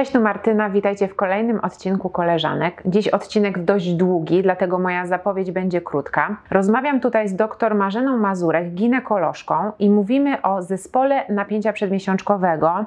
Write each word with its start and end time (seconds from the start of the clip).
Cześć, 0.00 0.12
tu 0.12 0.20
Martyna, 0.20 0.70
witajcie 0.70 1.08
w 1.08 1.16
kolejnym 1.16 1.60
odcinku 1.60 2.10
Koleżanek. 2.10 2.82
Dziś 2.86 3.08
odcinek 3.08 3.64
dość 3.64 3.92
długi, 3.92 4.42
dlatego 4.42 4.78
moja 4.78 5.06
zapowiedź 5.06 5.50
będzie 5.50 5.80
krótka. 5.80 6.36
Rozmawiam 6.50 7.00
tutaj 7.00 7.28
z 7.28 7.36
dr 7.36 7.74
Marzeną 7.74 8.16
Mazurek, 8.18 8.70
ginekolożką 8.70 9.72
i 9.78 9.90
mówimy 9.90 10.42
o 10.42 10.62
zespole 10.62 11.24
napięcia 11.28 11.72
przedmiesiączkowego, 11.72 12.84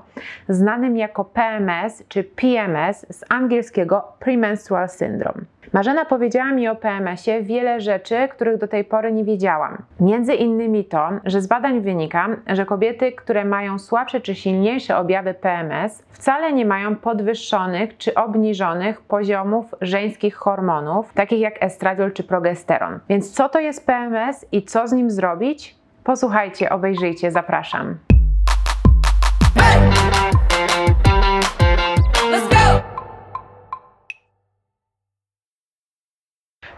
znanym 0.49 0.97
jako 0.97 1.25
PMS 1.25 2.03
czy 2.07 2.23
PMS 2.23 3.05
z 3.09 3.23
angielskiego 3.29 4.03
Premenstrual 4.19 4.89
Syndrome. 4.89 5.41
Marzena 5.73 6.05
powiedziała 6.05 6.51
mi 6.51 6.67
o 6.67 6.75
PMS-ie 6.75 7.43
wiele 7.43 7.81
rzeczy, 7.81 8.27
których 8.31 8.57
do 8.57 8.67
tej 8.67 8.83
pory 8.83 9.11
nie 9.11 9.23
wiedziałam. 9.23 9.77
Między 9.99 10.33
innymi 10.33 10.85
to, 10.85 11.09
że 11.25 11.41
z 11.41 11.47
badań 11.47 11.81
wynika, 11.81 12.27
że 12.47 12.65
kobiety, 12.65 13.11
które 13.11 13.45
mają 13.45 13.79
słabsze 13.79 14.21
czy 14.21 14.35
silniejsze 14.35 14.97
objawy 14.97 15.33
PMS, 15.33 16.03
wcale 16.09 16.53
nie 16.53 16.65
mają 16.65 16.95
podwyższonych 17.03 17.97
czy 17.97 18.15
obniżonych 18.15 19.01
poziomów 19.01 19.75
żeńskich 19.81 20.35
hormonów, 20.35 21.13
takich 21.13 21.39
jak 21.39 21.63
estradiol 21.63 22.11
czy 22.11 22.23
progesteron. 22.23 22.99
Więc 23.09 23.31
co 23.31 23.49
to 23.49 23.59
jest 23.59 23.85
PMS 23.85 24.45
i 24.51 24.63
co 24.63 24.87
z 24.87 24.91
nim 24.91 25.11
zrobić? 25.11 25.75
Posłuchajcie, 26.03 26.69
obejrzyjcie, 26.69 27.31
zapraszam. 27.31 27.97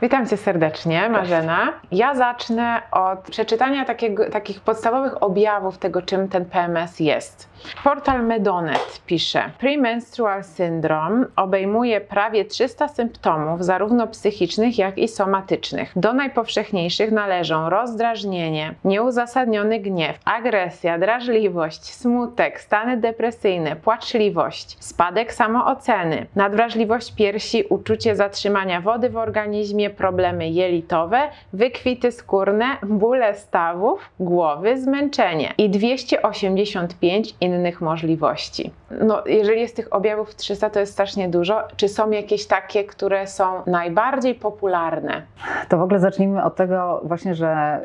Witam 0.01 0.27
Cię 0.27 0.37
serdecznie, 0.37 1.09
Marzena. 1.09 1.73
Ja 1.91 2.15
zacznę 2.15 2.81
od 2.91 3.19
przeczytania 3.19 3.85
takiego, 3.85 4.29
takich 4.29 4.61
podstawowych 4.61 5.23
objawów 5.23 5.77
tego, 5.77 6.01
czym 6.01 6.27
ten 6.29 6.45
PMS 6.45 6.99
jest. 6.99 7.49
Portal 7.83 8.25
Medonet 8.25 9.01
pisze: 9.05 9.51
Premenstrual 9.59 10.43
syndrome 10.43 11.25
obejmuje 11.35 12.01
prawie 12.01 12.45
300 12.45 12.87
symptomów, 12.87 13.65
zarówno 13.65 14.07
psychicznych, 14.07 14.77
jak 14.77 14.97
i 14.97 15.07
somatycznych. 15.07 15.91
Do 15.95 16.13
najpowszechniejszych 16.13 17.11
należą 17.11 17.69
rozdrażnienie, 17.69 18.73
nieuzasadniony 18.85 19.79
gniew, 19.79 20.19
agresja, 20.25 20.99
drażliwość, 20.99 21.93
smutek, 21.93 22.61
stany 22.61 22.97
depresyjne, 22.97 23.75
płaczliwość, 23.75 24.77
spadek 24.79 25.33
samooceny, 25.33 26.25
nadwrażliwość 26.35 27.15
piersi, 27.15 27.63
uczucie 27.69 28.15
zatrzymania 28.15 28.81
wody 28.81 29.09
w 29.09 29.17
organizmie, 29.17 29.84
problemy 29.89 30.49
jelitowe, 30.49 31.19
wykwity 31.53 32.11
skórne, 32.11 32.65
bóle 32.83 33.35
stawów, 33.35 34.09
głowy, 34.19 34.77
zmęczenie 34.77 35.53
i 35.57 35.69
285 35.69 37.35
innych 37.41 37.81
możliwości. 37.81 38.71
No, 39.01 39.23
jeżeli 39.25 39.61
jest 39.61 39.75
tych 39.75 39.93
objawów 39.93 40.35
300, 40.35 40.69
to 40.69 40.79
jest 40.79 40.93
strasznie 40.93 41.29
dużo. 41.29 41.63
Czy 41.75 41.87
są 41.87 42.11
jakieś 42.11 42.47
takie, 42.47 42.83
które 42.83 43.27
są 43.27 43.61
najbardziej 43.67 44.35
popularne? 44.35 45.21
To 45.69 45.77
w 45.77 45.81
ogóle 45.81 45.99
zacznijmy 45.99 46.43
od 46.43 46.55
tego 46.55 47.01
właśnie, 47.03 47.35
że 47.35 47.79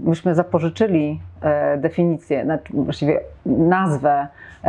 y, 0.00 0.08
myśmy 0.08 0.34
zapożyczyli 0.34 1.20
y, 1.74 1.78
definicję, 1.78 2.44
znaczy 2.44 2.72
właściwie 2.72 3.20
nazwę, 3.46 4.28
y, 4.64 4.68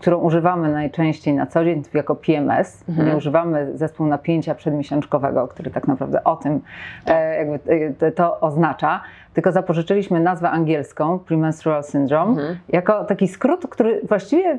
którą 0.00 0.18
używamy 0.18 0.72
najczęściej 0.72 1.34
na 1.34 1.46
co 1.46 1.64
dzień 1.64 1.82
jako 1.94 2.14
PMS. 2.14 2.84
Mhm. 2.88 3.08
Nie 3.08 3.16
używamy 3.16 3.78
zespół 3.78 4.06
napięcia 4.06 4.54
przedmiesiączkowego, 4.54 5.48
który 5.48 5.70
tak 5.70 5.88
naprawdę 5.88 6.24
o 6.24 6.36
tym 6.36 6.60
e, 7.06 7.36
jakby 7.36 7.58
e, 8.06 8.12
to 8.12 8.40
oznacza, 8.40 9.00
tylko 9.34 9.52
zapożyczyliśmy 9.52 10.20
nazwę 10.20 10.50
angielską 10.50 11.18
Premenstrual 11.18 11.84
Syndrome 11.84 12.30
Mhm. 12.30 12.58
jako 12.68 13.04
taki 13.04 13.28
skrót, 13.28 13.66
który 13.70 14.00
właściwie 14.08 14.58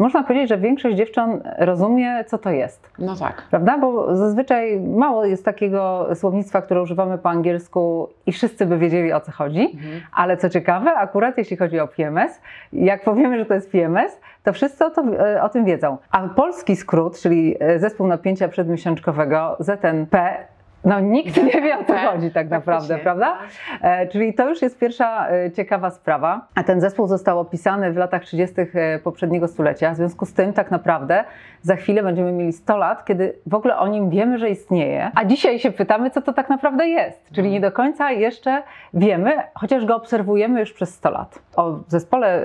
można 0.00 0.22
powiedzieć, 0.22 0.48
że 0.48 0.58
większość 0.58 0.96
dziewcząt 0.96 1.42
rozumie, 1.58 2.24
co 2.26 2.38
to 2.38 2.50
jest. 2.50 2.90
No 2.98 3.16
tak. 3.16 3.42
Prawda? 3.50 3.78
Bo 3.78 4.16
zazwyczaj 4.16 4.80
mało 4.80 5.24
jest 5.24 5.44
takiego 5.44 6.08
słownictwa, 6.14 6.62
które 6.62 6.82
używamy 6.82 7.18
po 7.18 7.28
angielsku 7.28 8.08
i 8.26 8.32
wszyscy 8.32 8.66
by 8.66 8.78
wiedzieli 8.78 9.12
o 9.12 9.20
co 9.20 9.32
chodzi. 9.32 9.60
Mhm. 9.60 10.00
Ale 10.12 10.36
co 10.36 10.48
ciekawe, 10.48 10.92
akurat 10.92 11.38
jeśli 11.38 11.56
chodzi 11.56 11.80
o 11.80 11.88
PMS, 11.88 12.40
jak 12.72 13.04
powiemy, 13.04 13.38
że 13.38 13.46
to 13.46 13.54
jest 13.54 13.70
PMS, 13.70 14.20
to 14.42 14.52
wszyscy 14.52 14.84
o, 14.84 14.90
to, 14.90 15.02
e, 15.02 15.42
o 15.42 15.48
tym 15.48 15.64
wiedzą. 15.64 15.98
A 16.10 16.28
polski 16.28 16.76
skrót, 16.76 17.20
czyli 17.20 17.56
e, 17.60 17.78
zespół 17.78 18.06
napięcia 18.06 18.48
przedmiesiączkowego, 18.48 19.56
ZNP, 19.58 20.36
no 20.84 21.00
nikt 21.00 21.36
nie 21.36 21.62
wie 21.62 21.78
o 21.78 21.84
co 21.84 21.96
chodzi 21.96 22.30
tak 22.30 22.50
naprawdę, 22.50 22.98
prawda? 22.98 23.38
E, 23.82 24.06
czyli 24.06 24.34
to 24.34 24.48
już 24.48 24.62
jest 24.62 24.78
pierwsza 24.78 25.28
e, 25.30 25.50
ciekawa 25.52 25.90
sprawa. 25.90 26.46
A 26.54 26.62
ten 26.62 26.80
zespół 26.80 27.06
został 27.06 27.40
opisany 27.40 27.92
w 27.92 27.96
latach 27.96 28.24
30. 28.24 28.54
e, 28.60 28.98
poprzedniego 28.98 29.48
stulecia. 29.48 29.92
W 29.92 29.96
związku 29.96 30.26
z 30.26 30.32
tym 30.32 30.52
tak 30.52 30.70
naprawdę 30.70 31.24
za 31.62 31.76
chwilę 31.76 32.02
będziemy 32.02 32.32
mieli 32.32 32.52
100 32.52 32.76
lat, 32.76 33.04
kiedy 33.04 33.34
w 33.46 33.54
ogóle 33.54 33.76
o 33.76 33.88
nim 33.88 34.10
wiemy, 34.10 34.38
że 34.38 34.50
istnieje. 34.50 35.10
A 35.14 35.24
dzisiaj 35.24 35.58
się 35.58 35.70
pytamy, 35.70 36.10
co 36.10 36.22
to 36.22 36.32
tak 36.32 36.48
naprawdę 36.48 36.88
jest. 36.88 37.30
Czyli 37.32 37.50
nie 37.50 37.60
do 37.60 37.72
końca 37.72 38.10
jeszcze 38.10 38.62
wiemy, 38.94 39.32
chociaż 39.54 39.84
go 39.84 39.96
obserwujemy 39.96 40.60
już 40.60 40.72
przez 40.72 40.94
100 40.94 41.10
lat. 41.10 41.38
O 41.56 41.78
zespole 41.88 42.42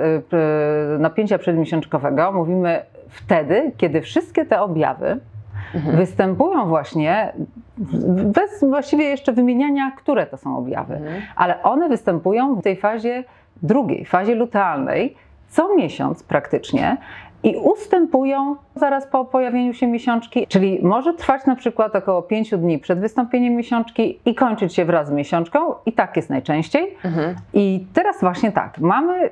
napięcia 1.00 1.38
przedmiesiączkowego 1.38 2.31
mówimy 2.31 2.85
wtedy, 3.09 3.72
kiedy 3.78 4.02
wszystkie 4.02 4.46
te 4.46 4.62
objawy 4.62 5.19
Mhm. 5.75 5.97
występują 5.97 6.67
właśnie 6.67 7.33
bez 8.25 8.63
właściwie 8.69 9.05
jeszcze 9.05 9.33
wymieniania, 9.33 9.91
które 9.97 10.25
to 10.25 10.37
są 10.37 10.57
objawy, 10.57 10.95
Mhm. 10.95 11.21
ale 11.35 11.63
one 11.63 11.89
występują 11.89 12.55
w 12.55 12.63
tej 12.63 12.75
fazie 12.75 13.23
drugiej, 13.63 14.05
fazie 14.05 14.35
lutealnej, 14.35 15.15
co 15.49 15.75
miesiąc 15.75 16.23
praktycznie 16.23 16.97
i 17.43 17.55
ustępują 17.55 18.55
zaraz 18.75 19.07
po 19.07 19.25
pojawieniu 19.25 19.73
się 19.73 19.87
miesiączki, 19.87 20.47
czyli 20.47 20.79
może 20.83 21.13
trwać 21.13 21.45
na 21.45 21.55
przykład 21.55 21.95
około 21.95 22.21
5 22.21 22.57
dni 22.57 22.79
przed 22.79 22.99
wystąpieniem 22.99 23.55
miesiączki 23.55 24.19
i 24.25 24.35
kończyć 24.35 24.75
się 24.75 24.85
wraz 24.85 25.07
z 25.07 25.11
miesiączką 25.11 25.59
i 25.85 25.93
tak 25.93 26.15
jest 26.15 26.29
najczęściej. 26.29 26.97
Mhm. 27.03 27.35
I 27.53 27.85
teraz 27.93 28.19
właśnie 28.19 28.51
tak, 28.51 28.79
mamy 28.79 29.29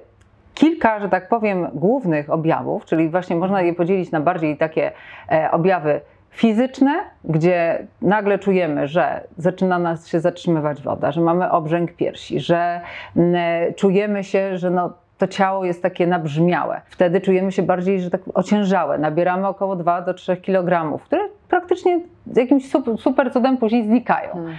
kilka, 0.53 0.99
że 0.99 1.09
tak 1.09 1.29
powiem, 1.29 1.67
głównych 1.73 2.29
objawów, 2.29 2.85
czyli 2.85 3.09
właśnie 3.09 3.35
można 3.35 3.61
je 3.61 3.73
podzielić 3.73 4.11
na 4.11 4.19
bardziej 4.19 4.57
takie 4.57 4.91
e, 5.31 5.51
objawy 5.51 6.01
fizyczne, 6.33 6.93
gdzie 7.23 7.87
nagle 8.01 8.39
czujemy, 8.39 8.87
że 8.87 9.21
zaczyna 9.37 9.79
nas 9.79 10.07
się 10.07 10.19
zatrzymywać 10.19 10.81
woda, 10.81 11.11
że 11.11 11.21
mamy 11.21 11.51
obrzęk 11.51 11.93
piersi, 11.93 12.39
że 12.39 12.81
mm, 13.15 13.35
e, 13.35 13.73
czujemy 13.73 14.23
się, 14.23 14.57
że 14.57 14.69
no, 14.69 14.93
to 15.17 15.27
ciało 15.27 15.65
jest 15.65 15.81
takie 15.83 16.07
nabrzmiałe. 16.07 16.81
Wtedy 16.85 17.21
czujemy 17.21 17.51
się 17.51 17.63
bardziej, 17.63 18.01
że 18.01 18.09
tak 18.09 18.21
ociężałe. 18.33 18.97
Nabieramy 18.97 19.47
około 19.47 19.75
2 19.75 20.01
do 20.01 20.13
3 20.13 20.37
kg, 20.37 20.99
które 21.05 21.21
praktycznie 21.49 21.99
jakimś 22.35 22.71
sup- 22.71 22.97
super 22.97 23.33
cudem 23.33 23.57
później 23.57 23.83
znikają 23.83 24.31
Mhm. 24.31 24.55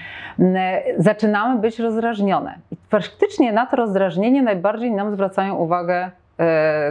e, 0.57 0.83
zaczynamy 0.99 1.61
być 1.61 1.79
rozdrażnione. 1.79 2.55
I 2.71 2.77
faktycznie 2.89 3.53
na 3.53 3.67
to 3.67 3.77
rozdrażnienie 3.77 4.43
najbardziej 4.43 4.93
nam 4.93 5.13
zwracają 5.13 5.55
uwagę 5.55 6.11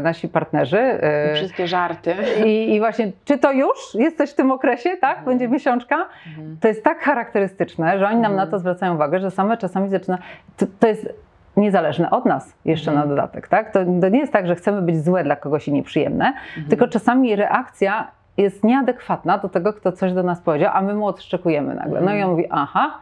nasi 0.02 0.28
partnerzy. 0.30 0.80
e, 0.80 1.34
Wszystkie 1.36 1.68
żarty. 1.68 2.16
I, 2.46 2.76
I 2.76 2.80
właśnie, 2.80 3.12
czy 3.26 3.38
to 3.38 3.52
już 3.52 3.78
jesteś 3.94 4.32
w 4.32 4.36
tym 4.36 4.52
okresie, 4.52 4.90
tak? 5.02 5.18
Mhm. 5.18 5.26
Będzie 5.26 5.48
miesiączka? 5.48 5.96
Mhm. 6.28 6.58
To 6.62 6.68
jest 6.68 6.84
tak 6.84 7.00
charakterystyczne, 7.00 8.00
że 8.00 8.06
oni 8.08 8.16
nam 8.22 8.32
Mhm. 8.32 8.36
na 8.36 8.52
to 8.52 8.60
zwracają 8.60 8.96
uwagę, 8.96 9.20
że 9.20 9.32
same 9.32 9.58
czasami 9.58 9.90
zaczyna. 9.90 10.18
To, 10.58 10.66
to 10.80 10.88
jest 10.88 11.10
niezależne 11.58 12.10
od 12.10 12.26
nas 12.26 12.54
jeszcze 12.66 12.92
Mhm. 12.92 13.10
na 13.10 13.16
dodatek, 13.16 13.48
tak? 13.48 13.72
To, 13.72 13.80
to 14.02 14.10
nie 14.10 14.20
jest 14.20 14.34
tak, 14.34 14.48
że 14.48 14.56
chcemy 14.56 14.82
być 14.82 15.04
złe 15.04 15.24
dla 15.24 15.36
kogoś 15.36 15.68
i 15.68 15.74
nieprzyjemne, 15.74 16.26
Mhm. 16.28 16.68
tylko 16.70 16.88
czasami 16.88 17.36
reakcja 17.36 18.08
jest 18.38 18.64
nieadekwatna 18.64 19.38
do 19.38 19.50
tego, 19.50 19.74
kto 19.74 19.92
coś 19.92 20.14
do 20.14 20.24
nas 20.24 20.42
powiedział, 20.42 20.72
a 20.74 20.82
my 20.82 20.94
mu 20.94 21.06
odszczekujemy 21.08 21.76
nagle. 21.76 22.02
No 22.02 22.16
i 22.16 22.24
on 22.24 22.30
mówi, 22.32 22.46
aha, 22.50 22.98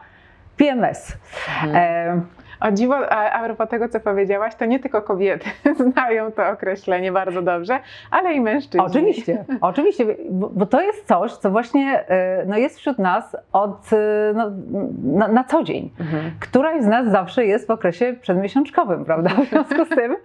PMS. 0.56 1.16
Mhm. 1.62 1.76
E, 1.76 2.20
O 2.62 2.72
dziwo, 2.72 2.94
a, 3.10 3.30
a 3.30 3.44
propos 3.44 3.68
tego, 3.68 3.88
co 3.88 4.00
powiedziałaś, 4.00 4.54
to 4.54 4.64
nie 4.64 4.80
tylko 4.80 5.02
kobiety 5.02 5.50
znają 5.92 6.32
to 6.32 6.48
określenie 6.48 7.12
bardzo 7.12 7.42
dobrze, 7.42 7.78
ale 8.10 8.34
i 8.34 8.40
mężczyźni. 8.40 8.86
Oczywiście, 8.86 9.44
oczywiście, 9.60 10.04
bo, 10.30 10.48
bo 10.48 10.66
to 10.66 10.80
jest 10.80 11.06
coś, 11.06 11.32
co 11.32 11.50
właśnie 11.50 12.04
e, 12.08 12.44
no, 12.46 12.56
jest 12.56 12.78
wśród 12.78 12.98
nas 12.98 13.36
od, 13.52 13.92
e, 13.92 14.32
no, 14.34 14.50
na, 15.02 15.28
na 15.28 15.44
co 15.44 15.62
dzień. 15.62 15.90
Mhm. 16.00 16.32
Któraś 16.40 16.82
z 16.82 16.86
nas 16.86 17.08
zawsze 17.10 17.46
jest 17.46 17.66
w 17.66 17.70
okresie 17.70 18.16
przedmiesiączkowym, 18.20 19.04
prawda? 19.08 19.30
W 19.30 19.48
związku 19.48 19.84
z 19.84 19.88
tym 19.88 20.16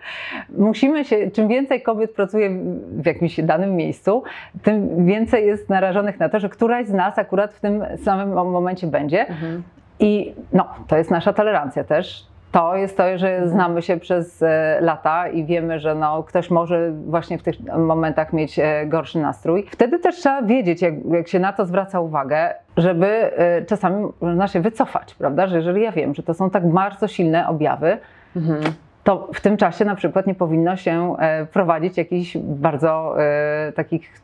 musimy 0.58 1.06
się, 1.06 1.32
czym 1.32 1.48
więcej 1.48 1.82
kobiet 1.82 2.14
pracuje 2.14 2.50
w 2.92 3.06
jakimś 3.06 3.40
danym 3.42 3.76
miejscu, 3.76 4.24
tym 4.64 5.06
więcej 5.06 5.48
jest 5.48 5.70
narażonych 5.70 6.20
na 6.20 6.30
to, 6.30 6.40
że 6.40 6.50
któraś 6.50 6.88
z 6.88 6.94
nas 6.94 7.18
akurat 7.18 7.54
w 7.54 7.60
tym 7.60 7.86
samym 8.04 8.34
momencie 8.34 8.88
będzie. 8.88 9.28
Mhm. 9.28 9.64
I 10.00 10.34
no, 10.54 10.68
to 10.88 10.98
jest 10.98 11.12
nasza 11.12 11.34
tolerancja 11.34 11.84
też. 11.84 12.28
To 12.52 12.76
jest 12.76 12.98
to, 12.98 13.18
że 13.18 13.48
znamy 13.48 13.82
się 13.82 13.98
przez 13.98 14.44
e, 14.44 14.78
lata 14.82 15.28
i 15.28 15.46
wiemy, 15.46 15.80
że 15.80 15.96
no, 15.96 16.24
ktoś 16.24 16.50
może 16.50 16.92
właśnie 16.92 17.38
w 17.38 17.44
tych 17.44 17.56
momentach 17.78 18.34
mieć 18.34 18.60
e, 18.60 18.86
gorszy 18.86 19.20
nastrój. 19.20 19.66
Wtedy 19.72 20.00
też 20.00 20.16
trzeba 20.16 20.42
wiedzieć, 20.42 20.82
jak, 20.82 20.94
jak 21.12 21.28
się 21.28 21.40
na 21.40 21.54
to 21.54 21.66
zwraca 21.66 22.00
uwagę, 22.00 22.54
żeby 22.78 23.08
e, 23.08 23.66
czasami 23.66 24.08
można 24.22 24.48
się 24.48 24.62
wycofać, 24.62 25.16
prawda? 25.16 25.48
Że 25.48 25.56
jeżeli 25.56 25.82
ja 25.82 25.92
wiem, 25.92 26.16
że 26.16 26.24
to 26.24 26.34
są 26.34 26.50
tak 26.50 26.68
bardzo 26.68 27.08
silne 27.08 27.48
objawy, 27.48 27.98
Mhm. 28.38 28.74
To 29.08 29.28
w 29.34 29.42
tym 29.42 29.58
czasie 29.58 29.86
na 29.86 29.96
przykład 29.96 30.28
nie 30.28 30.36
powinno 30.36 30.76
się 30.76 31.16
e, 31.20 31.46
prowadzić 31.46 31.98
jakichś 31.98 32.38
bardzo 32.38 33.16
e, 33.24 33.72
takich 33.72 34.22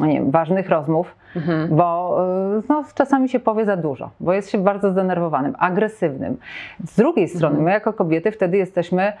no 0.00 0.06
nie 0.06 0.14
wiem, 0.14 0.30
ważnych 0.30 0.68
rozmów, 0.68 1.16
Mhm. 1.36 1.76
bo 1.76 2.18
e, 2.58 2.62
no, 2.68 2.84
czasami 2.94 3.28
się 3.28 3.40
powie 3.40 3.64
za 3.64 3.76
dużo, 3.76 4.10
bo 4.20 4.32
jest 4.32 4.50
się 4.50 4.58
bardzo 4.58 4.90
zdenerwowanym, 4.90 5.54
agresywnym. 5.58 6.36
Z 6.84 6.96
drugiej 6.96 7.28
strony, 7.28 7.62
my 7.62 7.70
jako 7.70 7.92
kobiety 7.92 8.32
wtedy 8.32 8.56
jesteśmy, 8.56 9.12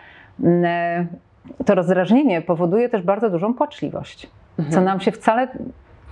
mm, 0.42 1.06
to 1.66 1.74
rozdrażnienie 1.74 2.42
powoduje 2.42 2.88
też 2.88 3.02
bardzo 3.02 3.30
dużą 3.30 3.54
płaczliwość, 3.54 4.30
co 4.70 4.80
nam 4.80 5.00
się 5.00 5.12
wcale 5.12 5.48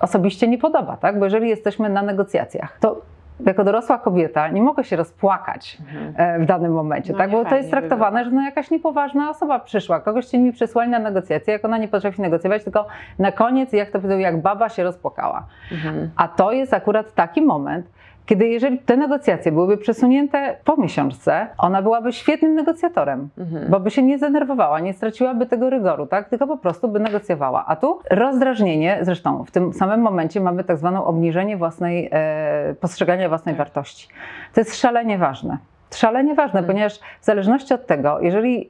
osobiście 0.00 0.48
nie 0.48 0.58
podoba, 0.58 0.96
tak? 0.96 1.18
Bo 1.18 1.24
jeżeli 1.24 1.48
jesteśmy 1.48 1.88
na 1.88 2.02
negocjacjach, 2.02 2.78
to 2.80 3.02
jako 3.46 3.64
dorosła 3.64 3.98
kobieta 3.98 4.48
nie 4.48 4.62
mogę 4.62 4.84
się 4.84 4.96
rozpłakać 4.96 5.78
Mhm. 5.80 6.14
e, 6.16 6.44
w 6.44 6.46
danym 6.46 6.72
momencie, 6.72 7.12
No 7.12 7.18
tak? 7.18 7.30
Bo 7.30 7.44
to 7.44 7.56
jest 7.56 7.68
by 7.70 7.70
traktowane, 7.70 8.24
że 8.24 8.30
no 8.30 8.42
jakaś 8.42 8.70
niepoważna 8.70 9.30
osoba 9.30 9.58
przyszła, 9.58 10.00
kogoś 10.00 10.26
cię 10.26 10.38
mi 10.38 10.52
przysłali 10.52 10.90
na 10.90 10.98
negocjacje, 10.98 11.52
jak 11.52 11.64
ona 11.64 11.78
nie 11.78 11.88
potrafi 11.88 12.22
negocjować, 12.22 12.64
tylko 12.64 12.86
na 13.18 13.32
koniec, 13.32 13.72
jak 13.72 13.90
to 13.90 13.98
powiedzą, 14.00 14.18
jak 14.18 14.42
baba 14.42 14.68
się 14.68 14.84
rozpłakała. 14.84 15.46
Mhm. 15.72 16.10
A 16.16 16.28
to 16.28 16.52
jest 16.52 16.74
akurat 16.74 17.14
taki 17.14 17.42
moment, 17.42 17.86
kiedy 18.26 18.48
jeżeli 18.48 18.78
te 18.78 18.96
negocjacje 18.96 19.52
byłyby 19.52 19.76
przesunięte 19.76 20.56
po 20.64 20.76
miesiączce, 20.76 21.46
ona 21.58 21.82
byłaby 21.82 22.12
świetnym 22.12 22.54
negocjatorem, 22.54 23.28
Mhm. 23.38 23.70
bo 23.70 23.80
by 23.80 23.90
się 23.90 24.02
nie 24.02 24.18
zdenerwowała, 24.18 24.80
nie 24.80 24.92
straciłaby 24.92 25.46
tego 25.46 25.70
rygoru, 25.70 26.06
tak? 26.06 26.28
tylko 26.28 26.46
po 26.46 26.56
prostu 26.56 26.88
by 26.88 27.00
negocjowała. 27.00 27.64
A 27.66 27.76
tu 27.76 27.98
rozdrażnienie, 28.10 28.98
zresztą 29.02 29.44
w 29.44 29.50
tym 29.50 29.72
samym 29.72 30.00
momencie 30.00 30.40
mamy 30.40 30.64
tak 30.64 30.76
zwane 30.76 31.04
obniżenie 31.04 31.56
własnej, 31.56 32.08
e, 32.12 32.74
postrzegania 32.80 33.28
własnej 33.28 33.54
Tak. 33.54 33.58
wartości. 33.58 34.08
To 34.54 34.60
jest 34.60 34.76
szalenie 34.76 35.18
ważne. 35.18 35.58
Szalenie 35.94 36.34
ważne, 36.34 36.60
Mhm. 36.60 36.66
ponieważ 36.66 36.98
w 37.20 37.24
zależności 37.24 37.74
od 37.74 37.86
tego, 37.86 38.20
jeżeli 38.20 38.68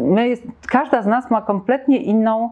my 0.00 0.28
jest, 0.28 0.42
każda 0.68 1.02
z 1.02 1.06
nas 1.06 1.30
ma 1.30 1.42
kompletnie 1.42 1.96
inną 1.98 2.50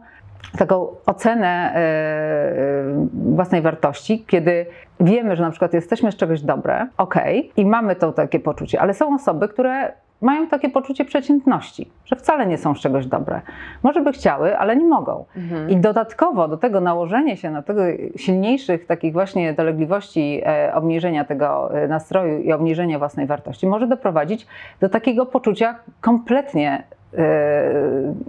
taką 0.58 0.86
ocenę 1.06 1.46
e, 1.46 1.78
e, 1.78 3.06
własnej 3.12 3.62
wartości, 3.62 4.24
kiedy 4.26 4.66
wiemy, 5.00 5.36
że 5.36 5.42
na 5.42 5.50
przykład 5.50 5.74
jesteśmy 5.74 6.12
z 6.12 6.16
czegoś 6.16 6.42
dobre, 6.42 6.86
ok, 6.96 7.14
i 7.56 7.66
mamy 7.66 7.96
to 7.96 8.12
takie 8.12 8.40
poczucie, 8.40 8.80
ale 8.80 8.94
są 8.94 9.14
osoby, 9.14 9.48
które 9.48 9.92
mają 10.20 10.46
takie 10.46 10.68
poczucie 10.70 11.04
przeciętności, 11.04 11.90
że 12.04 12.16
wcale 12.16 12.46
nie 12.46 12.58
są 12.58 12.74
z 12.74 12.80
czegoś 12.80 13.06
dobre. 13.06 13.40
Może 13.82 14.00
by 14.00 14.12
chciały, 14.12 14.58
ale 14.58 14.76
nie 14.76 14.84
mogą. 14.84 15.24
Mhm. 15.36 15.70
I 15.70 15.76
dodatkowo 15.76 16.48
do 16.48 16.56
tego 16.56 16.80
nałożenie 16.80 17.36
się 17.36 17.50
na 17.50 17.62
tego 17.62 17.82
silniejszych 18.16 18.86
takich 18.86 19.12
właśnie 19.12 19.52
dolegliwości, 19.52 20.42
e, 20.46 20.74
obniżenia 20.74 21.24
tego 21.24 21.74
e, 21.74 21.88
nastroju 21.88 22.38
i 22.38 22.52
obniżenia 22.52 22.98
własnej 22.98 23.26
wartości 23.26 23.66
może 23.66 23.86
doprowadzić 23.86 24.46
do 24.80 24.88
takiego 24.88 25.26
poczucia 25.26 25.78
kompletnie, 26.00 26.82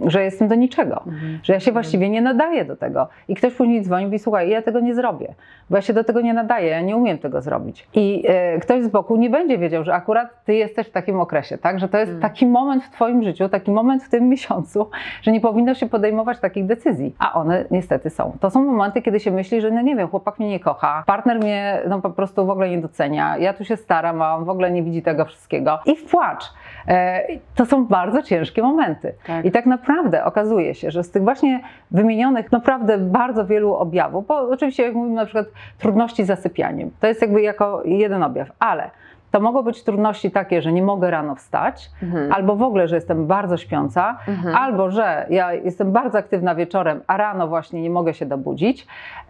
że 0.06 0.22
jestem 0.24 0.48
do 0.48 0.54
niczego, 0.54 1.02
Mhm. 1.06 1.38
że 1.42 1.52
ja 1.52 1.60
się 1.60 1.72
właściwie 1.72 2.10
nie 2.10 2.20
nadaję 2.22 2.64
do 2.64 2.76
tego. 2.76 3.08
I 3.28 3.34
ktoś 3.34 3.54
później 3.54 3.82
dzwoni 3.82 4.02
i 4.02 4.06
mówi, 4.06 4.18
słuchaj, 4.18 4.50
ja 4.50 4.62
tego 4.62 4.80
nie 4.80 4.94
zrobię, 4.94 5.34
bo 5.70 5.76
ja 5.76 5.82
się 5.82 5.92
do 5.92 6.04
tego 6.04 6.20
nie 6.20 6.34
nadaję, 6.34 6.68
ja 6.70 6.80
nie 6.80 6.96
umiem 6.96 7.18
tego 7.18 7.40
zrobić. 7.42 7.88
I 7.94 8.24
e, 8.28 8.58
ktoś 8.60 8.82
z 8.84 8.88
boku 8.88 9.16
nie 9.16 9.30
będzie 9.30 9.58
wiedział, 9.58 9.84
że 9.84 9.94
akurat 9.94 10.44
ty 10.44 10.54
jesteś 10.54 10.86
w 10.86 10.90
takim 10.90 11.20
okresie, 11.20 11.58
tak? 11.58 11.78
Że 11.78 11.88
to 11.88 11.98
jest 11.98 12.10
Mm. 12.10 12.22
taki 12.22 12.46
moment 12.46 12.84
w 12.84 12.90
twoim 12.90 13.22
życiu, 13.22 13.48
taki 13.48 13.70
moment 13.70 14.02
w 14.02 14.08
tym 14.08 14.28
miesiącu, 14.28 14.90
że 15.22 15.32
nie 15.32 15.40
powinno 15.40 15.74
się 15.74 15.88
podejmować 15.88 16.38
takich 16.40 16.66
decyzji. 16.66 17.14
A 17.18 17.32
one 17.34 17.64
niestety 17.70 18.10
są. 18.10 18.32
To 18.40 18.50
są 18.50 18.64
momenty, 18.64 19.02
kiedy 19.02 19.20
się 19.20 19.30
myśli, 19.30 19.60
że 19.60 19.70
no 19.70 19.80
nie 19.82 19.96
wiem, 19.96 20.08
chłopak 20.08 20.38
mnie 20.38 20.48
nie 20.48 20.60
kocha, 20.60 21.02
partner 21.06 21.38
mnie 21.38 21.82
no 21.88 22.00
po 22.00 22.10
prostu 22.10 22.46
w 22.46 22.50
ogóle 22.50 22.68
nie 22.70 22.78
docenia, 22.78 23.38
ja 23.38 23.52
tu 23.54 23.64
się 23.64 23.76
staram, 23.76 24.22
a 24.22 24.36
on 24.36 24.44
w 24.44 24.48
ogóle 24.48 24.70
nie 24.70 24.82
widzi 24.82 25.02
tego 25.02 25.24
wszystkiego. 25.24 25.78
I 25.86 25.96
w 25.96 26.04
płacz. 26.10 26.44
E, 26.88 27.22
to 27.54 27.66
są 27.66 27.86
bardzo 27.86 28.22
ciężkie 28.22 28.62
momenty. 28.62 29.14
Tak. 29.26 29.44
I 29.44 29.50
tak 29.50 29.66
naprawdę 29.66 30.24
okazuje 30.24 30.74
się, 30.74 30.90
że 30.90 31.02
z 31.04 31.10
tych 31.10 31.22
właśnie 31.22 31.60
wymienionych 31.90 32.52
naprawdę 32.52 32.98
bardzo 32.98 33.46
wielu 33.46 33.74
objawów, 33.74 34.26
bo 34.26 34.38
oczywiście 34.50 34.82
jak 34.82 34.94
mówimy 34.94 35.14
na 35.14 35.24
przykład 35.24 35.46
trudności 35.78 36.24
z 36.24 36.26
zasypianiem, 36.26 36.90
to 37.00 37.06
jest 37.06 37.22
jakby 37.22 37.42
jako 37.42 37.82
jeden 37.84 38.22
objaw, 38.22 38.48
ale 38.58 38.90
to 39.30 39.40
mogą 39.40 39.62
być 39.62 39.82
trudności 39.84 40.30
takie, 40.30 40.62
że 40.62 40.72
nie 40.72 40.82
mogę 40.82 41.10
rano 41.10 41.34
wstać, 41.34 41.90
Mhm. 42.02 42.32
albo 42.32 42.56
w 42.56 42.62
ogóle, 42.62 42.88
że 42.88 42.94
jestem 42.94 43.26
bardzo 43.26 43.56
śpiąca, 43.56 44.18
Mhm. 44.28 44.56
albo 44.56 44.90
że 44.90 45.26
ja 45.30 45.52
jestem 45.52 45.92
bardzo 45.92 46.18
aktywna 46.18 46.54
wieczorem, 46.54 47.00
a 47.06 47.16
rano 47.16 47.48
właśnie 47.48 47.82
nie 47.82 47.90
mogę 47.90 48.14
się 48.14 48.26
dobudzić. 48.26 48.86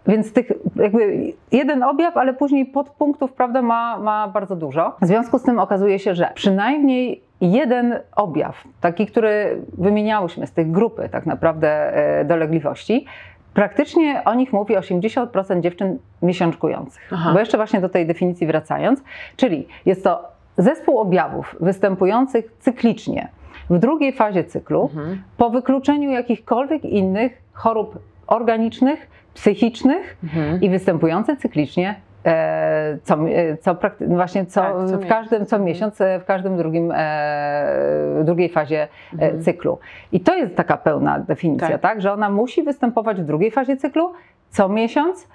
Więc 0.07 0.33
tych 0.33 0.51
jakby 0.75 1.33
jeden 1.51 1.83
objaw, 1.83 2.17
ale 2.17 2.33
później 2.33 2.65
podpunktów, 2.65 3.33
prawda, 3.33 3.61
ma, 3.61 3.97
ma 3.97 4.27
bardzo 4.27 4.55
dużo. 4.55 4.95
W 5.01 5.05
związku 5.05 5.39
z 5.39 5.43
tym 5.43 5.59
okazuje 5.59 5.99
się, 5.99 6.15
że 6.15 6.29
przynajmniej 6.33 7.26
jeden 7.41 7.99
objaw, 8.15 8.63
taki, 8.81 9.05
który 9.07 9.61
wymieniałyśmy 9.77 10.47
z 10.47 10.51
tych 10.51 10.71
grupy 10.71 11.09
tak 11.09 11.25
naprawdę 11.25 11.69
e, 12.19 12.25
dolegliwości, 12.25 13.05
praktycznie 13.53 14.21
o 14.25 14.33
nich 14.33 14.53
mówi 14.53 14.75
80% 14.77 15.61
dziewczyn 15.61 15.97
miesiączkujących. 16.21 17.09
Aha. 17.13 17.29
Bo 17.33 17.39
jeszcze 17.39 17.57
właśnie 17.57 17.81
do 17.81 17.89
tej 17.89 18.05
definicji 18.07 18.47
wracając, 18.47 19.03
czyli 19.35 19.67
jest 19.85 20.03
to 20.03 20.27
zespół 20.57 20.99
objawów 20.99 21.55
występujących 21.59 22.45
cyklicznie 22.59 23.27
w 23.69 23.79
drugiej 23.79 24.13
fazie 24.13 24.43
cyklu, 24.43 24.81
Mhm. 24.93 25.21
po 25.37 25.49
wykluczeniu 25.49 26.09
jakichkolwiek 26.11 26.85
innych 26.85 27.41
chorób 27.53 27.99
organicznych, 28.27 29.07
psychicznych 29.33 30.17
Mhm. 30.23 30.61
i 30.61 30.69
występujące 30.69 31.37
cyklicznie. 31.37 31.95
E, 32.25 32.97
Co, 33.03 33.15
e, 33.29 33.57
co, 33.57 33.75
prakty- 33.75 34.07
właśnie 34.07 34.45
co, 34.45 34.61
Tak, 34.61 34.73
co 34.73 34.79
w 34.79 34.91
miesiąc. 34.91 35.05
każdym 35.09 35.45
co 35.45 35.59
miesiąc, 35.59 36.01
e, 36.01 36.19
w 36.19 36.25
każdym 36.25 36.57
drugim, 36.57 36.93
drugiej 38.23 38.49
fazie 38.49 38.87
Mhm. 39.13 39.41
cyklu. 39.41 39.79
I 40.11 40.19
to 40.19 40.35
jest 40.35 40.55
taka 40.55 40.77
pełna 40.77 41.19
definicja, 41.19 41.67
Tak. 41.69 41.81
tak. 41.81 42.01
że 42.01 42.13
ona 42.13 42.29
musi 42.29 42.63
występować 42.63 43.21
w 43.21 43.25
drugiej 43.25 43.51
fazie 43.51 43.77
cyklu 43.77 44.13
co 44.49 44.69
miesiąc 44.69 45.27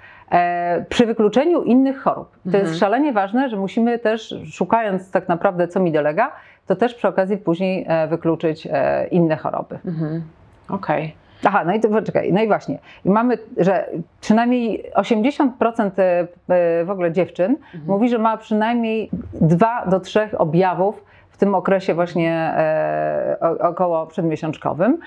przy 0.89 1.05
wykluczeniu 1.05 1.61
innych 1.63 2.01
chorób. 2.01 2.31
To 2.31 2.39
Mhm. 2.45 2.63
jest 2.63 2.79
szalenie 2.79 3.13
ważne, 3.13 3.49
że 3.49 3.57
musimy 3.57 3.99
też, 3.99 4.35
szukając 4.51 5.11
tak 5.11 5.27
naprawdę 5.27 5.67
co 5.67 5.79
mi 5.79 5.91
dolega, 5.91 6.31
to 6.67 6.75
też 6.75 6.95
przy 6.95 7.07
okazji 7.07 7.37
później 7.37 7.87
wykluczyć 8.09 8.67
inne 9.11 9.35
choroby. 9.35 9.79
Mhm. 9.85 10.23
Okej. 10.69 11.15
Aha, 11.45 11.63
no 11.65 11.73
i 11.73 11.79
to 11.79 11.89
poczekaj, 11.89 12.33
no 12.33 12.41
i 12.41 12.47
właśnie. 12.47 12.79
I 13.05 13.09
mamy, 13.09 13.37
że 13.57 13.89
przynajmniej 14.21 14.83
80% 14.95 15.49
e, 15.97 16.27
e, 16.49 16.85
w 16.85 16.89
ogóle 16.89 17.11
dziewczyn 17.11 17.51
Mhm. 17.51 17.83
mówi, 17.87 18.09
że 18.09 18.17
ma 18.17 18.37
przynajmniej 18.37 19.09
dwa 19.33 19.85
do 19.85 19.99
trzech 19.99 20.41
objawów 20.41 21.03
w 21.29 21.37
tym 21.37 21.55
okresie 21.55 21.93
właśnie 21.93 22.53
e, 22.57 23.37
około 23.59 24.07
przedmiesiączkowym. 24.07 24.97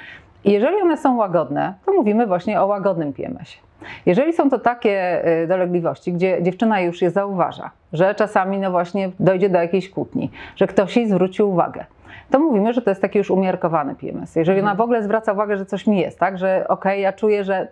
I 0.45 0.53
jeżeli 0.53 0.77
one 0.83 0.97
są 0.97 1.17
łagodne, 1.17 1.75
to 1.87 1.93
mówimy 1.93 2.27
właśnie 2.27 2.61
o 2.61 2.67
łagodnym 2.67 3.13
PMS-ie. 3.13 3.67
Jeżeli 4.07 4.33
są 4.33 4.51
to 4.51 4.59
takie 4.59 5.25
dolegliwości, 5.49 6.13
gdzie 6.13 6.43
dziewczyna 6.43 6.81
już 6.81 7.03
je 7.03 7.11
zauważa, 7.11 7.71
że 7.93 8.15
czasami 8.15 8.59
no 8.59 8.71
właśnie 8.71 9.11
dojdzie 9.21 9.49
do 9.49 9.59
jakiejś 9.59 9.91
kłótni, 9.91 10.31
że 10.57 10.67
ktoś 10.67 10.97
jej 10.97 11.09
zwróci 11.09 11.43
uwagę, 11.43 11.85
to 12.31 12.39
mówimy, 12.39 12.73
że 12.73 12.83
to 12.83 12.91
jest 12.91 13.03
taki 13.03 13.19
już 13.19 13.31
umiarkowany 13.31 13.95
PMS. 13.95 14.37
Jeżeli 14.37 14.61
ona 14.61 14.75
w 14.75 14.81
ogóle 14.81 15.03
zwraca 15.03 15.33
uwagę, 15.33 15.57
że 15.57 15.67
coś 15.67 15.87
mi 15.87 16.01
jest, 16.01 16.19
tak, 16.19 16.39
że 16.39 16.69
okej, 16.69 17.03
ja 17.03 17.13
czuję, 17.13 17.45
że 17.45 17.69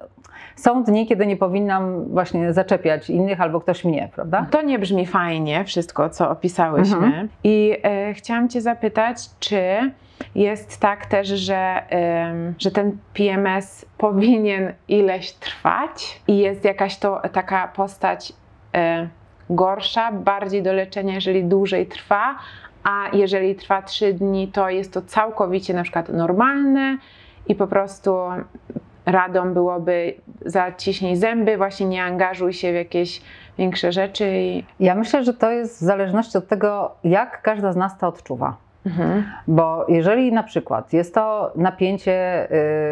są 0.57 0.85
dni, 0.85 1.07
kiedy 1.07 1.27
nie 1.27 1.37
powinnam 1.37 2.05
właśnie 2.05 2.53
zaczepiać 2.53 3.11
innych 3.11 3.41
albo 3.41 3.61
ktoś 3.61 3.85
mnie, 3.85 4.09
prawda? 4.15 4.47
To 4.51 4.63
nie 4.63 4.79
brzmi 4.79 5.07
fajnie, 5.07 5.65
wszystko 5.65 6.11
co 6.11 6.31
opisałyśmy. 6.31 7.07
Mhm. 7.07 7.29
I 7.45 7.77
e, 7.83 8.15
chciałam 8.15 8.49
Cię 8.49 8.61
zapytać, 8.61 9.17
czy 9.41 9.91
jest 10.35 10.81
tak 10.81 11.07
też, 11.07 11.29
że, 11.29 11.83
em, 11.89 12.55
że 12.59 12.71
ten 12.71 12.99
PMS 13.15 13.87
powinien 13.99 14.73
ileś 14.89 15.33
trwać 15.33 16.21
i 16.29 16.39
jest 16.39 16.65
jakaś 16.65 16.99
to 16.99 17.23
taka 17.33 17.69
postać 17.69 18.33
e, 18.75 19.09
gorsza, 19.51 20.13
bardziej 20.13 20.63
do 20.63 20.73
leczenia, 20.73 21.15
jeżeli 21.15 21.45
dłużej 21.45 21.87
trwa, 21.87 22.35
a 22.85 23.09
jeżeli 23.12 23.55
trwa 23.55 23.83
3 23.83 24.12
dni, 24.12 24.49
to 24.49 24.71
jest 24.71 24.93
to 24.93 25.03
całkowicie 25.03 25.75
na 25.75 25.83
przykład 25.83 26.09
normalne 26.09 26.99
i 27.49 27.55
po 27.55 27.67
prostu 27.67 28.17
radą 29.07 29.55
byłoby 29.55 30.14
zaciśnij 30.47 31.17
zęby, 31.17 31.57
właśnie 31.57 31.87
nie 31.87 32.05
angażuj 32.05 32.53
się 32.53 32.73
w 32.73 32.75
jakieś 32.75 33.23
większe 33.59 33.93
rzeczy 33.93 34.31
i... 34.37 34.64
Ja 34.81 34.95
myślę, 34.95 35.25
że 35.25 35.35
to 35.35 35.50
jest 35.50 35.76
w 35.76 35.85
zależności 35.85 36.38
od 36.38 36.49
tego, 36.49 36.95
jak 37.05 37.43
każda 37.43 37.73
z 37.73 37.76
nas 37.76 37.99
to 37.99 38.09
odczuwa. 38.09 38.63
Mhm. 38.87 39.25
Bo 39.49 39.87
jeżeli 39.88 40.33
na 40.33 40.43
przykład 40.43 40.93
jest 40.93 41.14
to 41.14 41.53
napięcie, 41.57 42.49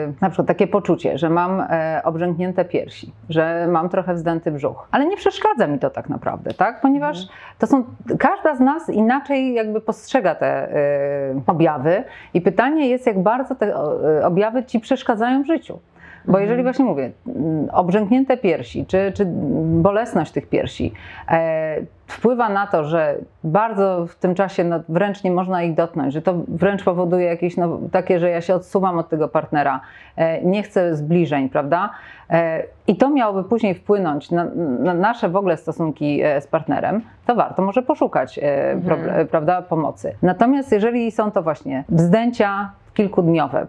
yy, 0.07 0.15
na 0.21 0.31
przykład 0.31 0.49
takie 0.49 0.67
poczucie, 0.67 1.19
że 1.19 1.31
mam 1.31 1.61
e, 1.61 2.01
obrzęknięte 2.05 2.65
piersi, 2.65 3.13
że 3.29 3.67
mam 3.71 3.89
trochę 3.89 4.15
wzdęty 4.15 4.53
brzuch, 4.53 4.89
ale 4.91 5.07
nie 5.07 5.17
przeszkadza 5.17 5.67
mi 5.67 5.79
to 5.79 5.91
tak 5.91 6.09
naprawdę, 6.09 6.55
tak? 6.55 6.81
Ponieważ 6.81 7.19
to 7.59 7.67
są, 7.67 7.85
każda 8.19 8.55
z 8.55 8.61
nas 8.61 8.89
inaczej 8.89 9.55
jakby 9.55 9.81
postrzega 9.81 10.35
te 10.35 10.69
y, 10.69 11.43
objawy 11.47 12.05
i 12.35 12.41
pytanie 12.41 12.89
jest, 12.89 13.07
jak 13.07 13.23
bardzo 13.23 13.55
te 13.55 13.75
y, 14.19 14.25
objawy 14.25 14.65
ci 14.65 14.81
przeszkadzają 14.81 15.43
w 15.43 15.47
życiu. 15.47 15.79
Bo 16.25 16.39
jeżeli 16.39 16.63
właśnie 16.63 16.85
mówię, 16.85 17.11
mm, 17.27 17.71
obrzęknięte 17.73 18.37
piersi, 18.37 18.87
czy, 18.87 19.13
czy 19.15 19.25
bolesność 19.65 20.33
tych 20.33 20.49
piersi 20.49 20.93
e, 21.29 21.77
wpływa 22.07 22.49
na 22.49 22.67
to, 22.67 22.85
że 22.85 23.17
bardzo 23.45 24.07
w 24.07 24.17
tym 24.17 24.35
czasie 24.35 24.65
no, 24.65 24.81
wręcz 24.89 25.25
nie 25.25 25.31
można 25.31 25.63
ich 25.63 25.75
dotknąć, 25.75 26.13
że 26.13 26.23
to 26.23 26.35
wręcz 26.49 26.85
powoduje 26.85 27.27
jakieś 27.27 27.57
no, 27.57 27.79
takie, 27.93 28.19
że 28.19 28.31
ja 28.31 28.41
się 28.41 28.55
odsuwam 28.55 28.99
od 28.99 29.09
tego 29.09 29.29
partnera, 29.29 29.81
e, 30.17 30.45
nie 30.45 30.63
chcę 30.63 30.97
zbliżeń, 30.97 31.49
prawda? 31.49 31.91
E, 32.31 32.63
I 32.87 32.97
to 32.97 33.11
miałoby 33.11 33.49
później 33.49 33.75
wpłynąć 33.75 34.31
na, 34.31 34.45
na 34.79 34.95
nasze 34.95 35.29
w 35.29 35.37
ogóle 35.37 35.57
stosunki 35.57 36.23
e, 36.23 36.41
z 36.41 36.47
partnerem, 36.47 37.01
to 37.27 37.35
warto 37.35 37.63
może 37.63 37.83
poszukać 37.83 38.39
e, 38.43 38.77
proble- 38.77 39.27
prawda, 39.27 39.63
pomocy. 39.63 40.15
Natomiast 40.23 40.73
jeżeli 40.73 41.11
są 41.11 41.31
to 41.31 41.43
właśnie 41.43 41.85
wzdęcia 41.89 42.71
kilkudniowe, 42.95 43.67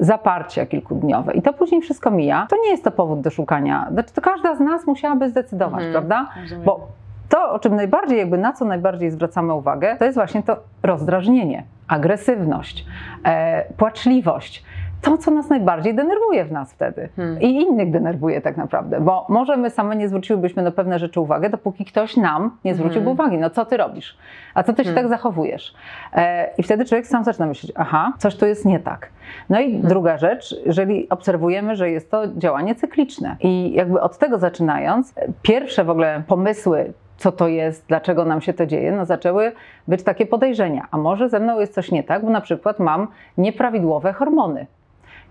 zaparcia 0.00 0.66
kilkudniowe 0.66 1.32
i 1.32 1.42
to 1.42 1.52
później 1.52 1.80
wszystko 1.80 2.10
mija, 2.10 2.46
to 2.50 2.56
nie 2.64 2.70
jest 2.70 2.84
to 2.84 2.90
powód 2.90 3.20
do 3.20 3.30
szukania. 3.30 3.86
Znaczy, 3.92 4.14
to 4.14 4.20
każda 4.20 4.54
z 4.56 4.60
nas 4.60 4.86
musiałaby 4.86 5.28
zdecydować, 5.28 5.84
Mhm. 5.84 5.92
prawda? 5.92 6.26
Rozumiem. 6.42 6.64
Bo 6.64 6.88
to, 7.28 7.50
o 7.52 7.58
czym 7.58 7.76
najbardziej, 7.76 8.18
jakby 8.18 8.38
na 8.38 8.52
co 8.52 8.64
najbardziej 8.64 9.10
zwracamy 9.10 9.54
uwagę, 9.54 9.96
to 9.96 10.04
jest 10.04 10.18
właśnie 10.18 10.42
to 10.42 10.56
rozdrażnienie, 10.82 11.64
agresywność, 11.88 12.86
e, 13.24 13.64
płaczliwość. 13.76 14.64
To, 15.04 15.18
co 15.18 15.30
nas 15.30 15.48
najbardziej 15.50 15.94
denerwuje 15.94 16.44
w 16.44 16.52
nas 16.52 16.72
wtedy 16.72 17.08
Hmm. 17.16 17.40
i 17.40 17.62
innych 17.62 17.90
denerwuje 17.90 18.40
tak 18.40 18.56
naprawdę, 18.56 19.00
bo 19.00 19.26
może 19.28 19.56
my 19.56 19.70
same 19.70 19.96
nie 19.96 20.08
zwróciłybyśmy 20.08 20.62
na 20.62 20.70
pewne 20.70 20.98
rzeczy 20.98 21.20
uwagę, 21.20 21.50
dopóki 21.50 21.84
ktoś 21.84 22.16
nam 22.16 22.56
nie 22.64 22.74
zwróciłby 22.74 23.10
Mhm. 23.10 23.14
uwagi. 23.20 23.38
No 23.38 23.50
co 23.50 23.64
ty 23.64 23.76
robisz? 23.76 24.18
A 24.54 24.62
co 24.62 24.72
ty 24.72 24.84
się 24.84 24.90
Hmm. 24.90 25.02
tak 25.04 25.08
zachowujesz? 25.10 25.74
E, 26.12 26.50
I 26.58 26.62
wtedy 26.62 26.84
człowiek 26.84 27.06
sam 27.06 27.24
zaczyna 27.24 27.46
myśleć, 27.46 27.72
aha, 27.76 28.12
coś 28.18 28.36
tu 28.36 28.46
jest 28.46 28.64
nie 28.64 28.80
tak. 28.80 29.08
No 29.50 29.60
i 29.60 29.70
Hmm. 29.72 29.88
druga 29.88 30.18
rzecz, 30.18 30.54
jeżeli 30.66 31.08
obserwujemy, 31.08 31.76
że 31.76 31.90
jest 31.90 32.10
to 32.10 32.22
działanie 32.36 32.74
cykliczne 32.74 33.36
i 33.40 33.72
jakby 33.74 34.00
od 34.00 34.18
tego 34.18 34.38
zaczynając, 34.38 35.14
pierwsze 35.42 35.84
w 35.84 35.90
ogóle 35.90 36.22
pomysły, 36.26 36.92
co 37.16 37.32
to 37.32 37.48
jest, 37.48 37.86
dlaczego 37.88 38.24
nam 38.24 38.40
się 38.40 38.52
to 38.52 38.66
dzieje, 38.66 38.92
no 38.92 39.04
zaczęły 39.04 39.52
być 39.88 40.02
takie 40.02 40.26
podejrzenia. 40.26 40.86
A 40.90 40.98
może 40.98 41.28
ze 41.28 41.40
mną 41.40 41.60
jest 41.60 41.74
coś 41.74 41.90
nie 41.92 42.02
tak, 42.02 42.24
bo 42.24 42.30
na 42.30 42.40
przykład 42.40 42.78
mam 42.78 43.08
nieprawidłowe 43.38 44.12
hormony. 44.12 44.66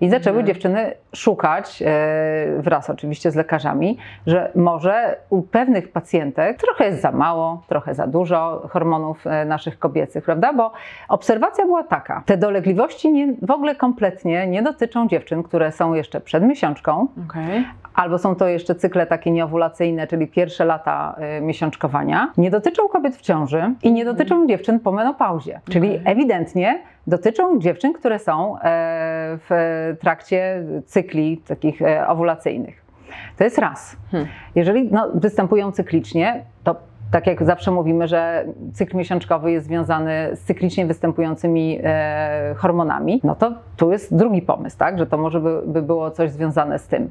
I 0.04 0.10
zaczęły 0.10 0.38
Mhm. 0.40 0.48
dziewczyny 0.48 0.94
szukać, 1.16 1.84
e, 1.86 2.62
wraz 2.62 2.90
oczywiście 2.90 3.32
z 3.32 3.36
lekarzami, 3.36 3.98
że 4.28 4.52
może 4.56 5.18
u 5.30 5.42
pewnych 5.42 5.92
pacjentek 5.92 6.58
trochę 6.58 6.86
jest 6.86 7.02
za 7.02 7.12
mało, 7.12 7.64
trochę 7.68 7.96
za 7.96 8.08
dużo 8.08 8.68
hormonów 8.72 9.28
e, 9.28 9.46
naszych 9.46 9.80
kobiecych, 9.80 10.24
prawda? 10.24 10.54
Bo 10.54 10.72
obserwacja 11.10 11.66
była 11.66 11.84
taka: 11.84 12.24
te 12.26 12.38
dolegliwości 12.38 13.12
nie, 13.12 13.34
w 13.42 13.52
ogóle 13.52 13.76
kompletnie 13.76 14.48
nie 14.48 14.64
dotyczą 14.64 15.08
dziewczyn, 15.08 15.44
które 15.44 15.72
są 15.72 15.94
jeszcze 15.94 16.22
przed 16.22 16.44
miesiączką, 16.44 17.08
Okej. 17.30 17.66
Albo 17.94 18.18
są 18.18 18.36
to 18.36 18.48
jeszcze 18.48 18.76
cykle 18.76 19.06
takie 19.08 19.32
nieowulacyjne, 19.32 20.08
czyli 20.08 20.28
pierwsze 20.28 20.66
lata 20.66 21.16
y, 21.38 21.42
miesiączkowania, 21.42 22.32
nie 22.38 22.52
dotyczą 22.52 22.88
kobiet 22.88 23.18
w 23.18 23.22
ciąży 23.22 23.74
i 23.84 23.92
nie 23.92 24.06
dotyczą 24.06 24.48
dziewczyn 24.48 24.80
po 24.80 24.92
menopauzie. 24.92 25.62
Czyli 25.70 25.90
Okej. 25.90 26.02
ewidentnie 26.06 26.82
dotyczą 27.08 27.60
dziewczyn, 27.60 27.94
które 27.94 28.20
są 28.20 28.56
e, 28.56 28.60
w 29.50 29.96
trakcie 30.02 30.64
cykli 30.86 31.38
takich 31.38 31.82
e, 31.82 32.08
owulacyjnych. 32.08 32.84
To 33.38 33.44
jest 33.44 33.58
raz. 33.58 33.98
Hmm. 34.12 34.30
Jeżeli 34.56 34.90
no, 34.92 35.10
występują 35.14 35.72
cyklicznie, 35.72 36.46
to 36.64 36.76
tak 37.14 37.28
jak 37.28 37.44
zawsze 37.44 37.72
mówimy, 37.72 38.08
że 38.08 38.46
cykl 38.74 38.98
miesiączkowy 38.98 39.52
jest 39.52 39.66
związany 39.66 40.30
z 40.34 40.40
cyklicznie 40.40 40.86
występującymi 40.86 41.80
e, 41.84 42.56
hormonami, 42.58 43.22
no 43.24 43.36
to 43.36 43.54
tu 43.78 43.92
jest 43.92 44.16
drugi 44.16 44.42
pomysł, 44.42 44.78
tak? 44.78 44.98
że 44.98 45.06
to 45.06 45.18
może 45.18 45.40
by, 45.40 45.62
by 45.66 45.82
było 45.82 46.12
coś 46.12 46.32
związane 46.32 46.80
z 46.80 46.88
tym. 46.88 47.10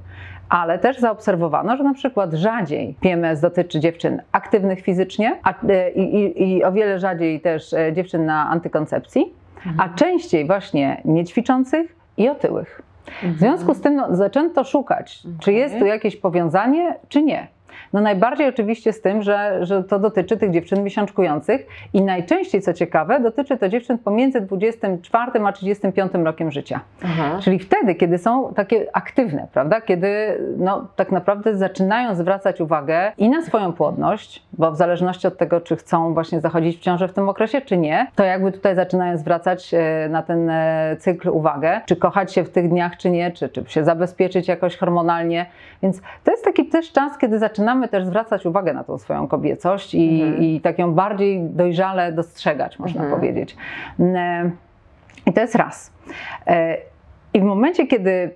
Ale 0.49 0.79
też 0.79 0.99
zaobserwowano, 0.99 1.77
że 1.77 1.85
na 1.85 1.95
przykład 1.95 2.33
rzadziej 2.33 2.95
PMS 3.01 3.41
dotyczy 3.41 3.81
dziewczyn 3.81 4.23
aktywnych 4.33 4.81
fizycznie 4.81 5.39
a, 5.43 5.55
e, 5.69 5.91
i, 5.91 6.57
i, 6.57 6.65
o 6.65 6.73
wiele 6.73 6.99
rzadziej 6.99 7.41
też 7.41 7.73
e, 7.73 7.93
dziewczyn 7.93 8.25
na 8.25 8.51
antykoncepcji, 8.51 9.33
a 9.79 9.89
częściej 9.89 10.47
właśnie 10.47 11.01
niećwiczących 11.05 11.97
i 12.17 12.29
otyłych. 12.29 12.83
W 13.23 13.39
związku 13.39 13.75
z 13.75 13.81
tym 13.81 13.97
no, 13.97 14.17
zaczęto 14.17 14.65
szukać, 14.65 15.23
czy 15.41 15.53
jest 15.53 15.79
tu 15.79 15.87
jakieś 15.87 16.17
powiązanie, 16.17 16.95
czy 17.09 17.23
nie. 17.23 17.47
No 17.93 18.01
najbardziej 18.01 18.49
oczywiście 18.49 18.93
z 18.93 19.01
tym, 19.01 19.23
że, 19.23 19.67
że 19.67 19.85
to 19.85 19.99
dotyczy 19.99 20.37
tych 20.37 20.51
dziewczyn 20.51 20.85
miesiączkujących 20.85 21.67
i 21.93 22.03
najczęściej, 22.03 22.63
co 22.63 22.73
ciekawe, 22.73 23.21
dotyczy 23.21 23.59
to 23.59 23.69
dziewczyn 23.69 23.99
pomiędzy 23.99 24.41
24 24.41 25.47
a 25.47 25.53
35 25.53 26.13
rokiem 26.15 26.51
życia. 26.51 26.81
Aha. 27.05 27.39
Czyli 27.43 27.59
wtedy, 27.59 27.95
kiedy 27.95 28.19
są 28.19 28.55
takie 28.55 28.87
aktywne, 28.93 29.47
prawda? 29.53 29.81
Kiedy 29.81 30.39
no, 30.59 30.87
tak 30.97 31.13
naprawdę 31.13 31.57
zaczynają 31.57 32.15
zwracać 32.15 32.61
uwagę 32.61 33.13
i 33.19 33.29
na 33.29 33.43
swoją 33.43 33.73
płodność, 33.73 34.43
bo 34.53 34.73
w 34.73 34.77
zależności 34.77 35.27
od 35.27 35.39
tego, 35.39 35.61
czy 35.61 35.77
chcą 35.77 36.15
właśnie 36.15 36.41
zachodzić 36.41 36.77
w 36.77 36.81
ciążę 36.81 37.09
w 37.09 37.13
tym 37.13 37.29
okresie, 37.29 37.61
czy 37.61 37.77
nie, 37.77 38.07
to 38.15 38.25
jakby 38.25 38.53
tutaj 38.53 38.77
zaczynają 38.77 39.19
zwracać 39.19 39.75
e, 39.75 40.09
na 40.09 40.23
ten 40.23 40.51
e, 40.51 40.97
cykl 40.99 41.29
uwagę, 41.29 41.81
czy 41.87 41.97
kochać 41.97 42.33
się 42.33 42.45
w 42.45 42.51
tych 42.51 42.69
dniach, 42.69 42.97
czy 42.97 43.11
nie, 43.11 43.31
czy, 43.31 43.49
czy 43.49 43.65
się 43.67 43.85
zabezpieczyć 43.85 44.49
jakoś 44.49 44.77
hormonalnie. 44.77 45.47
Więc 45.83 46.01
to 46.25 46.31
jest 46.31 46.45
taki 46.45 46.67
też 46.67 46.93
czas, 46.93 47.19
kiedy 47.19 47.39
zaczynamy 47.63 47.89
też 47.89 48.05
zwracać 48.05 48.47
uwagę 48.47 48.73
na 48.75 48.85
tą 48.85 48.99
swoją 48.99 49.29
kobiecość 49.29 49.95
i, 49.95 50.23
Mhm. 50.23 50.43
i 50.43 50.61
tak 50.61 50.79
ją 50.79 50.95
bardziej 50.95 51.41
dojrzale 51.43 52.13
dostrzegać, 52.13 52.79
można 52.79 53.01
Mhm. 53.03 53.21
powiedzieć. 53.21 53.57
I 55.27 55.33
to 55.33 55.41
jest 55.41 55.55
raz. 55.55 55.93
E, 56.47 56.77
I 57.35 57.41
w 57.41 57.43
momencie, 57.45 57.87
kiedy 57.87 58.31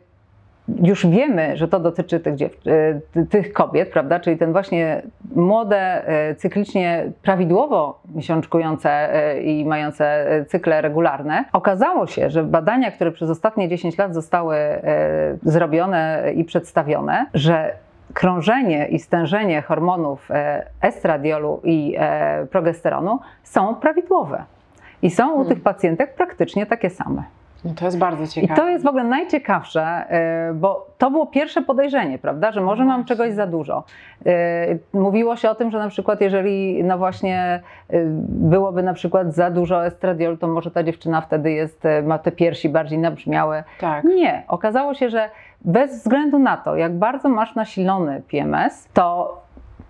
już 0.82 1.06
wiemy, 1.06 1.56
że 1.56 1.68
to 1.68 1.80
dotyczy 1.80 2.20
tych, 2.20 2.34
e, 2.34 3.00
ty- 3.12 3.26
tych 3.26 3.52
kobiet, 3.52 3.90
prawda, 3.92 4.20
czyli 4.20 4.36
ten 4.38 4.52
właśnie 4.52 5.02
młode, 5.34 6.08
e, 6.08 6.34
cyklicznie 6.34 7.12
prawidłowo 7.22 8.00
miesiączkujące 8.14 9.08
i 9.42 9.64
mające 9.64 10.26
cykle 10.48 10.80
regularne, 10.80 11.44
okazało 11.52 12.06
się, 12.06 12.30
że 12.30 12.42
badania, 12.42 12.90
które 12.90 13.12
przez 13.12 13.30
ostatnie 13.30 13.68
10 13.68 13.98
lat 13.98 14.14
zostały 14.14 14.56
zrobione 15.42 16.22
i 16.34 16.44
przedstawione, 16.44 17.26
że 17.34 17.72
krążenie 18.16 18.88
i 18.88 18.98
stężenie 18.98 19.62
hormonów 19.62 20.30
e, 20.30 20.66
estradiolu 20.80 21.60
i 21.64 21.94
e, 21.98 22.46
progesteronu 22.46 23.20
są 23.42 23.74
prawidłowe. 23.74 24.44
I 25.02 25.10
są 25.10 25.28
u 25.28 25.34
Hmm. 25.34 25.48
tych 25.48 25.62
pacjentek 25.62 26.14
praktycznie 26.14 26.66
takie 26.66 26.90
same. 26.90 27.22
No 27.66 27.72
to 27.74 27.84
jest 27.84 27.98
bardzo 27.98 28.24
I 28.24 28.28
ciekawe. 28.28 28.60
to 28.60 28.68
jest 28.68 28.84
w 28.84 28.88
ogóle 28.88 29.04
najciekawsze, 29.04 29.82
e, 29.82 30.54
bo 30.54 30.86
to 30.98 31.10
było 31.10 31.26
pierwsze 31.26 31.62
podejrzenie, 31.62 32.18
prawda, 32.18 32.52
że 32.52 32.60
może 32.60 32.84
mam 32.84 33.04
czegoś 33.04 33.32
za 33.32 33.46
dużo. 33.46 33.84
E, 34.26 34.78
Mówiło 34.92 35.36
się 35.36 35.50
o 35.50 35.54
tym, 35.54 35.70
że 35.70 35.78
na 35.78 35.88
przykład 35.88 36.20
jeżeli 36.20 36.84
no 36.84 36.98
właśnie 36.98 37.62
e, 37.90 37.98
byłoby 38.28 38.82
na 38.82 38.94
przykład 38.94 39.34
za 39.34 39.50
dużo 39.50 39.86
estradiolu, 39.86 40.36
to 40.36 40.48
może 40.48 40.70
ta 40.70 40.82
dziewczyna 40.82 41.20
wtedy 41.20 41.52
jest, 41.52 41.84
ma 42.04 42.18
te 42.18 42.32
piersi 42.32 42.68
bardziej 42.68 42.98
nabrzmiałe. 42.98 43.64
Tak. 43.80 44.04
Nie, 44.04 44.42
okazało 44.48 44.94
się, 44.94 45.10
że 45.10 45.30
bez 45.60 45.98
względu 45.98 46.38
na 46.38 46.56
to, 46.56 46.76
jak 46.76 46.98
bardzo 46.98 47.28
masz 47.28 47.54
nasilony 47.54 48.22
PMS, 48.28 48.88
to 48.94 49.36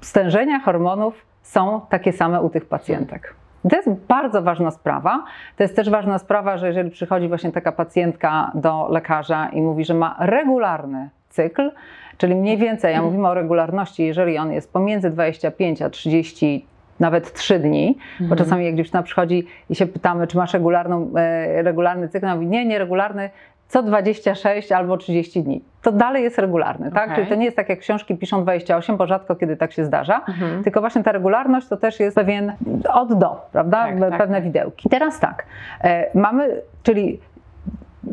stężenia 0.00 0.60
hormonów 0.60 1.26
są 1.42 1.80
takie 1.88 2.12
same 2.12 2.42
u 2.42 2.50
tych 2.50 2.64
pacjentek. 2.64 3.34
To 3.70 3.76
jest 3.76 3.90
bardzo 4.08 4.42
ważna 4.42 4.70
sprawa. 4.70 5.24
To 5.56 5.62
jest 5.62 5.76
też 5.76 5.90
ważna 5.90 6.18
sprawa, 6.18 6.56
że 6.56 6.66
jeżeli 6.66 6.90
przychodzi 6.90 7.28
właśnie 7.28 7.52
taka 7.52 7.72
pacjentka 7.72 8.50
do 8.54 8.88
lekarza 8.90 9.48
i 9.48 9.62
mówi, 9.62 9.84
że 9.84 9.94
ma 9.94 10.16
regularny 10.20 11.10
cykl, 11.28 11.70
czyli 12.18 12.34
mniej 12.34 12.56
więcej, 12.56 12.94
ja 12.94 13.02
mówimy 13.02 13.28
o 13.28 13.34
regularności, 13.34 14.06
jeżeli 14.06 14.38
on 14.38 14.52
jest 14.52 14.72
pomiędzy 14.72 15.10
25 15.10 15.82
a 15.82 15.90
30 15.90 16.66
nawet 17.00 17.32
3 17.32 17.58
dni, 17.58 17.98
bo 18.20 18.24
Mhm. 18.24 18.38
czasami 18.38 18.64
jak 18.64 18.74
dziewczyna 18.74 19.02
przychodzi 19.02 19.46
i 19.70 19.74
się 19.74 19.86
pytamy, 19.86 20.26
czy 20.26 20.36
masz 20.36 20.54
regularną, 20.54 21.10
e, 21.16 21.62
regularny 21.62 22.08
cykl, 22.08 22.26
ona 22.26 22.34
mówi, 22.34 22.46
nie, 22.46 22.64
nieregularny, 22.66 23.30
co 23.68 23.82
26 23.82 24.72
albo 24.72 24.96
30 24.96 25.42
dni. 25.42 25.64
To 25.82 25.92
dalej 25.92 26.22
jest 26.22 26.38
regularny, 26.38 26.90
tak? 26.92 27.04
Okej. 27.04 27.16
Czyli 27.16 27.28
to 27.28 27.34
nie 27.34 27.44
jest 27.44 27.56
tak, 27.56 27.68
jak 27.68 27.78
książki 27.78 28.16
piszą 28.16 28.42
28, 28.42 28.96
bo 28.96 29.06
rzadko 29.06 29.36
kiedy 29.36 29.56
tak 29.56 29.72
się 29.72 29.84
zdarza. 29.84 30.24
Mhm. 30.28 30.64
Tylko 30.64 30.80
właśnie 30.80 31.02
ta 31.02 31.12
regularność 31.12 31.68
to 31.68 31.76
też 31.76 32.00
jest 32.00 32.16
pewien 32.16 32.52
od 32.92 33.18
do, 33.18 33.40
prawda? 33.52 33.84
Tak, 33.84 34.00
tak, 34.00 34.18
Pewne 34.18 34.36
tak. 34.36 34.44
widełki. 34.44 34.88
Teraz 34.88 35.20
tak, 35.20 35.46
e, 35.84 36.18
mamy, 36.18 36.60
czyli 36.82 37.20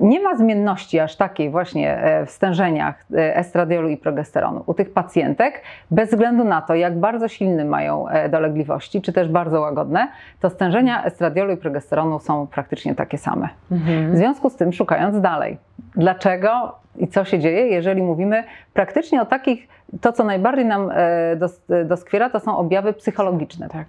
nie 0.04 0.22
ma 0.22 0.36
zmienności 0.36 1.00
aż 1.00 1.16
takiej 1.16 1.50
właśnie 1.50 1.98
e, 1.98 2.26
w 2.26 2.30
stężeniach 2.30 3.06
e, 3.14 3.38
estradiolu 3.38 3.90
i 3.90 3.98
progesteronu 3.98 4.64
u 4.66 4.74
tych 4.74 4.94
pacjentek, 4.94 5.62
bez 5.92 6.10
względu 6.10 6.44
na 6.44 6.62
to, 6.62 6.76
jak 6.76 7.00
bardzo 7.00 7.28
silne 7.28 7.66
mają 7.66 8.08
e, 8.08 8.30
dolegliwości, 8.30 9.02
czy 9.02 9.14
też 9.14 9.28
bardzo 9.28 9.62
łagodne, 9.62 10.08
to 10.40 10.50
stężenia 10.50 11.04
estradiolu 11.04 11.54
i 11.54 11.58
progesteronu 11.58 12.20
są 12.20 12.48
praktycznie 12.48 12.96
takie 12.96 13.18
same. 13.18 13.50
W 13.70 13.74
Mhm. 13.74 14.18
związku 14.18 14.50
z 14.50 14.56
tym 14.56 14.74
szukając 14.74 15.22
dalej, 15.22 15.58
dlaczego 15.96 16.76
i 16.98 17.08
co 17.08 17.26
się 17.26 17.40
dzieje, 17.40 17.68
jeżeli 17.68 18.02
mówimy 18.02 18.44
praktycznie 18.74 19.22
o 19.22 19.26
takich, 19.26 19.68
to 20.02 20.14
co 20.14 20.24
najbardziej 20.24 20.66
nam 20.66 20.92
dos, 21.38 21.62
doskwiera, 21.86 22.30
to 22.30 22.40
są 22.40 22.58
objawy 22.58 22.94
psychologiczne. 22.94 23.70
Tak. 23.70 23.86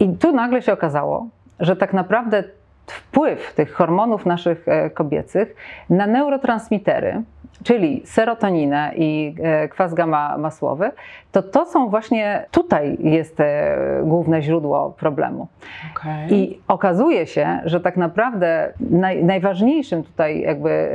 I 0.00 0.16
tu 0.16 0.32
nagle 0.32 0.62
się 0.62 0.72
okazało, 0.72 1.26
że 1.60 1.76
tak 1.76 1.92
naprawdę 1.92 2.44
wpływ 2.86 3.54
tych 3.54 3.72
hormonów 3.72 4.26
naszych 4.26 4.68
e, 4.68 4.90
kobiecych 4.90 5.56
na 5.90 6.06
neurotransmitery 6.06 7.22
czyli 7.64 8.02
serotoninę 8.04 8.92
i 8.96 9.34
e, 9.42 9.68
kwas 9.68 9.94
gamma 9.94 10.38
masłowy, 10.38 10.90
to 11.32 11.42
to 11.42 11.66
są 11.66 11.88
właśnie, 11.88 12.46
tutaj 12.50 12.96
jest 13.00 13.40
e, 13.40 13.76
główne 14.04 14.42
źródło 14.42 14.90
problemu. 14.90 15.48
Okej. 15.96 16.34
I 16.34 16.60
okazuje 16.68 17.26
się, 17.26 17.60
że 17.64 17.80
tak 17.80 17.96
naprawdę 17.96 18.72
naj, 18.90 19.24
najważniejszym 19.24 20.02
tutaj 20.02 20.40
jakby 20.40 20.88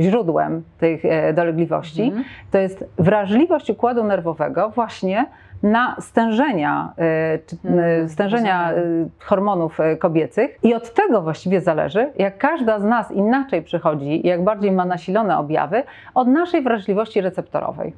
źródłem 0.00 0.62
tych 0.78 1.02
dolegliwości 1.34 2.02
Mhm. 2.02 2.24
to 2.50 2.58
jest 2.58 2.84
wrażliwość 2.98 3.70
układu 3.70 4.04
nerwowego 4.04 4.70
właśnie 4.70 5.26
na 5.62 5.96
stężenia, 6.00 6.92
czy, 7.46 7.56
Mhm, 7.64 8.04
e, 8.04 8.08
stężenia 8.08 8.70
rozumiem. 8.72 9.10
hormonów 9.18 9.78
kobiecych. 9.98 10.58
I 10.62 10.74
od 10.74 10.94
tego 10.94 11.22
właściwie 11.22 11.60
zależy, 11.60 12.10
jak 12.18 12.38
każda 12.38 12.78
z 12.80 12.84
nas 12.84 13.10
inaczej 13.10 13.62
przychodzi 13.62 14.26
jak 14.26 14.44
bardziej 14.44 14.72
ma 14.72 14.84
nasilone 14.84 15.38
objawy, 15.38 15.82
od 16.14 16.28
naszej 16.28 16.62
wrażliwości 16.62 17.20
receptorowej. 17.20 17.92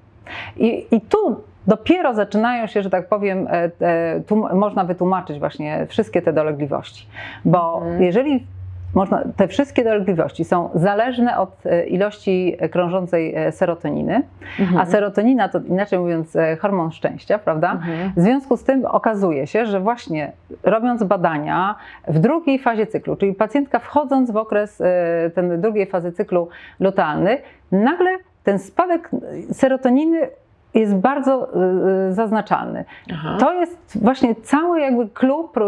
I, 0.57 0.87
i 0.91 1.01
tu 1.01 1.41
dopiero 1.67 2.15
zaczynają 2.15 2.67
się, 2.67 2.83
że 2.83 2.91
tak 2.91 3.09
powiem, 3.09 3.47
e, 3.51 3.71
e, 3.81 4.21
tu 4.21 4.37
można 4.37 4.85
wytłumaczyć 4.85 5.39
właśnie 5.39 5.87
wszystkie 5.89 6.23
te 6.23 6.33
dolegliwości. 6.33 7.07
Bo 7.45 7.77
Mhm. 7.83 8.03
jeżeli 8.03 8.47
można, 8.95 9.23
te 9.37 9.49
wszystkie 9.49 9.85
dolegliwości 9.85 10.45
są 10.45 10.71
zależne 10.75 11.39
od 11.39 11.67
e, 11.67 11.87
ilości 11.87 12.57
krążącej 12.71 13.35
e, 13.35 13.53
serotoniny, 13.53 14.23
Mhm. 14.61 14.81
a 14.81 14.87
serotonina 14.87 15.49
to 15.49 15.61
inaczej 15.69 15.99
mówiąc 15.99 16.37
e, 16.37 16.57
hormon 16.57 16.93
szczęścia, 16.93 17.39
prawda? 17.39 17.73
Mhm. 17.73 18.13
W 18.17 18.21
związku 18.21 18.57
z 18.57 18.65
tym 18.65 18.85
okazuje 18.85 19.47
się, 19.47 19.67
że 19.67 19.81
właśnie 19.81 20.33
robiąc 20.63 21.05
badania 21.05 21.75
w 22.09 22.19
drugiej 22.19 22.59
fazie 22.59 22.87
cyklu, 22.87 23.17
czyli 23.17 23.35
pacjentka 23.35 23.79
wchodząc 23.79 24.31
w 24.31 24.37
okres 24.37 24.81
e, 24.81 25.31
ten 25.35 25.61
drugiej 25.61 25.87
fazy 25.87 26.13
cyklu 26.13 26.49
lutealny, 26.81 27.39
nagle 27.73 28.11
ten 28.45 28.59
spadek 28.59 29.11
serotoniny 29.53 30.19
jest 30.75 30.97
bardzo 30.97 31.49
e, 32.09 32.13
zaznaczalny. 32.13 32.85
Aha. 33.13 33.37
To 33.41 33.53
jest 33.53 34.03
właśnie 34.03 34.35
cały 34.35 34.81
jakby 34.81 35.09
clue 35.09 35.49
pro- 35.53 35.67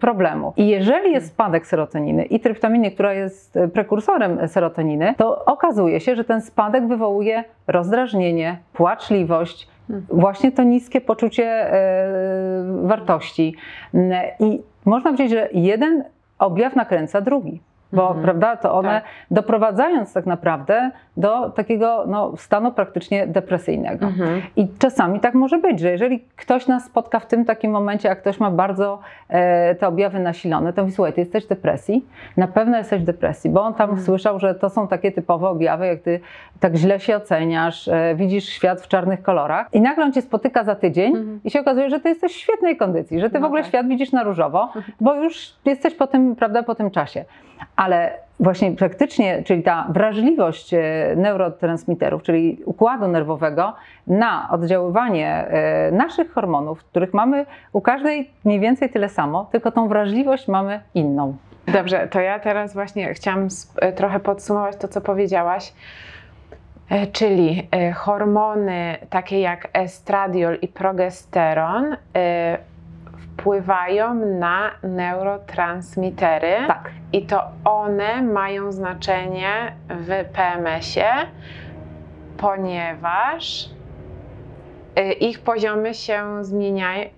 problemu. 0.00 0.52
I 0.56 0.68
jeżeli 0.68 1.12
jest 1.12 1.26
spadek 1.26 1.66
serotoniny 1.66 2.24
i 2.24 2.40
tryptaminy, 2.40 2.90
która 2.90 3.12
jest 3.12 3.58
prekursorem 3.72 4.48
serotoniny, 4.48 5.14
to 5.18 5.44
okazuje 5.44 6.00
się, 6.00 6.16
że 6.16 6.24
ten 6.24 6.40
spadek 6.40 6.88
wywołuje 6.88 7.44
rozdrażnienie, 7.66 8.58
płaczliwość, 8.72 9.68
Hmm. 9.88 10.06
właśnie 10.10 10.52
to 10.52 10.62
niskie 10.62 11.00
poczucie 11.00 11.44
e, 11.44 11.76
wartości. 12.82 13.54
I 14.40 14.62
można 14.84 15.10
powiedzieć, 15.10 15.30
że 15.30 15.48
jeden 15.52 16.04
objaw 16.38 16.76
nakręca 16.76 17.20
drugi. 17.20 17.60
Bo 17.94 18.06
Mhm. 18.06 18.22
prawda, 18.22 18.56
to 18.56 18.74
one 18.74 18.88
Tak. 18.88 19.04
doprowadzając 19.30 20.12
tak 20.12 20.26
naprawdę 20.26 20.90
do 21.16 21.50
takiego 21.50 22.04
no, 22.06 22.32
stanu 22.36 22.72
praktycznie 22.72 23.26
depresyjnego. 23.26 24.06
Mhm. 24.06 24.42
I 24.56 24.68
czasami 24.78 25.20
tak 25.20 25.34
może 25.34 25.58
być, 25.58 25.80
że 25.80 25.90
jeżeli 25.90 26.24
ktoś 26.36 26.66
nas 26.66 26.84
spotka 26.84 27.20
w 27.20 27.26
tym 27.26 27.44
takim 27.44 27.70
momencie, 27.72 28.10
a 28.10 28.14
ktoś 28.16 28.40
ma 28.40 28.50
bardzo 28.50 28.98
e, 29.28 29.74
te 29.74 29.88
objawy 29.88 30.18
nasilone, 30.20 30.72
to 30.72 30.82
mówi, 30.82 30.94
słuchaj, 30.94 31.12
ty 31.12 31.20
jesteś 31.20 31.44
w 31.44 31.48
depresji, 31.48 32.06
na 32.36 32.48
pewno 32.48 32.76
jesteś 32.78 33.02
w 33.02 33.04
depresji, 33.04 33.50
bo 33.50 33.62
on 33.62 33.74
tam 33.74 33.90
Mhm. 33.90 34.06
słyszał, 34.06 34.38
że 34.38 34.54
to 34.54 34.70
są 34.70 34.88
takie 34.88 35.12
typowe 35.12 35.48
objawy, 35.48 35.86
jak 35.86 36.00
ty 36.00 36.20
tak 36.60 36.74
źle 36.74 37.00
się 37.00 37.16
oceniasz, 37.16 37.88
e, 37.88 38.14
widzisz 38.14 38.44
świat 38.48 38.80
w 38.80 38.88
czarnych 38.88 39.22
kolorach 39.22 39.68
i 39.72 39.80
nagle 39.80 40.04
on 40.04 40.12
cię 40.12 40.22
spotyka 40.22 40.64
za 40.64 40.74
tydzień 40.74 41.16
Mhm. 41.16 41.40
i 41.44 41.50
się 41.50 41.60
okazuje, 41.60 41.90
że 41.90 42.00
ty 42.00 42.08
jesteś 42.08 42.32
w 42.32 42.36
świetnej 42.36 42.76
kondycji, 42.76 43.20
że 43.20 43.30
ty 43.30 43.38
w 43.38 43.40
No 43.40 43.46
ogóle 43.46 43.62
tak. 43.62 43.68
świat 43.68 43.88
widzisz 43.88 44.12
na 44.12 44.22
różowo, 44.22 44.68
bo 45.00 45.14
już 45.14 45.52
jesteś 45.64 45.94
po 45.94 46.06
tym, 46.06 46.36
prawda, 46.36 46.62
po 46.62 46.74
tym 46.74 46.90
czasie. 46.90 47.24
Ale 47.76 48.24
właśnie 48.40 48.72
praktycznie, 48.72 49.42
czyli 49.42 49.62
ta 49.62 49.86
wrażliwość 49.90 50.74
e, 50.74 50.80
neurotransmiterów, 51.16 52.22
czyli 52.22 52.58
układu 52.64 53.08
nerwowego 53.08 53.72
na 54.06 54.48
oddziaływanie 54.50 55.28
e, 55.28 55.92
naszych 55.92 56.32
hormonów, 56.32 56.84
których 56.84 57.14
mamy 57.14 57.46
u 57.72 57.80
każdej 57.80 58.30
mniej 58.44 58.60
więcej 58.60 58.90
tyle 58.90 59.08
samo, 59.08 59.48
tylko 59.52 59.70
tą 59.70 59.88
wrażliwość 59.88 60.48
mamy 60.48 60.80
inną. 60.94 61.36
Dobrze, 61.66 62.08
to 62.08 62.20
ja 62.20 62.38
teraz 62.38 62.74
właśnie 62.74 63.14
chciałam 63.14 63.48
e, 63.76 63.92
trochę 63.92 64.20
podsumować 64.20 64.76
to, 64.76 64.88
co 64.88 65.00
powiedziałaś. 65.00 65.72
Czyli 67.12 67.68
hormony 67.94 68.96
takie 69.10 69.40
jak 69.40 69.68
estradiol 69.72 70.58
i 70.62 70.68
progesteron 70.68 71.96
wpływają 73.36 74.14
na 74.14 74.70
neurotransmitery 74.82 76.56
Tak. 76.66 76.90
i 77.12 77.26
to 77.26 77.42
one 77.64 78.22
mają 78.22 78.72
znaczenie 78.72 79.76
w 79.88 80.24
PMS-ie, 80.32 81.12
ponieważ 82.36 83.70
e, 84.96 85.12
ich 85.12 85.40
poziomy 85.40 85.94
się 85.94 86.44
zmieniają. 86.44 87.08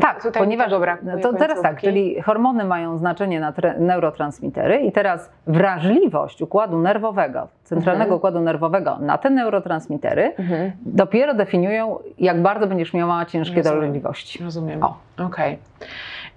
Tak, 0.00 0.22
Tutaj 0.22 0.42
ponieważ 0.42 0.70
brakuje 0.80 1.18
to 1.18 1.32
teraz 1.32 1.62
tak, 1.62 1.80
czyli 1.80 2.20
hormony 2.20 2.64
mają 2.64 2.96
znaczenie 2.98 3.40
na 3.40 3.52
neurotransmitery 3.78 4.76
i 4.78 4.92
teraz 4.92 5.30
wrażliwość 5.46 6.42
układu 6.42 6.78
nerwowego, 6.78 7.48
centralnego 7.64 8.04
Mhm. 8.04 8.16
układu 8.18 8.40
nerwowego 8.40 8.98
na 9.00 9.18
te 9.18 9.30
neurotransmitery 9.30 10.32
Mhm, 10.38 10.72
dopiero 10.86 11.34
definiują, 11.34 11.98
jak 12.18 12.42
bardzo 12.42 12.66
będziesz 12.66 12.94
miała 12.94 13.24
ciężkie 13.24 13.56
Rozumiem. 13.56 13.80
dolegliwości. 13.80 14.44
rozumiem. 14.44 14.82
O. 14.82 14.96
Okej. 15.26 15.58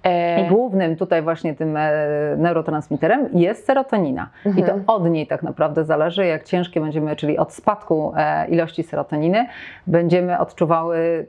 E, 0.04 0.40
I 0.46 0.48
głównym 0.48 0.96
tutaj 0.96 1.22
właśnie 1.22 1.54
tym 1.54 1.76
e, 1.76 1.90
neurotransmiterem 2.36 3.28
jest 3.32 3.66
serotonina. 3.66 4.28
I 4.46 4.62
to 4.62 4.72
Mhm. 4.72 4.82
od 4.86 5.10
niej 5.10 5.26
tak 5.26 5.42
naprawdę 5.42 5.84
zależy, 5.84 6.26
jak 6.26 6.44
ciężkie 6.44 6.80
będziemy, 6.80 7.16
czyli 7.16 7.38
od 7.38 7.52
spadku 7.52 8.12
e, 8.16 8.48
ilości 8.48 8.82
serotoniny, 8.82 9.46
będziemy 9.86 10.38
odczuwały 10.38 11.26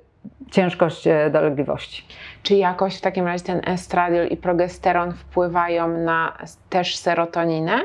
ciężkość 0.52 1.08
e, 1.08 1.30
dolegliwości. 1.30 2.06
Czy 2.44 2.56
jakoś 2.56 2.98
w 2.98 3.02
takim 3.02 3.26
razie 3.28 3.44
ten 3.46 3.62
estradiol 3.66 4.28
i 4.28 4.38
progesteron 4.38 5.14
wpływają 5.14 5.88
na 5.88 6.34
też 6.70 6.98
serotoninę? 6.98 7.80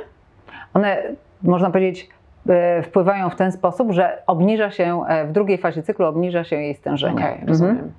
One, 0.75 1.03
można 1.43 1.71
powiedzieć, 1.71 2.09
e, 2.49 2.83
wpływają 2.83 3.31
w 3.31 3.37
ten 3.37 3.53
sposób, 3.53 3.93
że 3.93 4.23
obniża 4.27 4.71
się, 4.71 5.05
e, 5.09 5.25
w 5.27 5.33
drugiej 5.33 5.59
fazie 5.59 5.83
cyklu 5.83 6.07
obniża 6.07 6.45
się 6.45 6.57
jej 6.57 6.75
stężenie. 6.75 7.15
Okej, 7.15 7.29
Mhm. 7.33 7.49
rozumiem. 7.49 7.93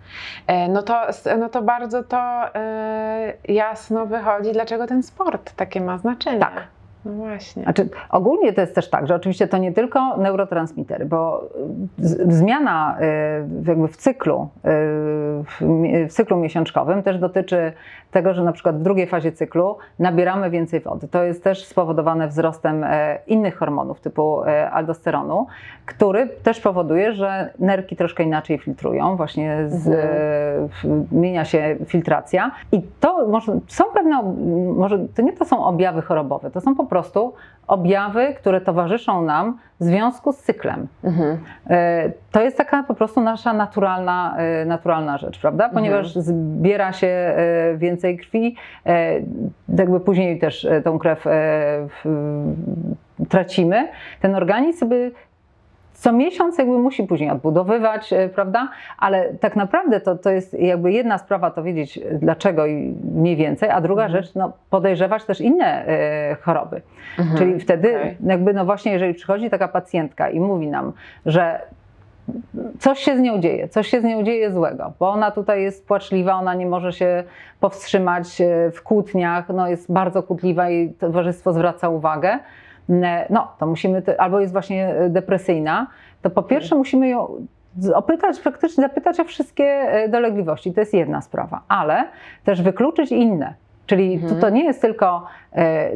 E, 0.48 0.68
No, 0.68 0.84
to, 0.84 1.02
no 1.40 1.50
to 1.50 1.62
bardzo 1.62 2.04
to 2.04 2.44
jasno 3.48 4.06
wychodzi, 4.06 4.52
dlaczego 4.52 4.88
ten 4.88 5.04
sport 5.04 5.54
takie 5.56 5.82
ma 5.82 5.98
znaczenie. 5.98 6.40
Tak. 6.40 6.68
No 7.06 7.12
właśnie. 7.13 7.63
Znaczy, 7.63 7.89
ogólnie 8.10 8.54
to 8.54 8.62
jest 8.62 8.76
też 8.76 8.89
tak, 8.89 9.08
że 9.08 9.16
oczywiście 9.16 9.48
to 9.48 9.58
nie 9.58 9.72
tylko 9.72 10.18
neurotransmitery, 10.18 11.06
bo 11.06 11.50
z- 11.98 12.34
zmiana 12.34 12.98
y, 13.66 13.68
jakby 13.70 13.88
w 13.88 13.98
cyklu, 13.98 14.42
y, 14.58 14.70
w 15.44 15.62
w 16.10 16.13
cyklu 16.13 16.38
miesiączkowym 16.38 17.04
też 17.04 17.18
dotyczy 17.20 17.74
tego, 18.12 18.34
że 18.34 18.44
na 18.44 18.52
przykład 18.52 18.80
w 18.80 18.82
drugiej 18.82 19.08
fazie 19.08 19.32
cyklu 19.32 19.78
nabieramy 20.00 20.50
więcej 20.50 20.80
wody. 20.80 21.08
To 21.08 21.24
jest 21.24 21.44
też 21.44 21.66
spowodowane 21.66 22.28
wzrostem 22.28 22.84
e, 22.84 23.18
innych 23.28 23.58
hormonów 23.58 24.00
typu 24.02 24.44
e, 24.44 24.72
aldosteronu, 24.72 25.48
który 25.86 26.28
też 26.44 26.60
powoduje, 26.60 27.13
że 27.13 27.54
nerki 27.60 27.96
troszkę 27.96 28.24
inaczej 28.24 28.58
filtrują, 28.60 29.16
właśnie 29.16 29.58
z, 29.68 29.88
Mhm. 29.88 30.08
e, 30.86 31.06
zmienia 31.12 31.46
się 31.46 31.76
filtracja 31.86 32.52
i 32.72 32.82
to 33.00 33.28
może, 33.28 33.60
są 33.68 33.84
pewne, 33.94 34.24
może 34.76 35.00
to 35.16 35.22
nie 35.22 35.34
to 35.34 35.46
są 35.46 35.66
objawy 35.66 36.02
chorobowe, 36.02 36.52
to 36.52 36.62
są 36.62 36.76
po 36.76 36.86
prostu 36.86 36.93
objawy, 37.68 38.34
które 38.34 38.62
towarzyszą 38.62 39.22
nam 39.22 39.58
w 39.80 39.84
związku 39.84 40.32
z 40.34 40.38
cyklem. 40.38 40.88
Mhm. 41.04 41.38
E, 41.70 42.12
To 42.32 42.42
jest 42.42 42.58
taka 42.58 42.84
po 42.84 42.94
prostu 42.94 43.22
nasza 43.22 43.54
naturalna, 43.54 44.36
e, 44.38 44.66
naturalna 44.66 45.18
rzecz, 45.18 45.40
prawda? 45.40 45.70
Ponieważ 45.70 46.16
zbiera 46.16 46.94
się 46.94 47.08
e, 47.08 47.78
więcej 47.78 48.18
krwi, 48.18 48.56
jakby 49.78 50.00
później 50.00 50.40
też 50.40 50.68
tą 50.84 51.00
krew 51.00 51.26
tracimy. 53.30 53.88
Ten 54.22 54.36
organizm 54.36 54.80
sobie 54.80 55.12
co 56.04 56.12
miesiąc 56.13 56.58
jakby 56.58 56.78
musi 56.78 57.04
później 57.04 57.30
odbudowywać, 57.30 58.13
e, 58.13 58.30
prawda? 58.30 58.70
Ale 58.98 59.34
tak 59.34 59.56
naprawdę 59.56 60.00
to, 60.00 60.16
to 60.16 60.30
jest 60.30 60.54
jakby 60.54 60.92
jedna 60.92 61.18
sprawa 61.18 61.52
to 61.52 61.63
wiedzieć 61.63 61.98
e, 61.98 62.02
dlaczego 62.13 62.66
i 62.66 62.96
mniej 63.16 63.36
więcej, 63.36 63.70
a 63.70 63.82
druga 63.82 64.04
Mhm. 64.06 64.24
rzecz 64.24 64.36
no, 64.36 64.52
podejrzewać 64.70 65.26
też 65.26 65.42
inne 65.42 65.86
e, 65.88 66.36
choroby. 66.42 66.82
Mhm. 67.20 67.38
Czyli 67.38 67.60
wtedy 67.60 67.98
Okej. 67.98 68.18
jakby 68.26 68.54
no 68.54 68.66
właśnie 68.66 68.92
jeżeli 68.92 69.13
przychodzi 69.13 69.50
taka 69.50 69.68
pacjentka 69.68 70.30
i 70.30 70.39
mówi 70.39 70.68
nam, 70.68 70.94
że 71.26 71.60
coś 72.80 73.00
się 73.00 73.18
z 73.18 73.20
nią 73.20 73.39
dzieje, 73.39 73.68
coś 73.68 73.88
się 73.88 74.02
z 74.02 74.04
nią 74.04 74.24
dzieje 74.24 74.52
złego, 74.52 74.94
bo 75.00 75.10
ona 75.10 75.32
tutaj 75.32 75.63
jest 75.63 75.88
płaczliwa, 75.88 76.34
ona 76.34 76.54
nie 76.54 76.66
może 76.66 76.94
się 76.94 77.24
powstrzymać 77.60 78.42
w 78.74 78.82
kłótniach, 78.84 79.50
no 79.50 79.68
jest 79.68 79.92
bardzo 79.92 80.24
kłótliwa 80.24 80.70
i 80.70 80.89
towarzystwo 80.89 81.54
zwraca 81.54 81.89
uwagę, 81.89 82.39
no 83.30 83.48
to 83.60 83.67
musimy, 83.67 84.02
te, 84.02 84.22
albo 84.22 84.39
jest 84.39 84.54
właśnie 84.54 84.96
e, 84.96 85.10
depresyjna, 85.10 85.88
to 86.22 86.30
po 86.30 86.43
pierwsze 86.43 86.76
musimy 86.76 87.10
ją 87.10 87.28
opytać, 87.93 88.39
praktycznie 88.39 88.84
zapytać 88.84 89.19
o 89.19 89.24
wszystkie 89.24 89.65
e, 89.65 90.10
dolegliwości, 90.10 90.74
to 90.74 90.80
jest 90.80 90.93
jedna 90.93 91.22
sprawa, 91.22 91.62
ale 91.67 92.08
też 92.43 92.62
wykluczyć 92.62 93.12
inne. 93.12 93.54
Czyli 93.86 94.13
Mhm. 94.13 94.36
to, 94.36 94.41
to 94.41 94.50
nie 94.50 94.63
jest 94.63 94.82
tylko 94.82 95.24
e, 95.56 95.89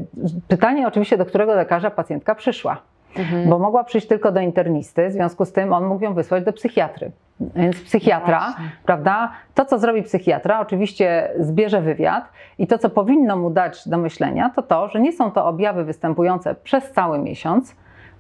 pytanie 0.48 0.88
oczywiście, 0.88 1.18
do 1.18 1.26
którego 1.26 1.56
lekarza 1.56 1.92
pacjentka 1.92 2.36
przyszła. 2.36 2.82
Mhm. 3.18 3.50
bo 3.50 3.60
mogła 3.60 3.84
przyjść 3.84 4.08
tylko 4.08 4.32
do 4.32 4.40
internisty, 4.40 5.10
w 5.10 5.12
związku 5.12 5.46
z 5.46 5.52
tym 5.52 5.74
on 5.74 5.86
mógł 5.86 6.04
ją 6.04 6.14
wysłać 6.14 6.44
do 6.44 6.54
psychiatry. 6.54 7.12
Więc 7.40 7.82
psychiatra, 7.82 8.40
Właśnie. 8.40 8.72
prawda? 8.86 9.32
To, 9.56 9.66
co 9.66 9.80
zrobi 9.80 10.04
psychiatra, 10.04 10.60
oczywiście 10.60 11.30
zbierze 11.40 11.82
wywiad 11.82 12.32
i 12.58 12.68
to, 12.68 12.78
co 12.78 12.90
powinno 12.90 13.38
mu 13.38 13.50
dać 13.50 13.88
do 13.88 13.98
myślenia, 13.98 14.52
to 14.56 14.62
to, 14.62 14.90
że 14.90 15.00
nie 15.00 15.14
są 15.14 15.32
to 15.32 15.46
objawy 15.46 15.84
występujące 15.84 16.56
przez 16.56 16.92
cały 16.92 17.20
miesiąc, 17.20 17.76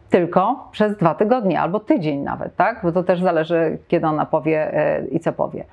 tylko 0.09 0.69
przez 0.71 0.97
dwa 0.97 1.15
tygodnie 1.15 1.61
albo 1.61 1.79
tydzień 1.79 2.19
nawet, 2.19 2.55
tak? 2.55 2.79
Bo 2.83 2.91
to 2.91 3.03
też 3.03 3.21
zależy, 3.21 3.77
kiedy 3.87 4.07
ona 4.07 4.25
powie 4.25 4.73
e, 4.73 5.07
i 5.07 5.19
co 5.19 5.33
powie. 5.33 5.63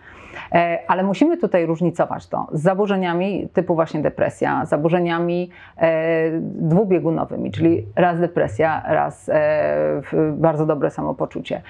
E, 0.53 0.79
Ale 0.88 1.03
musimy 1.03 1.37
tutaj 1.37 1.66
różnicować 1.66 2.27
to. 2.27 2.47
Z 2.53 2.62
zaburzeniami 2.62 3.49
typu 3.53 3.75
właśnie 3.75 4.01
depresja, 4.01 4.66
zaburzeniami 4.66 5.51
e, 5.77 6.40
dwubiegunowymi, 6.40 7.51
czyli 7.51 7.87
raz 7.97 8.20
depresja, 8.20 8.83
raz 8.87 9.29
e, 9.29 10.03
bardzo 10.33 10.66
dobre 10.66 10.90
samopoczucie, 10.90 11.62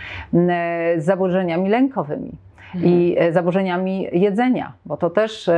z 0.96 1.04
zaburzeniami 1.04 1.68
lękowymi 1.68 2.32
i 2.74 3.16
e, 3.18 3.32
zaburzeniami 3.32 4.08
jedzenia, 4.12 4.72
bo 4.86 4.96
to 4.96 5.10
też 5.10 5.50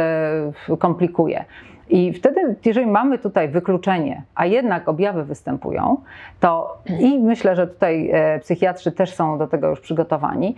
komplikuje. 0.79 1.45
I 1.89 2.13
wtedy, 2.13 2.57
jeżeli 2.65 2.87
mamy 2.87 3.19
tutaj 3.19 3.49
wykluczenie, 3.49 4.23
a 4.35 4.47
jednak 4.47 4.89
objawy 4.89 5.25
występują, 5.25 5.97
to 6.41 6.79
i 7.01 7.19
myślę, 7.19 7.57
że 7.57 7.67
tutaj 7.67 8.13
psychiatrzy 8.41 8.93
też 8.93 9.15
są 9.15 9.39
do 9.39 9.47
tego 9.47 9.69
już 9.69 9.81
przygotowani, 9.81 10.57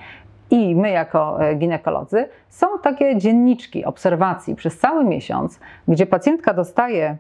i 0.51 0.77
my 0.77 0.91
jako 0.91 1.45
e, 1.45 1.55
ginekolodzy, 1.55 2.29
są 2.49 2.67
takie 2.83 3.17
dzienniczki 3.17 3.85
obserwacji 3.85 4.55
przez 4.55 4.79
cały 4.79 5.05
miesiąc, 5.05 5.61
gdzie 5.89 6.07
pacjentka 6.07 6.55
dostaje 6.55 7.17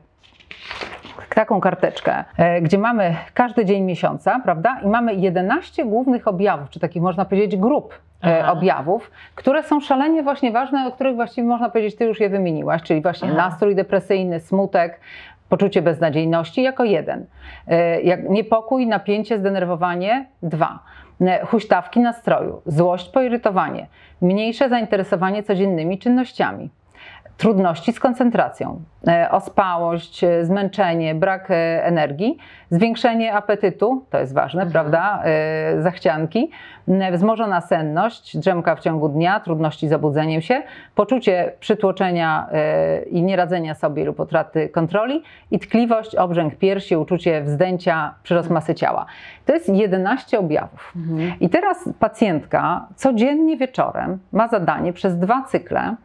taką 1.35 1.61
karteczkę, 1.61 2.25
e, 2.37 2.61
gdzie 2.61 2.79
mamy 2.79 3.17
każdy 3.35 3.65
dzień 3.65 3.83
miesiąca, 3.83 4.41
prawda? 4.45 4.81
I 4.85 4.87
mamy 4.87 5.15
11 5.15 5.85
głównych 5.85 6.29
objawów, 6.29 6.71
czy 6.71 6.81
takich 6.81 7.03
można 7.03 7.25
powiedzieć 7.25 7.57
grup 7.57 7.95
e, 8.25 8.43
Aha. 8.43 8.53
objawów, 8.53 9.11
które 9.35 9.63
są 9.63 9.81
szalenie 9.81 10.23
właśnie 10.23 10.53
ważne, 10.53 10.87
o 10.87 10.93
których 10.93 11.17
właściwie 11.17 11.49
można 11.49 11.69
powiedzieć, 11.69 11.97
ty 11.97 12.05
już 12.05 12.21
je 12.21 12.29
wymieniłaś, 12.29 12.83
czyli 12.83 13.03
właśnie 13.03 13.29
Aha. 13.29 13.37
nastrój 13.37 13.75
depresyjny, 13.75 14.41
smutek, 14.41 15.01
poczucie 15.49 15.83
beznadziejności 15.83 16.63
jako 16.63 16.85
jeden, 16.85 17.27
E, 17.67 18.17
niepokój, 18.29 18.87
napięcie, 18.87 19.39
zdenerwowanie 19.39 20.27
dwa, 20.43 20.79
E, 21.21 21.47
huśtawki 21.47 22.01
nastroju, 22.01 22.63
złość, 22.67 23.09
poirytowanie, 23.09 23.87
mniejsze 24.21 24.69
zainteresowanie 24.69 25.43
codziennymi 25.43 25.99
czynnościami 25.99 26.71
trudności 27.39 27.93
z 27.93 28.01
koncentracją, 28.01 28.81
e, 29.09 29.31
ospałość, 29.31 30.25
e, 30.25 30.45
zmęczenie, 30.45 31.15
brak 31.15 31.51
e, 31.51 31.85
energii, 31.85 32.39
zwiększenie 32.71 33.35
apetytu, 33.35 34.05
to 34.11 34.19
jest 34.19 34.35
ważne, 34.35 34.67
prawda, 34.67 35.23
e, 35.25 35.83
zachcianki, 35.83 36.51
wzmożona 37.13 37.61
senność, 37.61 38.37
drzemka 38.37 38.77
w 38.77 38.81
ciągu 38.81 39.09
dnia, 39.09 39.41
trudności 39.41 39.89
z 39.89 39.93
obudzeniem 39.93 40.43
się, 40.43 40.63
poczucie 40.95 41.53
przytłoczenia 41.61 42.49
i 43.11 43.23
nieradzenia 43.23 43.75
sobie 43.75 44.05
lub 44.05 44.21
utraty 44.21 44.69
kontroli 44.69 45.23
i 45.51 45.59
tkliwość, 45.59 46.15
obrzęk 46.15 46.55
piersi, 46.55 46.97
uczucie 46.97 47.43
wzdęcia, 47.43 48.15
przyrost 48.23 48.51
masy 48.51 48.75
ciała. 48.75 49.07
To 49.47 49.53
jest 49.53 49.69
11 49.69 50.39
objawów. 50.39 50.93
Mhm. 50.97 51.33
I 51.41 51.49
teraz 51.49 51.89
pacjentka 51.99 52.87
codziennie 52.97 53.57
wieczorem 53.57 54.19
ma 54.33 54.49
zadanie 54.49 54.93
przez 54.93 55.19
dwa 55.19 55.43
cykle 55.43 55.97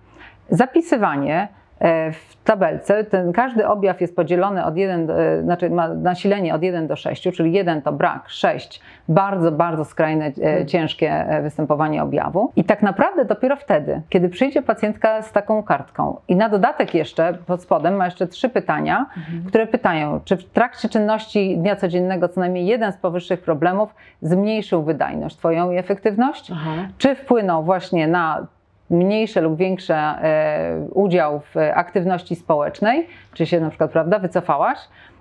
zapisywanie 0.49 1.47
e, 1.79 2.11
w 2.11 2.43
tabelce. 2.43 3.03
Ten, 3.03 3.33
każdy 3.33 3.67
objaw 3.67 4.01
jest 4.01 4.15
podzielony 4.15 4.65
od 4.65 4.77
1, 4.77 5.07
do- 5.07 5.21
e, 5.23 5.41
znaczy 5.43 5.69
ma 5.69 5.87
nasilenie 5.87 6.55
od 6.55 6.63
1 6.63 6.87
do 6.87 6.95
6, 6.95 7.23
czyli 7.35 7.53
1 7.53 7.81
to 7.81 7.91
brak, 7.93 8.29
6 8.29 8.81
bardzo, 9.09 9.51
bardzo 9.51 9.85
skrajne, 9.85 10.31
e, 10.43 10.65
ciężkie 10.65 11.11
e, 11.11 11.41
występowanie 11.41 12.03
objawu. 12.03 12.51
I 12.55 12.63
tak 12.63 12.81
naprawdę 12.81 13.25
dopiero 13.25 13.55
wtedy, 13.55 14.01
kiedy 14.09 14.29
przyjdzie 14.29 14.61
pacjentka 14.61 15.21
z 15.21 15.31
taką 15.31 15.63
kartką 15.63 16.17
i 16.27 16.35
na 16.35 16.49
dodatek 16.49 16.93
jeszcze 16.95 17.33
pod 17.47 17.61
spodem 17.61 17.95
ma 17.95 18.05
jeszcze 18.05 18.27
trzy 18.27 18.49
pytania, 18.49 19.05
które 19.47 19.67
pytają, 19.67 20.19
czy 20.25 20.37
w 20.37 20.43
trakcie 20.49 20.89
czynności 20.89 21.57
dnia 21.57 21.75
codziennego 21.75 22.29
co 22.29 22.39
najmniej 22.39 22.65
jeden 22.65 22.91
z 22.91 22.97
powyższych 22.97 23.41
problemów 23.41 23.95
zmniejszył 24.21 24.83
wydajność 24.83 25.35
Twoją 25.37 25.71
i 25.71 25.77
efektywność? 25.77 26.51
Aha. 26.51 26.71
czy 26.97 27.15
wpłynął 27.15 27.63
właśnie 27.63 28.07
na 28.07 28.47
mniejszy 28.93 29.41
lub 29.41 29.57
większy 29.57 29.93
e, 29.93 30.87
udział 30.93 31.39
w 31.39 31.55
aktywności 31.73 32.35
społecznej, 32.35 33.07
czy 33.33 33.45
się 33.45 33.59
na 33.59 33.69
przykład 33.69 33.91
prawda, 33.91 34.19
wycofałaś. 34.19 34.77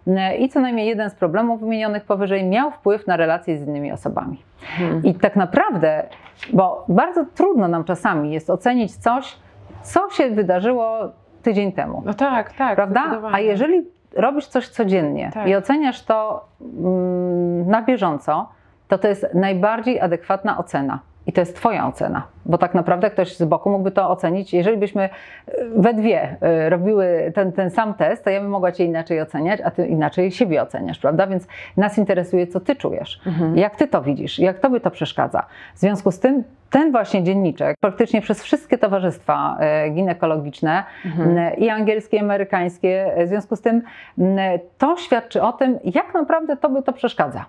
E, 0.06 0.36
I 0.36 0.48
co 0.48 0.60
najmniej 0.60 0.88
jeden 0.88 1.10
z 1.10 1.14
problemów 1.14 1.60
wymienionych 1.60 2.04
powyżej 2.04 2.44
miał 2.44 2.70
wpływ 2.70 3.06
na 3.06 3.16
relacje 3.16 3.58
z 3.58 3.68
innymi 3.68 3.92
osobami. 3.92 4.42
Mhm. 4.80 5.04
I 5.04 5.14
tak 5.14 5.36
naprawdę, 5.36 6.02
bo 6.52 6.84
bardzo 6.88 7.24
trudno 7.34 7.68
nam 7.68 7.84
czasami 7.84 8.32
jest 8.32 8.50
ocenić 8.50 8.96
coś, 8.96 9.36
co 9.82 10.10
się 10.10 10.30
wydarzyło 10.30 11.12
tydzień 11.42 11.72
temu. 11.72 12.02
No 12.06 12.14
tak, 12.14 12.52
tak. 12.52 12.74
Prawda? 12.74 13.20
A 13.32 13.40
jeżeli 13.40 13.86
robisz 14.16 14.46
coś 14.46 14.68
codziennie 14.68 15.30
Tak. 15.34 15.48
i 15.48 15.56
oceniasz 15.56 16.02
to 16.04 16.44
mm, 16.60 17.70
na 17.70 17.82
bieżąco, 17.82 18.48
to 18.88 18.98
to 18.98 19.08
jest 19.08 19.26
najbardziej 19.34 20.00
adekwatna 20.00 20.58
ocena. 20.58 20.98
I 21.26 21.32
to 21.32 21.40
jest 21.40 21.56
Twoja 21.56 21.86
ocena, 21.86 22.22
bo 22.46 22.58
tak 22.58 22.74
naprawdę 22.74 23.10
ktoś 23.10 23.36
z 23.36 23.44
boku 23.44 23.70
mógłby 23.70 23.90
to 23.90 24.10
ocenić. 24.10 24.54
Jeżeli 24.54 24.76
byśmy 24.76 25.02
e, 25.02 25.10
we 25.76 25.94
dwie 25.94 26.36
e, 26.40 26.70
robiły 26.70 27.32
ten, 27.34 27.52
ten 27.52 27.70
sam 27.70 27.94
test, 27.94 28.24
to 28.24 28.30
ja 28.30 28.40
bym 28.40 28.50
mogła 28.50 28.72
Cię 28.72 28.84
inaczej 28.84 29.20
oceniać, 29.20 29.60
a 29.64 29.70
Ty 29.70 29.86
inaczej 29.86 30.30
siebie 30.30 30.62
oceniasz, 30.62 30.98
prawda? 30.98 31.26
Więc 31.26 31.46
nas 31.76 31.98
interesuje, 31.98 32.46
co 32.46 32.60
Ty 32.60 32.76
czujesz, 32.76 33.20
Mhm. 33.26 33.58
jak 33.58 33.76
Ty 33.76 33.88
to 33.88 34.02
widzisz, 34.02 34.38
jak 34.38 34.58
Tobie 34.58 34.80
to 34.80 34.90
przeszkadza. 34.90 35.46
W 35.74 35.78
związku 35.78 36.10
z 36.10 36.18
tym 36.20 36.44
ten 36.70 36.92
właśnie 36.92 37.22
dzienniczek 37.22 37.76
praktycznie 37.80 38.20
przez 38.20 38.42
wszystkie 38.42 38.78
towarzystwa 38.78 39.56
e, 39.60 39.90
ginekologiczne 39.90 40.84
Mhm. 41.06 41.56
i 41.56 41.68
angielskie, 41.68 42.16
i 42.16 42.20
amerykańskie. 42.20 43.12
W 43.24 43.28
związku 43.28 43.56
z 43.56 43.60
tym 43.60 43.82
to 44.78 44.96
świadczy 44.96 45.42
o 45.42 45.52
tym, 45.52 45.78
jak 45.84 46.14
naprawdę 46.14 46.56
Tobie 46.56 46.82
to 46.82 46.92
przeszkadza. 46.92 47.44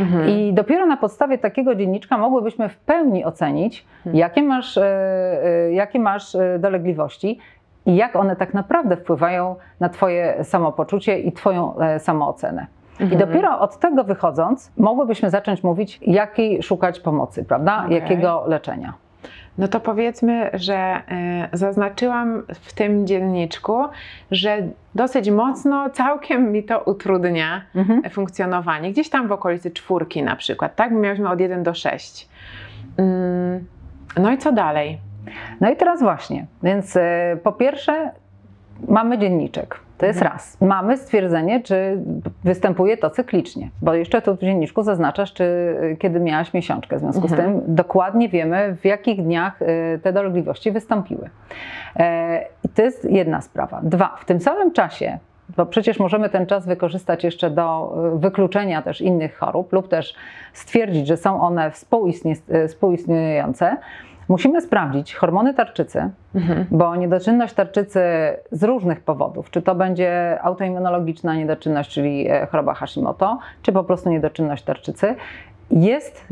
Mhm. 0.00 0.28
I 0.28 0.52
dopiero 0.52 0.86
na 0.86 0.96
podstawie 0.96 1.38
takiego 1.38 1.74
dzienniczka 1.74 2.18
mogłybyśmy 2.18 2.68
w 2.68 2.76
pełni 2.76 3.24
ocenić, 3.24 3.86
Hmm. 4.04 4.20
Jakie 4.28 4.42
masz, 4.42 4.76
e, 4.76 4.84
e, 5.44 5.72
jakie 5.72 6.00
masz 6.00 6.34
e, 6.34 6.58
dolegliwości 6.58 7.38
i 7.86 7.96
jak 7.96 8.16
one 8.16 8.36
tak 8.36 8.54
naprawdę 8.54 8.96
wpływają 8.96 9.56
na 9.80 9.88
Twoje 9.88 10.44
samopoczucie 10.44 11.18
i 11.18 11.32
Twoją 11.32 11.74
samoocenę. 11.98 12.66
I 13.00 13.02
Mhm. 13.02 13.20
dopiero 13.20 13.60
od 13.60 13.78
tego 13.78 14.04
wychodząc, 14.04 14.72
mogłybyśmy 14.76 15.30
zacząć 15.30 15.62
mówić, 15.64 15.98
jakiej 16.02 16.62
szukać 16.62 17.00
pomocy, 17.00 17.44
prawda? 17.44 17.82
Okej. 17.84 17.94
Jakiego 17.94 18.44
leczenia. 18.46 18.92
No 19.58 19.68
to 19.68 19.80
powiedzmy, 19.80 20.50
że 20.54 21.02
zaznaczyłam 21.52 22.42
w 22.54 22.72
tym 22.72 23.06
dzienniczku, 23.06 23.84
że 24.30 24.58
dosyć 24.94 25.30
mocno, 25.30 25.90
całkiem 25.90 26.52
mi 26.52 26.64
to 26.64 26.80
utrudnia 26.80 27.62
Mhm. 27.74 28.02
funkcjonowanie. 28.10 28.92
Gdzieś 28.92 29.10
tam 29.10 29.28
w 29.28 29.32
okolicy 29.32 29.70
czwórki 29.70 30.22
na 30.22 30.36
przykład, 30.36 30.76
tak? 30.76 30.92
Miałyśmy 30.92 31.30
od 31.30 31.40
1 31.40 31.62
do 31.62 31.74
6. 31.74 32.28
Mm, 32.98 33.64
no 34.16 34.30
i 34.32 34.38
co 34.38 34.52
dalej? 34.52 34.98
No 35.60 35.70
i 35.70 35.76
teraz 35.76 36.02
właśnie, 36.02 36.46
więc 36.62 36.96
e, 36.96 37.36
po 37.42 37.52
pierwsze 37.52 38.10
mamy 38.88 39.18
dzienniczek. 39.18 39.80
To 39.98 40.06
jest 40.06 40.18
Mhm. 40.18 40.32
raz. 40.32 40.60
Mamy 40.60 40.96
stwierdzenie, 40.96 41.62
czy 41.62 41.98
występuje 42.44 42.96
to 42.96 43.10
cyklicznie, 43.10 43.70
bo 43.82 43.94
jeszcze 43.94 44.22
tu 44.22 44.36
w 44.36 44.40
dzienniczku 44.40 44.82
zaznaczasz, 44.82 45.32
czy 45.32 45.44
e, 45.92 45.96
kiedy 45.96 46.20
miałaś 46.20 46.54
miesiączkę. 46.54 46.96
W 46.96 47.00
związku 47.00 47.22
Mhm. 47.22 47.42
z 47.42 47.44
tym 47.44 47.74
dokładnie 47.74 48.28
wiemy, 48.28 48.76
w 48.80 48.84
jakich 48.84 49.22
dniach 49.22 49.62
e, 49.62 49.98
te 49.98 50.12
dolegliwości 50.12 50.70
wystąpiły. 50.72 51.30
I 52.64 52.68
to 52.68 52.82
jest 52.82 53.10
jedna 53.10 53.40
sprawa. 53.40 53.80
Dwa, 53.82 54.16
w 54.20 54.24
tym 54.24 54.40
samym 54.40 54.72
czasie, 54.72 55.18
bo 55.56 55.66
przecież 55.66 55.98
możemy 55.98 56.28
ten 56.28 56.46
czas 56.46 56.66
wykorzystać 56.66 57.24
jeszcze 57.24 57.50
do 57.50 57.94
e, 58.14 58.18
wykluczenia 58.18 58.82
też 58.82 59.00
innych 59.00 59.38
chorób 59.38 59.72
lub 59.72 59.88
też 59.88 60.14
stwierdzić, 60.52 61.06
że 61.06 61.16
są 61.16 61.40
one 61.40 61.70
współistnie, 61.70 62.34
e, 62.48 62.68
współistniejące, 62.68 63.76
musimy 64.28 64.60
sprawdzić 64.60 65.14
hormony 65.14 65.54
tarczycy, 65.54 66.10
Mhm. 66.34 66.66
bo 66.70 66.96
niedoczynność 66.96 67.54
tarczycy 67.54 68.00
z 68.52 68.64
różnych 68.64 69.00
powodów, 69.00 69.50
czy 69.50 69.62
to 69.62 69.74
będzie 69.74 70.38
autoimmunologiczna 70.42 71.34
niedoczynność, 71.34 71.90
czyli 71.90 72.28
e, 72.30 72.46
choroba 72.46 72.74
Hashimoto, 72.74 73.38
czy 73.62 73.72
po 73.72 73.84
prostu 73.84 74.10
niedoczynność 74.10 74.64
tarczycy, 74.64 75.14
jest 75.70 76.26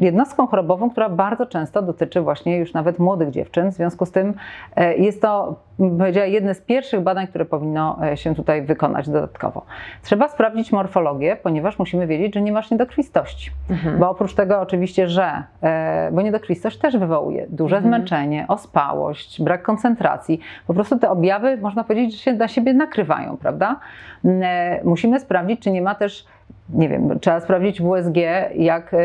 jednostką 0.00 0.46
chorobową, 0.46 0.90
która 0.90 1.08
bardzo 1.08 1.46
często 1.46 1.82
dotyczy 1.82 2.20
właśnie 2.20 2.56
już 2.56 2.72
nawet 2.72 2.98
młodych 2.98 3.30
dziewczyn. 3.30 3.72
W 3.72 3.74
związku 3.74 4.06
z 4.06 4.10
tym 4.10 4.34
e, 4.76 4.96
jest 4.96 5.22
to, 5.22 5.54
powiedziała, 5.98 6.26
jedne 6.26 6.54
z 6.54 6.60
pierwszych 6.60 7.00
badań, 7.00 7.26
które 7.26 7.44
powinno 7.44 7.98
e, 8.06 8.16
się 8.16 8.34
tutaj 8.34 8.62
wykonać 8.62 9.08
dodatkowo. 9.08 9.64
Trzeba 10.02 10.28
sprawdzić 10.28 10.72
morfologię, 10.72 11.36
ponieważ 11.42 11.78
musimy 11.78 12.06
wiedzieć, 12.06 12.34
że 12.34 12.42
nie 12.42 12.52
masz 12.52 12.70
niedokrwistości. 12.70 13.50
Mhm. 13.70 13.98
Bo 13.98 14.10
oprócz 14.10 14.34
tego 14.34 14.60
oczywiście, 14.60 15.08
że, 15.08 15.42
e, 15.62 16.10
bo 16.12 16.22
niedokrwistość 16.22 16.78
też 16.78 16.96
wywołuje 16.96 17.46
duże 17.48 17.76
Mhm. 17.76 17.94
zmęczenie, 17.94 18.44
ospałość, 18.48 19.42
brak 19.42 19.62
koncentracji. 19.62 20.40
Po 20.66 20.74
prostu 20.74 20.98
te 20.98 21.10
objawy, 21.10 21.56
można 21.56 21.84
powiedzieć, 21.84 22.12
że 22.16 22.18
się 22.18 22.32
na 22.32 22.48
siebie 22.48 22.74
nakrywają, 22.74 23.36
prawda? 23.36 23.76
E, 24.24 24.80
Musimy 24.84 25.20
sprawdzić, 25.20 25.60
czy 25.60 25.70
nie 25.70 25.82
ma 25.82 25.94
też 25.94 26.26
nie 26.74 26.88
wiem, 26.88 27.18
trzeba 27.20 27.40
sprawdzić 27.40 27.80
w 27.82 27.86
USG, 27.86 28.16
jak, 28.54 28.96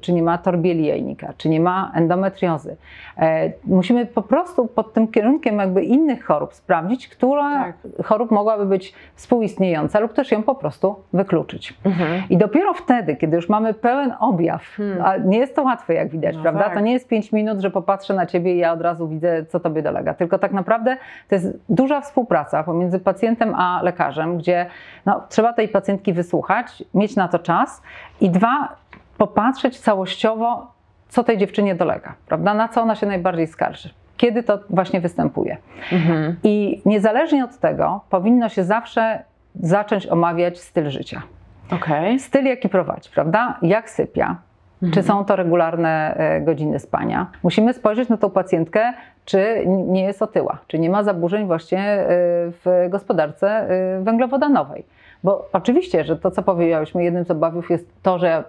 czy 0.00 0.12
nie 0.12 0.22
ma 0.22 0.38
torbieli 0.38 0.86
jajnika, 0.86 1.32
czy 1.36 1.48
nie 1.48 1.60
ma 1.60 1.92
endometriozy. 1.94 2.76
Musimy 3.66 4.06
po 4.06 4.22
prostu 4.22 4.66
pod 4.66 4.92
tym 4.92 5.08
kierunkiem 5.08 5.58
jakby 5.58 5.82
innych 6.10 6.24
chorób 6.24 6.54
sprawdzić, 6.54 7.08
która 7.08 7.64
Tak. 7.64 7.76
chorób 8.06 8.30
mogłaby 8.30 8.66
być 8.66 8.94
współistniejąca 9.14 10.00
lub 10.00 10.12
też 10.12 10.32
ją 10.32 10.42
po 10.42 10.54
prostu 10.54 10.96
wykluczyć. 11.12 11.74
Mhm. 11.84 12.22
I 12.30 12.36
dopiero 12.36 12.74
wtedy, 12.74 13.16
kiedy 13.16 13.36
już 13.36 13.48
mamy 13.48 13.74
pełen 13.74 14.14
objaw, 14.20 14.62
Hmm. 14.76 15.04
a 15.04 15.16
nie 15.16 15.38
jest 15.38 15.56
to 15.56 15.62
łatwe, 15.62 15.94
jak 15.94 16.08
widać, 16.08 16.36
No 16.36 16.42
prawda? 16.42 16.64
tak. 16.64 16.74
To 16.74 16.80
nie 16.80 16.92
jest 16.92 17.08
5 17.08 17.32
minut, 17.32 17.60
że 17.60 17.70
popatrzę 17.70 18.14
na 18.14 18.26
ciebie 18.26 18.54
i 18.54 18.58
ja 18.58 18.72
od 18.72 18.80
razu 18.80 19.08
widzę, 19.08 19.44
co 19.46 19.60
tobie 19.60 19.82
dolega. 19.82 20.14
Tylko 20.14 20.38
tak 20.38 20.52
naprawdę 20.52 20.96
to 21.28 21.34
jest 21.34 21.58
duża 21.68 22.00
współpraca 22.00 22.62
pomiędzy 22.62 22.98
pacjentem 23.00 23.54
a 23.54 23.80
lekarzem, 23.82 24.38
gdzie 24.38 24.66
no, 25.06 25.22
trzeba 25.28 25.52
tej 25.52 25.68
pacjentki 25.68 26.12
wysłuchać, 26.12 26.82
mieć 26.94 27.16
na 27.16 27.28
to 27.28 27.38
czas 27.38 27.82
i 28.20 28.30
dwa, 28.30 28.68
popatrzeć 29.18 29.80
całościowo, 29.80 30.72
co 31.08 31.24
tej 31.24 31.38
dziewczynie 31.38 31.74
dolega, 31.74 32.14
prawda? 32.28 32.54
Na 32.54 32.68
co 32.68 32.82
ona 32.82 32.94
się 32.94 33.06
najbardziej 33.06 33.46
skarży. 33.46 33.90
Kiedy 34.20 34.42
to 34.42 34.58
właśnie 34.70 35.00
występuje. 35.00 35.56
Mhm. 35.92 36.36
I 36.44 36.82
niezależnie 36.84 37.44
od 37.44 37.58
tego, 37.58 38.00
powinno 38.10 38.48
się 38.48 38.64
zawsze 38.64 39.24
zacząć 39.54 40.06
omawiać 40.06 40.60
styl 40.60 40.90
życia 40.90 41.22
Okej. 41.70 42.18
styl, 42.18 42.44
jaki 42.44 42.68
prowadzi, 42.68 43.10
prawda? 43.14 43.58
Jak 43.62 43.90
sypia, 43.90 44.36
czy 44.92 45.02
są 45.02 45.24
to 45.24 45.36
regularne 45.36 46.14
e, 46.16 46.40
godziny 46.40 46.78
spania. 46.78 47.26
Musimy 47.42 47.72
spojrzeć 47.74 48.08
na 48.08 48.16
tą 48.16 48.30
pacjentkę, 48.30 48.92
czy 49.24 49.64
nie 49.66 50.04
jest 50.04 50.22
otyła, 50.22 50.58
czy 50.66 50.78
nie 50.78 50.90
ma 50.90 51.02
zaburzeń 51.02 51.46
właśnie 51.46 51.80
e, 51.80 52.06
w 52.64 52.86
gospodarce 52.88 53.48
e, 53.48 54.02
węglowodanowej. 54.02 54.84
Bo 55.24 55.48
oczywiście, 55.52 56.04
że 56.04 56.16
to, 56.16 56.30
co 56.30 56.42
powiedziałyśmy, 56.42 57.04
jednym 57.04 57.24
z 57.24 57.30
obawów 57.30 57.70
jest 57.70 58.02
to, 58.02 58.18
że 58.18 58.44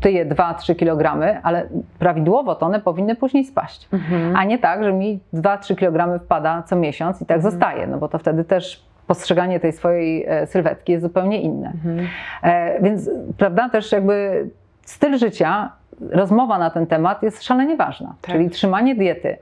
tyję 0.00 0.26
2-3 0.26 0.76
kg, 0.76 1.32
ale 1.42 1.66
prawidłowo 1.98 2.54
to 2.54 2.66
one 2.66 2.80
powinny 2.80 3.14
później 3.14 3.44
spaść. 3.44 3.88
Mhm. 3.92 4.36
A 4.36 4.44
nie 4.44 4.58
tak, 4.58 4.84
że 4.84 4.92
mi 4.92 5.20
2-3 5.34 5.74
kg 5.74 6.24
wpada 6.24 6.62
co 6.62 6.76
miesiąc 6.76 7.22
i 7.22 7.26
tak 7.26 7.42
zostaje, 7.42 7.86
no 7.86 7.98
bo 7.98 8.08
to 8.08 8.18
wtedy 8.18 8.44
też 8.44 8.88
postrzeganie 9.06 9.60
tej 9.60 9.72
swojej 9.72 10.24
e, 10.28 10.46
sylwetki 10.46 10.92
jest 10.92 11.02
zupełnie 11.02 11.40
inne. 11.40 11.68
Mhm. 11.68 12.08
E, 12.42 12.82
więc, 12.82 13.10
prawda, 13.38 13.68
też 13.68 13.92
jakby 13.92 14.46
styl 14.82 15.18
życia, 15.18 15.72
rozmowa 16.10 16.58
na 16.58 16.70
ten 16.70 16.86
temat 16.86 17.22
jest 17.22 17.42
szalenie 17.42 17.76
ważna. 17.76 18.14
Tak. 18.22 18.34
Czyli 18.34 18.50
trzymanie 18.50 18.94
diety, 18.94 19.36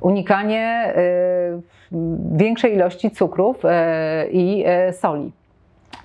unikanie 0.00 0.94
y, 1.92 1.96
większej 2.36 2.74
ilości 2.74 3.10
cukrów 3.10 3.64
y, 3.64 3.68
i 4.30 4.64
y, 4.88 4.92
soli. 4.92 5.32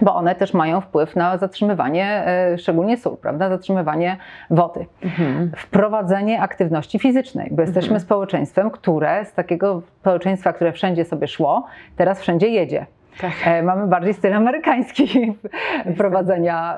Bo 0.02 0.16
one 0.16 0.36
też 0.36 0.54
mają 0.54 0.82
wpływ 0.82 1.16
na 1.16 1.38
zatrzymywanie, 1.38 2.26
y, 2.54 2.58
szczególnie 2.58 2.98
sól, 2.98 3.18
prawda? 3.18 3.50
Zatrzymywanie 3.50 4.18
wody. 4.50 4.86
Mhm. 5.04 5.52
Wprowadzenie 5.58 6.42
aktywności 6.42 7.00
fizycznej, 7.00 7.50
bo 7.52 7.62
jesteśmy 7.62 7.88
Mhm. 7.90 8.02
społeczeństwem, 8.02 8.72
które 8.72 9.26
z 9.26 9.34
takiego 9.34 9.82
społeczeństwa, 10.00 10.54
które 10.54 10.72
wszędzie 10.72 11.06
sobie 11.06 11.28
szło, 11.28 11.66
teraz 11.96 12.22
wszędzie 12.22 12.48
jedzie. 12.48 12.86
Tak. 13.22 13.32
E, 13.46 13.64
Mamy 13.64 13.88
bardziej 13.88 14.14
styl 14.14 14.34
amerykański 14.34 15.34
prowadzenia, 15.98 16.78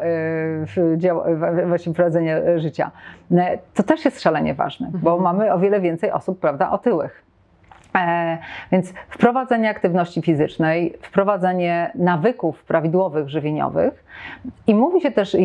e, 1.58 1.66
właśnie 1.68 1.94
prowadzenia 1.94 2.38
e, 2.38 2.60
życia. 2.60 2.92
E, 3.32 3.58
To 3.74 3.84
też 3.84 4.06
jest 4.06 4.22
szalenie 4.22 4.54
ważne, 4.54 4.88
bo 4.94 5.14
Mhm. 5.16 5.24
mamy 5.24 5.54
o 5.54 5.60
wiele 5.60 5.82
więcej 5.82 6.12
osób 6.12 6.40
prawda, 6.40 6.72
otyłych. 6.72 7.24
E, 7.95 8.38
więc 8.71 8.93
wprowadzenie 9.10 9.69
aktywności 9.69 10.21
fizycznej, 10.21 10.93
wprowadzenie 11.02 11.91
nawyków 11.95 12.63
prawidłowych 12.63 13.30
żywieniowych 13.30 14.04
i 14.67 14.75
mówi 14.75 15.02
się 15.02 15.12
też, 15.12 15.38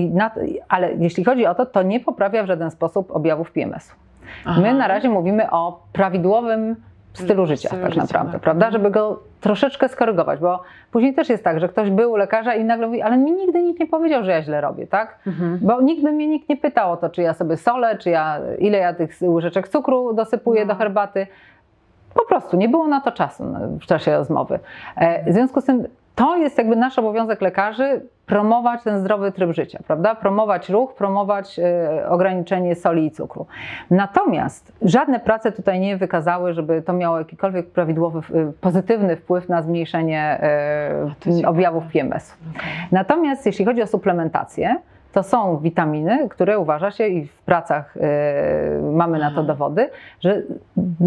ale 0.69 0.95
jeśli 0.95 1.25
chodzi 1.25 1.47
o 1.47 1.55
to, 1.55 1.67
to 1.67 1.83
nie 1.83 2.01
poprawia 2.01 2.43
w 2.43 2.47
żaden 2.47 2.71
sposób 2.71 3.11
objawów 3.11 3.53
PMS-u. 3.53 3.95
Aha. 4.45 4.61
My 4.61 4.75
na 4.75 4.89
razie 4.89 5.09
mówimy 5.09 5.51
o 5.51 5.83
prawidłowym 5.93 6.77
stylu 7.13 7.47
życia, 7.47 7.69
Stylu 7.69 7.83
tak 7.83 7.91
życia, 7.91 8.03
naprawdę, 8.03 8.33
tak. 8.33 8.41
prawda? 8.41 8.71
Żeby 8.71 8.91
go 8.91 9.21
troszeczkę 9.41 9.89
skorygować, 9.89 10.41
bo 10.41 10.63
później 10.93 11.15
też 11.15 11.29
jest 11.29 11.45
tak, 11.45 11.61
że 11.61 11.69
ktoś 11.69 11.91
był 11.91 12.13
u 12.13 12.17
lekarza 12.17 12.55
i 12.55 12.65
nagle 12.65 12.87
mówi, 12.87 13.03
ale 13.03 13.17
mi 13.17 13.33
nigdy 13.33 13.63
nikt 13.63 13.81
nie 13.81 13.87
powiedział, 13.87 14.25
że 14.25 14.31
ja 14.31 14.43
źle 14.43 14.61
robię, 14.61 14.87
tak? 14.87 15.19
Mhm. 15.27 15.59
Bo 15.63 15.81
nigdy 15.81 16.13
mnie 16.13 16.27
nikt 16.27 16.49
nie 16.49 16.57
pytał 16.57 16.93
o 16.93 16.97
to, 16.97 17.11
czy 17.11 17.23
ja 17.23 17.35
sobie 17.35 17.57
solę, 17.57 17.99
czy 17.99 18.11
ja, 18.11 18.41
ile 18.59 18.79
ja 18.79 18.95
tych 18.95 19.11
łyżeczek 19.23 19.69
cukru 19.69 20.15
dosypuję 20.15 20.61
No. 20.65 20.67
do 20.67 20.79
herbaty. 20.79 21.27
Po 22.15 22.25
prostu 22.25 22.57
nie 22.57 22.69
było 22.69 22.89
na 22.89 23.01
to 23.01 23.13
czasu 23.13 23.45
no, 23.45 23.59
w 23.81 23.87
czasie 23.87 24.17
rozmowy. 24.17 24.59
E, 24.97 25.31
W 25.31 25.35
związku 25.35 25.61
z 25.61 25.65
tym 25.65 25.85
to 26.15 26.37
jest 26.37 26.59
jakby 26.59 26.77
nasz 26.77 26.99
obowiązek 26.99 27.41
lekarzy 27.41 28.03
promować 28.27 28.83
ten 28.83 29.01
zdrowy 29.01 29.33
tryb 29.33 29.53
życia, 29.53 29.79
prawda? 29.87 30.15
Promować 30.15 30.69
ruch, 30.69 30.95
promować 30.95 31.59
e, 31.59 32.09
ograniczenie 32.09 32.75
soli 32.75 33.07
i 33.07 33.11
cukru. 33.11 33.47
Natomiast 33.91 34.73
żadne 34.83 35.21
prace 35.21 35.53
tutaj 35.53 35.81
nie 35.81 35.97
wykazały, 35.97 36.53
żeby 36.53 36.83
to 36.83 36.93
miało 36.93 37.19
jakikolwiek 37.19 37.71
prawidłowy, 37.71 38.21
pozytywny 38.61 39.17
wpływ 39.17 39.49
na 39.49 39.63
zmniejszenie 39.63 40.39
e, 40.43 41.47
objawów 41.47 41.85
PMS-u. 41.93 42.51
Okej. 42.51 42.63
Natomiast 42.93 43.47
jeśli 43.47 43.65
chodzi 43.65 43.83
o 43.83 43.87
suplementację, 43.87 44.77
to 45.15 45.23
są 45.23 45.59
witaminy, 45.59 46.29
które 46.29 46.59
uważa 46.59 46.91
się 46.91 47.07
i 47.07 47.27
w 47.27 47.43
pracach 47.43 47.97
e, 47.97 48.01
mamy 48.93 49.19
na 49.19 49.31
to 49.31 49.37
Aha. 49.37 49.47
dowody, 49.47 49.91
że 50.21 50.43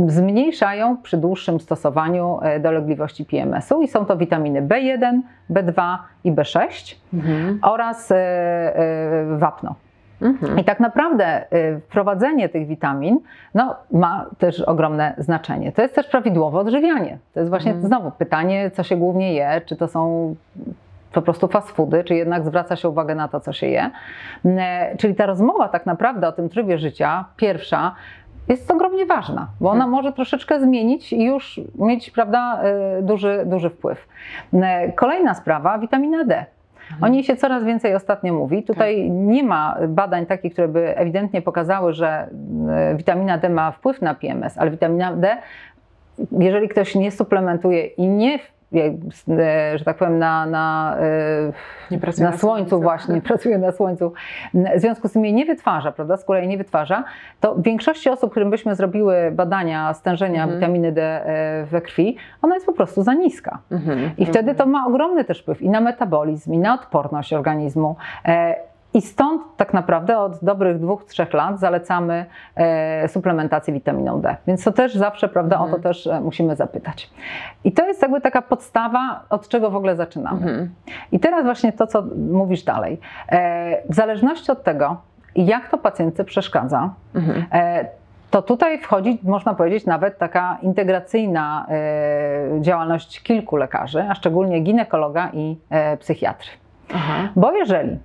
zmniejszają 0.07 0.97
przy 0.97 1.17
dłuższym 1.17 1.59
stosowaniu 1.59 2.39
e, 2.41 2.59
dolegliwości 2.59 3.25
PMS-u 3.25 3.81
i 3.81 3.87
są 3.87 4.05
to 4.05 4.17
witaminy 4.17 4.61
B1, 4.61 5.19
B2 5.49 5.97
i 6.23 6.31
B6 6.31 6.95
Mhm. 7.13 7.59
oraz 7.61 8.11
e, 8.11 8.15
e, 8.15 9.37
wapno. 9.37 9.75
Mhm. 10.21 10.59
I 10.59 10.63
tak 10.63 10.79
naprawdę 10.79 11.53
y, 11.53 11.79
wprowadzenie 11.79 12.49
tych 12.49 12.67
witamin 12.67 13.19
no, 13.53 13.75
ma 13.91 14.25
też 14.37 14.61
ogromne 14.61 15.13
znaczenie. 15.17 15.71
To 15.71 15.81
jest 15.81 15.95
też 15.95 16.07
prawidłowe 16.07 16.59
odżywianie. 16.59 17.17
To 17.33 17.39
jest 17.39 17.49
właśnie 17.49 17.71
Mhm. 17.71 17.87
znowu 17.87 18.11
pytanie, 18.11 18.71
co 18.71 18.83
się 18.83 18.95
głównie 18.95 19.33
je, 19.33 19.61
czy 19.65 19.75
to 19.75 19.87
są 19.87 20.35
po 21.17 21.21
prostu 21.21 21.47
fast 21.47 21.71
foody, 21.71 22.03
czy 22.03 22.15
jednak 22.15 22.45
zwraca 22.45 22.75
się 22.75 22.89
uwagę 22.89 23.15
na 23.15 23.27
to, 23.27 23.39
co 23.39 23.53
się 23.53 23.67
je. 23.67 23.91
E, 24.45 24.95
Czyli 24.97 25.15
ta 25.15 25.25
rozmowa 25.25 25.69
tak 25.69 25.85
naprawdę 25.85 26.27
o 26.27 26.31
tym 26.31 26.49
trybie 26.49 26.77
życia, 26.77 27.25
pierwsza, 27.37 27.95
jest 28.47 28.71
ogromnie 28.71 29.05
ważna, 29.05 29.47
bo 29.61 29.69
ona 29.69 29.87
może 29.87 30.13
troszeczkę 30.13 30.59
zmienić 30.59 31.13
i 31.13 31.23
już 31.23 31.61
mieć 31.75 32.11
prawda, 32.11 32.61
e, 32.63 33.01
duży, 33.01 33.43
duży 33.45 33.69
wpływ. 33.69 34.07
E, 34.53 34.91
Kolejna 34.91 35.33
sprawa, 35.33 35.79
witamina 35.79 36.23
D. 36.23 36.45
O 37.01 37.07
niej 37.07 37.23
się 37.23 37.35
coraz 37.35 37.63
więcej 37.63 37.95
ostatnio 37.95 38.33
mówi. 38.33 38.63
Tutaj 38.63 39.11
nie 39.11 39.43
ma 39.43 39.77
badań 39.87 40.25
takich, 40.25 40.53
które 40.53 40.67
by 40.67 40.97
ewidentnie 40.97 41.41
pokazały, 41.41 41.93
że 41.93 42.29
witamina 42.95 43.37
D 43.37 43.49
ma 43.49 43.71
wpływ 43.71 44.01
na 44.01 44.15
PMS, 44.15 44.57
ale 44.57 44.71
witamina 44.71 45.13
D, 45.15 45.37
jeżeli 46.31 46.69
ktoś 46.69 46.95
nie 46.95 47.11
suplementuje 47.11 47.85
i 47.85 48.07
nie, 48.07 48.39
że 49.75 49.85
tak 49.85 49.97
powiem, 49.97 50.19
na, 50.19 50.45
na, 50.45 50.97
e, 51.91 51.97
na 52.21 52.31
na 52.31 52.37
słońcu 52.37 52.81
właśnie, 52.81 53.21
pracuje 53.31 53.57
na 53.57 53.71
słońcu, 53.71 54.13
w 54.53 54.79
związku 54.79 55.07
z 55.07 55.11
tym 55.11 55.25
jej 55.25 55.33
nie 55.33 55.45
wytwarza, 55.45 55.91
prawda, 55.91 56.17
skóra 56.17 56.39
jej 56.39 56.47
nie 56.47 56.57
wytwarza, 56.57 57.03
to 57.39 57.55
w 57.55 57.63
większości 57.63 58.09
osób, 58.09 58.31
którym 58.31 58.49
byśmy 58.49 58.75
zrobiły 58.75 59.31
badania 59.31 59.93
stężenia 59.93 60.43
Mhm. 60.43 60.59
witaminy 60.59 60.91
D 60.91 61.01
e, 61.01 61.65
we 61.65 61.81
krwi, 61.81 62.17
ona 62.41 62.55
jest 62.55 62.65
po 62.65 62.73
prostu 62.73 63.03
za 63.03 63.13
niska. 63.13 63.59
Mhm. 63.71 64.11
I 64.17 64.25
wtedy 64.25 64.55
to 64.55 64.65
ma 64.65 64.87
ogromny 64.87 65.23
też 65.23 65.41
wpływ 65.41 65.61
i 65.61 65.69
na 65.69 65.81
metabolizm, 65.81 66.53
i 66.53 66.57
na 66.57 66.73
odporność 66.73 67.33
organizmu. 67.33 67.95
I 68.97 69.01
stąd 69.01 69.41
tak 69.57 69.73
naprawdę 69.73 70.17
od 70.19 70.43
dobrych 70.43 70.79
dwóch, 70.79 71.05
trzech 71.05 71.33
lat 71.33 71.59
zalecamy 71.59 72.25
e, 72.55 73.07
suplementację 73.07 73.73
witaminą 73.73 74.21
D. 74.21 74.35
Więc 74.47 74.63
to 74.63 74.71
też 74.71 74.95
zawsze, 74.95 75.27
prawda, 75.29 75.55
o 75.55 75.59
to 75.59 75.65
Mhm. 75.65 75.83
też 75.83 76.07
e, 76.07 76.21
musimy 76.21 76.55
zapytać. 76.55 77.09
I 77.63 77.71
to 77.71 77.85
jest 77.85 78.01
jakby 78.01 78.21
taka 78.21 78.41
podstawa, 78.41 79.23
od 79.29 79.47
czego 79.47 79.71
w 79.71 79.75
ogóle 79.75 79.95
zaczynamy. 79.95 80.37
Mhm. 80.37 80.69
I 81.11 81.19
teraz 81.19 81.45
właśnie 81.45 81.71
to, 81.73 81.87
co 81.87 82.03
mówisz 82.31 82.63
dalej. 82.63 82.99
E, 83.29 83.81
w 83.89 83.95
zależności 83.95 84.51
od 84.51 84.63
tego, 84.63 84.97
jak 85.35 85.69
to 85.69 85.77
pacjentce 85.77 86.23
przeszkadza, 86.25 86.89
Mhm. 87.15 87.45
To 88.31 88.41
tutaj 88.41 88.79
wchodzi, 88.79 89.19
można 89.23 89.53
powiedzieć, 89.53 89.85
nawet 89.85 90.17
taka 90.17 90.57
integracyjna 90.61 91.67
działalność 92.59 93.23
kilku 93.23 93.55
lekarzy, 93.55 94.05
a 94.09 94.15
szczególnie 94.15 94.59
ginekologa 94.59 95.29
i 95.33 95.57
psychiatry. 95.99 96.49
Aha. 96.95 97.29
Bo 97.35 97.51
jeżeli 97.51 97.97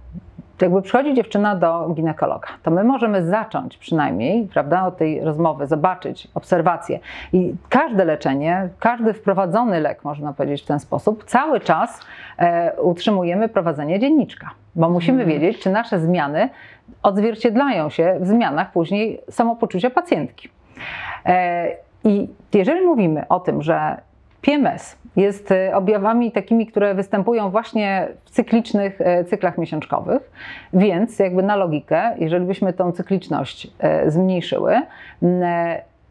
jakby 0.62 0.82
przychodzi 0.82 1.14
dziewczyna 1.14 1.56
do 1.56 1.88
ginekologa, 1.94 2.48
to 2.62 2.70
my 2.70 2.84
możemy 2.84 3.26
zacząć 3.26 3.76
przynajmniej, 3.78 4.46
prawda, 4.52 4.86
od 4.86 4.96
tej 4.96 5.20
rozmowy, 5.20 5.66
zobaczyć 5.66 6.28
obserwacje. 6.34 6.98
I 7.32 7.54
każde 7.68 8.04
leczenie, 8.04 8.68
każdy 8.78 9.12
wprowadzony 9.12 9.80
lek, 9.80 10.04
można 10.04 10.32
powiedzieć 10.32 10.62
w 10.62 10.66
ten 10.66 10.80
sposób, 10.80 11.24
cały 11.24 11.60
czas 11.60 12.00
e, 12.38 12.72
utrzymujemy 12.80 13.48
prowadzenie 13.48 13.98
dzienniczka, 14.00 14.50
bo 14.74 14.88
musimy 14.90 15.22
Mhm. 15.22 15.40
wiedzieć, 15.40 15.62
czy 15.62 15.70
nasze 15.70 15.98
zmiany 16.00 16.48
odzwierciedlają 17.02 17.90
się 17.90 18.16
w 18.20 18.26
zmianach 18.26 18.72
później 18.72 19.20
samopoczucia 19.30 19.90
pacjentki. 19.90 20.48
E, 21.26 21.68
I 22.04 22.28
jeżeli 22.54 22.86
mówimy 22.86 23.28
o 23.28 23.40
tym, 23.40 23.62
że 23.62 23.96
PMS 24.42 24.96
jest 25.16 25.50
e, 25.50 25.76
objawami 25.76 26.32
takimi, 26.32 26.66
które 26.66 26.94
występują 26.94 27.50
właśnie 27.50 28.08
w 28.24 28.30
cyklicznych 28.30 29.00
e, 29.00 29.24
cyklach 29.24 29.58
miesiączkowych, 29.58 30.30
więc 30.72 31.18
jakby 31.18 31.42
na 31.42 31.56
logikę, 31.56 32.14
jeżeli 32.18 32.46
byśmy 32.46 32.72
tą 32.72 32.92
cykliczność 32.92 33.68
e, 33.78 34.10
zmniejszyły, 34.10 34.82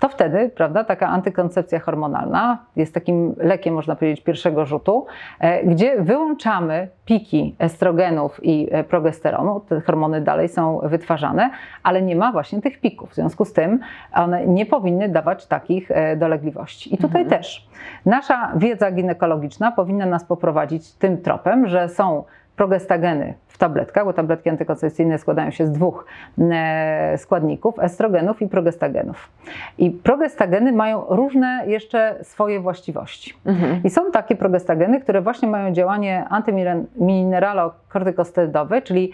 to 0.02 0.10
wtedy, 0.10 0.50
prawda, 0.50 0.84
taka 0.84 1.08
antykoncepcja 1.08 1.80
hormonalna 1.80 2.58
jest 2.76 2.94
takim 2.94 3.36
lekiem, 3.38 3.74
można 3.74 3.96
powiedzieć, 3.96 4.24
pierwszego 4.24 4.66
rzutu, 4.66 5.06
e, 5.40 5.64
gdzie 5.64 6.02
wyłączamy 6.02 6.88
piki 7.06 7.56
estrogenów 7.60 8.40
i 8.44 8.68
e, 8.72 8.84
progesteronu. 8.84 9.60
Te 9.60 9.82
hormony 9.82 10.22
dalej 10.22 10.50
są 10.50 10.80
wytwarzane, 10.84 11.50
ale 11.84 12.02
nie 12.02 12.16
ma 12.16 12.32
właśnie 12.32 12.62
tych 12.62 12.80
pików. 12.80 13.10
W 13.10 13.16
związku 13.16 13.46
z 13.46 13.54
tym 13.54 13.80
one 14.14 14.48
nie 14.48 14.66
powinny 14.66 15.10
dawać 15.10 15.48
takich 15.48 15.92
e, 15.92 16.16
dolegliwości. 16.16 16.96
I 16.96 16.98
tutaj 16.98 17.26
też 17.26 17.68
nasza 18.06 18.52
wiedza 18.56 18.92
ginekologiczna 18.92 19.72
powinna 19.72 20.06
nas 20.06 20.24
poprowadzić 20.24 20.92
tym 20.92 21.22
tropem, 21.22 21.68
że 21.68 21.90
są 21.90 22.24
progestageny 22.56 23.34
w 23.48 23.58
tabletkach, 23.58 24.06
bo 24.06 24.14
tabletki 24.14 24.50
antykoncepcyjne 24.50 25.18
składają 25.18 25.52
się 25.52 25.68
z 25.68 25.72
dwóch 25.72 26.06
e, 26.40 27.18
składników, 27.18 27.80
estrogenów 27.80 28.42
i 28.42 28.48
progestagenów. 28.48 29.30
I 29.78 29.92
progestageny 29.92 30.72
mają 30.72 31.06
różne 31.10 31.64
jeszcze 31.68 32.16
swoje 32.22 32.60
właściwości. 32.60 33.34
Mhm. 33.46 33.82
I 33.84 33.90
są 33.90 34.12
takie 34.12 34.36
progestageny, 34.36 35.02
które 35.02 35.22
właśnie 35.22 35.48
mają 35.48 35.74
działanie 35.74 36.26
antymineralokortykosterydowe, 36.30 38.82
czyli 38.82 39.12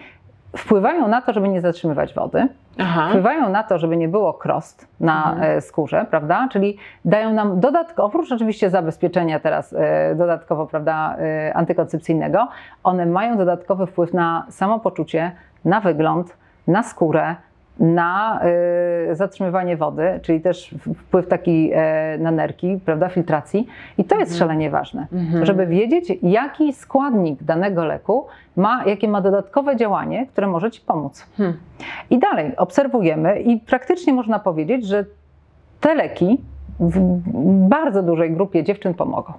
wpływają 0.58 1.08
na 1.08 1.22
to, 1.22 1.34
żeby 1.34 1.50
nie 1.50 1.62
zatrzymywać 1.62 2.14
wody, 2.14 2.48
Aha. 2.80 3.08
wpływają 3.10 3.50
na 3.50 3.64
to, 3.64 3.78
żeby 3.78 3.98
nie 3.98 4.08
było 4.08 4.34
krost 4.34 4.88
na 5.00 5.32
Mhm. 5.32 5.58
e, 5.58 5.62
skórze, 5.62 6.06
prawda? 6.10 6.48
Czyli 6.52 6.78
dają 7.06 7.34
nam 7.34 7.60
dodatkowo, 7.60 8.08
oprócz 8.08 8.32
oczywiście 8.32 8.70
zabezpieczenia 8.70 9.40
teraz 9.40 9.74
e, 9.74 10.16
dodatkowo, 10.16 10.66
prawda, 10.68 11.16
e, 11.20 11.54
antykoncepcyjnego, 11.54 12.48
one 12.84 13.06
mają 13.06 13.38
dodatkowy 13.38 13.88
wpływ 13.88 14.14
na 14.14 14.46
samopoczucie, 14.50 15.32
na 15.66 15.82
wygląd, 15.82 16.38
na 16.68 16.84
skórę, 16.84 17.36
na 17.80 18.40
e, 19.10 19.16
zatrzymywanie 19.16 19.78
wody, 19.78 20.20
czyli 20.22 20.42
też 20.42 20.76
wpływ 20.98 21.28
taki 21.28 21.72
e, 21.74 22.18
na 22.18 22.32
nerki, 22.32 22.80
prawda, 22.86 23.10
filtracji. 23.10 23.68
I 23.98 24.04
to 24.04 24.20
jest 24.20 24.38
szalenie 24.38 24.70
ważne, 24.70 25.08
Mhm. 25.14 25.46
żeby 25.46 25.68
wiedzieć, 25.68 26.14
jaki 26.24 26.74
składnik 26.74 27.44
danego 27.44 27.86
leku 27.86 28.28
ma, 28.56 28.84
jakie 28.86 29.08
ma 29.08 29.22
dodatkowe 29.22 29.76
działanie, 29.76 30.28
które 30.28 30.48
może 30.48 30.72
Ci 30.72 30.82
pomóc. 30.82 31.26
Hmm. 31.38 31.58
I 32.10 32.20
dalej 32.20 32.58
obserwujemy 32.58 33.40
i 33.40 33.60
praktycznie 33.60 34.14
można 34.14 34.40
powiedzieć, 34.40 34.86
że 34.86 35.06
te 35.82 35.96
leki 35.96 36.42
w 36.80 37.00
bardzo 37.70 38.04
dużej 38.04 38.32
grupie 38.32 38.64
dziewczyn 38.64 38.94
pomogą. 38.94 39.34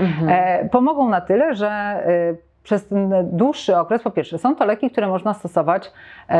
Mhm. 0.00 0.28
E, 0.28 0.68
pomogą 0.68 1.08
na 1.08 1.20
tyle, 1.20 1.54
że 1.54 1.68
e, 1.68 2.34
przez 2.62 2.86
ten 2.86 3.14
dłuższy 3.32 3.76
okres, 3.76 4.02
po 4.02 4.10
pierwsze, 4.10 4.38
są 4.38 4.56
to 4.56 4.64
leki, 4.64 4.90
które 4.90 5.06
można 5.08 5.34
stosować 5.34 5.92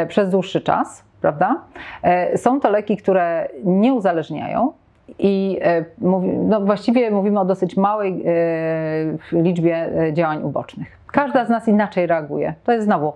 przez 0.09 0.31
dłuższy 0.31 0.61
czas, 0.61 1.05
prawda? 1.27 1.61
E, 2.03 2.39
są 2.39 2.61
to 2.61 2.71
leki, 2.71 2.97
które 2.97 3.49
nie 3.65 3.95
uzależniają. 3.95 4.73
I 5.19 5.59
e, 5.62 5.85
no 6.49 6.61
właściwie 6.61 7.11
mówimy 7.11 7.41
o 7.41 7.45
dosyć 7.45 7.77
małej 7.77 8.23
e, 8.27 9.43
liczbie 9.43 9.89
działań 10.12 10.43
ubocznych. 10.43 10.99
Każda 11.12 11.45
z 11.45 11.49
nas 11.49 11.69
inaczej 11.69 12.07
reaguje. 12.07 12.55
To 12.65 12.73
jest 12.73 12.85
znowu 12.85 13.12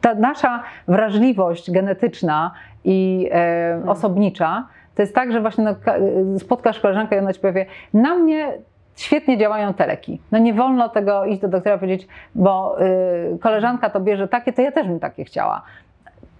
ta 0.00 0.14
nasza 0.14 0.62
wrażliwość 0.88 1.70
genetyczna 1.70 2.50
i 2.84 3.28
e, 3.32 3.82
osobnicza, 3.86 4.66
to 4.94 5.02
jest 5.02 5.14
tak, 5.14 5.32
że 5.32 5.40
właśnie 5.40 5.64
no, 5.64 5.74
ka- 5.84 5.96
spotkasz 6.38 6.80
koleżankę 6.80 7.16
i 7.16 7.18
ona 7.18 7.32
ci 7.32 7.40
powie, 7.40 7.66
na 7.94 8.14
mnie 8.14 8.52
świetnie 8.96 9.38
działają 9.38 9.74
te 9.74 9.86
leki. 9.86 10.20
No 10.32 10.38
nie 10.38 10.54
wolno 10.54 10.88
tego 10.88 11.24
iść 11.24 11.40
do 11.40 11.48
doktora 11.48 11.76
i 11.76 11.78
powiedzieć, 11.78 12.08
bo 12.34 12.76
y, 13.34 13.38
koleżanka 13.38 13.90
to 13.90 14.00
bierze 14.00 14.28
takie, 14.28 14.52
to 14.52 14.62
ja 14.62 14.72
też 14.72 14.86
bym 14.86 15.00
takie 15.00 15.24
chciała. 15.24 15.62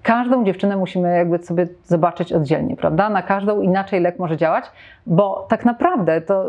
Każdą 0.03 0.45
dziewczynę 0.45 0.77
musimy 0.77 1.17
jakby 1.17 1.39
sobie 1.39 1.67
zobaczyć 1.85 2.33
oddzielnie, 2.33 2.77
prawda? 2.77 3.09
Na 3.09 3.23
każdą 3.23 3.61
inaczej 3.61 4.01
lek 4.01 4.19
może 4.19 4.37
działać, 4.37 4.65
bo 5.07 5.47
tak 5.49 5.65
naprawdę 5.65 6.21
to 6.21 6.45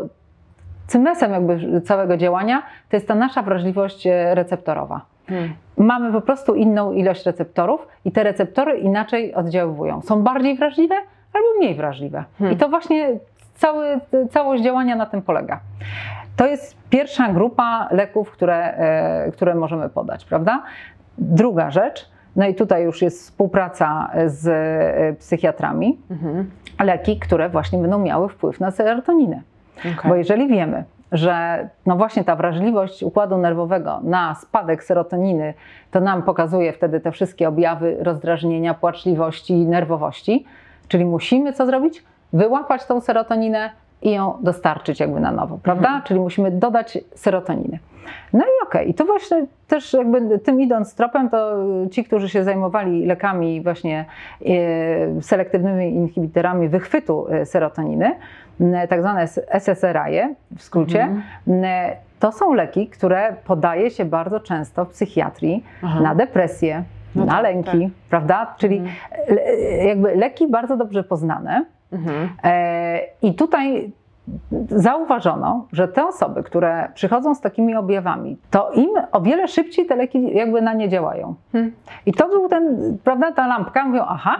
cymesem 0.86 1.32
jakby 1.32 1.80
całego 1.80 2.16
działania 2.16 2.62
to 2.88 2.96
jest 2.96 3.08
ta 3.08 3.14
nasza 3.14 3.42
wrażliwość 3.42 4.06
e, 4.06 4.34
receptorowa 4.34 5.00
Hmm. 5.30 5.54
mamy 5.76 6.12
po 6.12 6.20
prostu 6.20 6.54
inną 6.54 6.92
ilość 6.92 7.26
receptorów 7.26 7.88
i 8.04 8.12
te 8.12 8.22
receptory 8.22 8.78
inaczej 8.78 9.34
oddziaływują. 9.34 10.02
Są 10.02 10.22
bardziej 10.22 10.56
wrażliwe 10.56 10.94
albo 11.32 11.48
mniej 11.58 11.74
wrażliwe. 11.74 12.24
Hmm. 12.38 12.56
I 12.56 12.58
to 12.58 12.68
właśnie 12.68 13.18
cały, 13.54 14.00
całość 14.30 14.62
działania 14.62 14.96
na 14.96 15.06
tym 15.06 15.22
polega. 15.22 15.60
To 16.36 16.46
jest 16.46 16.76
pierwsza 16.90 17.28
grupa 17.28 17.88
leków, 17.90 18.30
które, 18.30 18.74
e, 18.74 19.32
które 19.32 19.54
możemy 19.54 19.88
podać, 19.88 20.24
prawda? 20.24 20.62
Druga 21.18 21.70
rzecz, 21.70 22.10
no 22.36 22.46
i 22.46 22.54
tutaj 22.54 22.84
już 22.84 23.02
jest 23.02 23.22
współpraca 23.22 24.10
z 24.26 24.46
e, 24.48 25.12
psychiatrami, 25.18 25.98
Mhm. 26.10 26.50
leki, 26.84 27.18
które 27.18 27.48
właśnie 27.48 27.78
będą 27.78 27.98
miały 27.98 28.28
wpływ 28.28 28.60
na 28.60 28.70
serotoninę. 28.70 29.42
Okej. 29.78 29.94
Bo 30.10 30.14
jeżeli 30.14 30.48
wiemy, 30.48 30.84
że 31.12 31.68
no 31.86 31.96
właśnie 31.96 32.24
ta 32.24 32.36
wrażliwość 32.36 33.02
układu 33.02 33.38
nerwowego 33.38 34.00
na 34.02 34.34
spadek 34.34 34.84
serotoniny, 34.84 35.54
to 35.90 36.00
nam 36.00 36.22
pokazuje 36.22 36.72
wtedy 36.72 37.00
te 37.00 37.12
wszystkie 37.12 37.48
objawy 37.48 37.96
rozdrażnienia, 38.00 38.74
płaczliwości, 38.74 39.54
nerwowości, 39.54 40.44
czyli 40.88 41.04
musimy 41.04 41.52
co 41.52 41.66
zrobić? 41.66 42.04
Wyłapać 42.32 42.86
tą 42.86 43.00
serotoninę 43.00 43.70
i 44.02 44.10
ją 44.12 44.38
dostarczyć 44.40 45.00
jakby 45.00 45.20
na 45.20 45.32
nowo, 45.32 45.58
prawda? 45.62 45.88
Mhm. 45.88 46.02
Czyli 46.02 46.20
musimy 46.20 46.50
dodać 46.50 46.98
serotoniny. 47.14 47.78
No 48.32 48.40
i 48.44 48.66
okej, 48.66 48.90
i 48.90 48.94
to 48.94 49.04
właśnie 49.04 49.46
też 49.68 49.92
jakby 49.92 50.38
tym 50.38 50.60
idąc 50.60 50.94
tropem, 50.94 51.30
to 51.30 51.56
ci, 51.90 52.04
którzy 52.04 52.28
się 52.28 52.44
zajmowali 52.44 53.06
lekami 53.06 53.60
właśnie 53.62 54.04
e, 54.46 55.22
selektywnymi 55.22 55.94
inhibitorami 55.94 56.68
wychwytu 56.68 57.26
e, 57.30 57.46
serotoniny, 57.46 58.12
tak 58.88 59.00
zwane 59.00 59.26
SSRI 59.60 60.34
w 60.56 60.62
skrócie, 60.62 61.02
Mhm. 61.02 61.22
to 62.20 62.32
są 62.32 62.52
leki, 62.54 62.86
które 62.88 63.34
podaje 63.44 63.90
się 63.90 64.04
bardzo 64.04 64.40
często 64.40 64.84
w 64.84 64.88
psychiatrii 64.90 65.64
Aha. 65.82 66.00
na 66.00 66.14
depresję, 66.14 66.82
No 67.14 67.24
na 67.24 67.32
tak, 67.32 67.42
lęki, 67.42 67.90
prawda? 68.10 68.54
Czyli 68.58 68.76
Mhm. 68.76 68.96
jakby 69.86 70.14
leki 70.14 70.48
bardzo 70.48 70.76
dobrze 70.76 71.04
poznane, 71.04 71.64
Mhm. 71.92 72.28
E, 72.44 73.00
I 73.22 73.34
tutaj 73.34 73.92
zauważono, 74.68 75.66
że 75.72 75.88
te 75.88 76.06
osoby, 76.06 76.42
które 76.42 76.88
przychodzą 76.94 77.34
z 77.34 77.40
takimi 77.40 77.76
objawami, 77.76 78.36
to 78.50 78.70
im 78.72 78.90
o 79.12 79.20
wiele 79.20 79.48
szybciej 79.48 79.86
te 79.86 79.96
leki 79.96 80.36
jakby 80.36 80.62
na 80.62 80.74
nie 80.74 80.88
działają. 80.88 81.34
Hmm. 81.52 81.72
I 82.06 82.12
to 82.12 82.28
był 82.28 82.48
ten, 82.48 82.98
prawda, 83.04 83.32
ta 83.32 83.46
lampka, 83.46 83.84
mówią, 83.84 84.04
aha, 84.08 84.36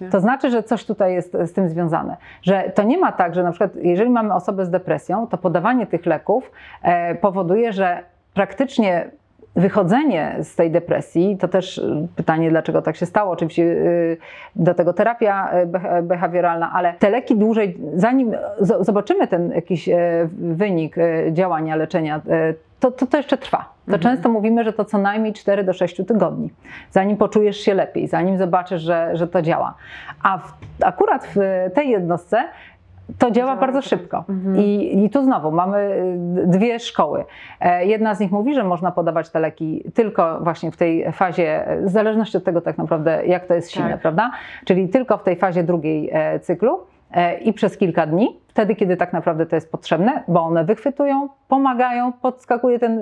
No 0.00 0.10
to 0.10 0.20
znaczy, 0.20 0.50
że 0.50 0.62
coś 0.62 0.84
tutaj 0.84 1.14
jest 1.14 1.36
z 1.46 1.52
tym 1.52 1.68
związane. 1.68 2.16
Że 2.42 2.72
to 2.74 2.82
nie 2.82 2.98
ma 2.98 3.12
tak, 3.12 3.34
że 3.34 3.42
na 3.42 3.50
przykład 3.50 3.70
jeżeli 3.76 4.10
mamy 4.10 4.34
osobę 4.34 4.64
z 4.64 4.70
depresją, 4.70 5.26
to 5.26 5.38
podawanie 5.38 5.86
tych 5.86 6.06
leków 6.06 6.50
e, 6.82 7.14
powoduje, 7.14 7.72
że 7.72 8.02
praktycznie 8.34 9.10
wychodzenie 9.56 10.36
z 10.42 10.54
tej 10.54 10.70
depresji, 10.70 11.36
to 11.40 11.48
też 11.48 11.78
y, 11.78 12.08
pytanie, 12.16 12.50
dlaczego 12.50 12.82
tak 12.82 12.96
się 12.96 13.06
stało, 13.06 13.30
oczywiście 13.30 13.62
y, 13.62 14.16
do 14.56 14.74
tego 14.74 14.92
terapia 14.92 15.50
y, 15.62 15.66
beh- 15.66 16.02
behawioralna, 16.02 16.70
ale 16.74 16.94
te 16.94 17.10
leki 17.10 17.36
dłużej, 17.36 17.78
zanim 17.94 18.32
zobaczymy 18.80 19.26
ten 19.28 19.50
jakiś 19.50 19.88
e, 19.88 19.98
wynik 20.38 20.98
e, 20.98 21.32
działania, 21.32 21.76
leczenia, 21.76 22.16
e, 22.30 22.54
to, 22.80 22.90
to, 22.90 23.06
to 23.06 23.16
jeszcze 23.16 23.38
trwa. 23.38 23.58
To 23.86 23.94
Mhm. 23.94 24.02
często 24.02 24.28
mówimy, 24.28 24.64
że 24.64 24.72
to 24.72 24.84
co 24.84 24.98
najmniej 24.98 25.32
4 25.32 25.64
do 25.64 25.72
6 25.72 25.96
tygodni, 25.96 26.50
zanim 26.90 27.16
poczujesz 27.16 27.56
się 27.56 27.74
lepiej, 27.74 28.08
zanim 28.08 28.38
zobaczysz, 28.38 28.82
że, 28.82 29.10
że 29.16 29.26
to 29.28 29.42
działa. 29.42 29.74
A 30.22 30.38
w, 30.38 30.52
akurat 30.84 31.26
w 31.34 31.38
tej 31.74 31.88
jednostce 31.88 32.44
to 33.18 33.30
działa 33.30 33.56
bardzo 33.56 33.82
szybko. 33.82 34.24
Mhm. 34.28 34.56
I, 34.56 35.04
I 35.04 35.10
tu 35.10 35.22
znowu 35.24 35.52
mamy 35.52 35.78
y, 36.44 36.46
dwie 36.46 36.80
szkoły. 36.80 37.24
E, 37.60 37.86
Jedna 37.86 38.14
z 38.14 38.20
nich 38.20 38.30
mówi, 38.32 38.54
że 38.54 38.64
można 38.64 38.90
podawać 38.90 39.30
te 39.30 39.40
leki 39.40 39.84
tylko 39.94 40.40
właśnie 40.40 40.70
w 40.72 40.76
tej 40.76 41.12
fazie, 41.12 41.64
w 41.82 41.88
zależności 41.88 42.36
od 42.36 42.44
tego 42.44 42.60
tak 42.60 42.78
naprawdę, 42.78 43.26
jak 43.26 43.46
to 43.46 43.54
jest 43.54 43.70
silne, 43.70 43.90
Tak. 43.90 44.00
prawda? 44.00 44.30
Czyli 44.64 44.88
tylko 44.88 45.18
w 45.18 45.22
tej 45.22 45.36
fazie 45.36 45.62
drugiej 45.62 46.10
e, 46.12 46.40
cyklu 46.40 46.78
i 47.44 47.52
przez 47.52 47.76
kilka 47.76 48.06
dni, 48.06 48.40
wtedy, 48.48 48.74
kiedy 48.74 48.96
tak 48.96 49.12
naprawdę 49.12 49.46
to 49.46 49.56
jest 49.56 49.72
potrzebne, 49.72 50.22
bo 50.28 50.42
one 50.42 50.64
wychwytują, 50.64 51.28
pomagają, 51.48 52.12
podskakuje 52.12 52.78
ten 52.78 52.98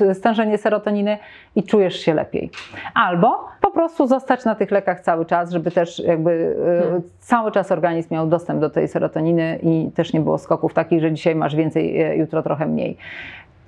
y, 0.00 0.14
stężenie 0.14 0.58
serotoniny 0.58 1.18
i 1.56 1.62
czujesz 1.62 2.00
się 2.00 2.14
lepiej. 2.14 2.50
Albo 2.94 3.44
po 3.60 3.70
prostu 3.70 4.06
zostać 4.06 4.44
na 4.44 4.54
tych 4.54 4.70
lekach 4.70 5.00
cały 5.00 5.26
czas, 5.26 5.50
żeby 5.50 5.70
też 5.70 5.98
jakby 5.98 6.30
y, 6.30 6.82
Hmm. 6.82 7.02
cały 7.18 7.52
czas 7.52 7.72
organizm 7.72 8.14
miał 8.14 8.26
dostęp 8.26 8.60
do 8.60 8.70
tej 8.70 8.88
serotoniny 8.88 9.58
i 9.62 9.90
też 9.94 10.12
nie 10.12 10.20
było 10.20 10.38
skoków 10.38 10.74
takich, 10.74 11.00
że 11.00 11.12
dzisiaj 11.12 11.34
masz 11.34 11.56
więcej, 11.56 12.12
y, 12.12 12.16
jutro 12.16 12.42
trochę 12.42 12.66
mniej. 12.66 12.96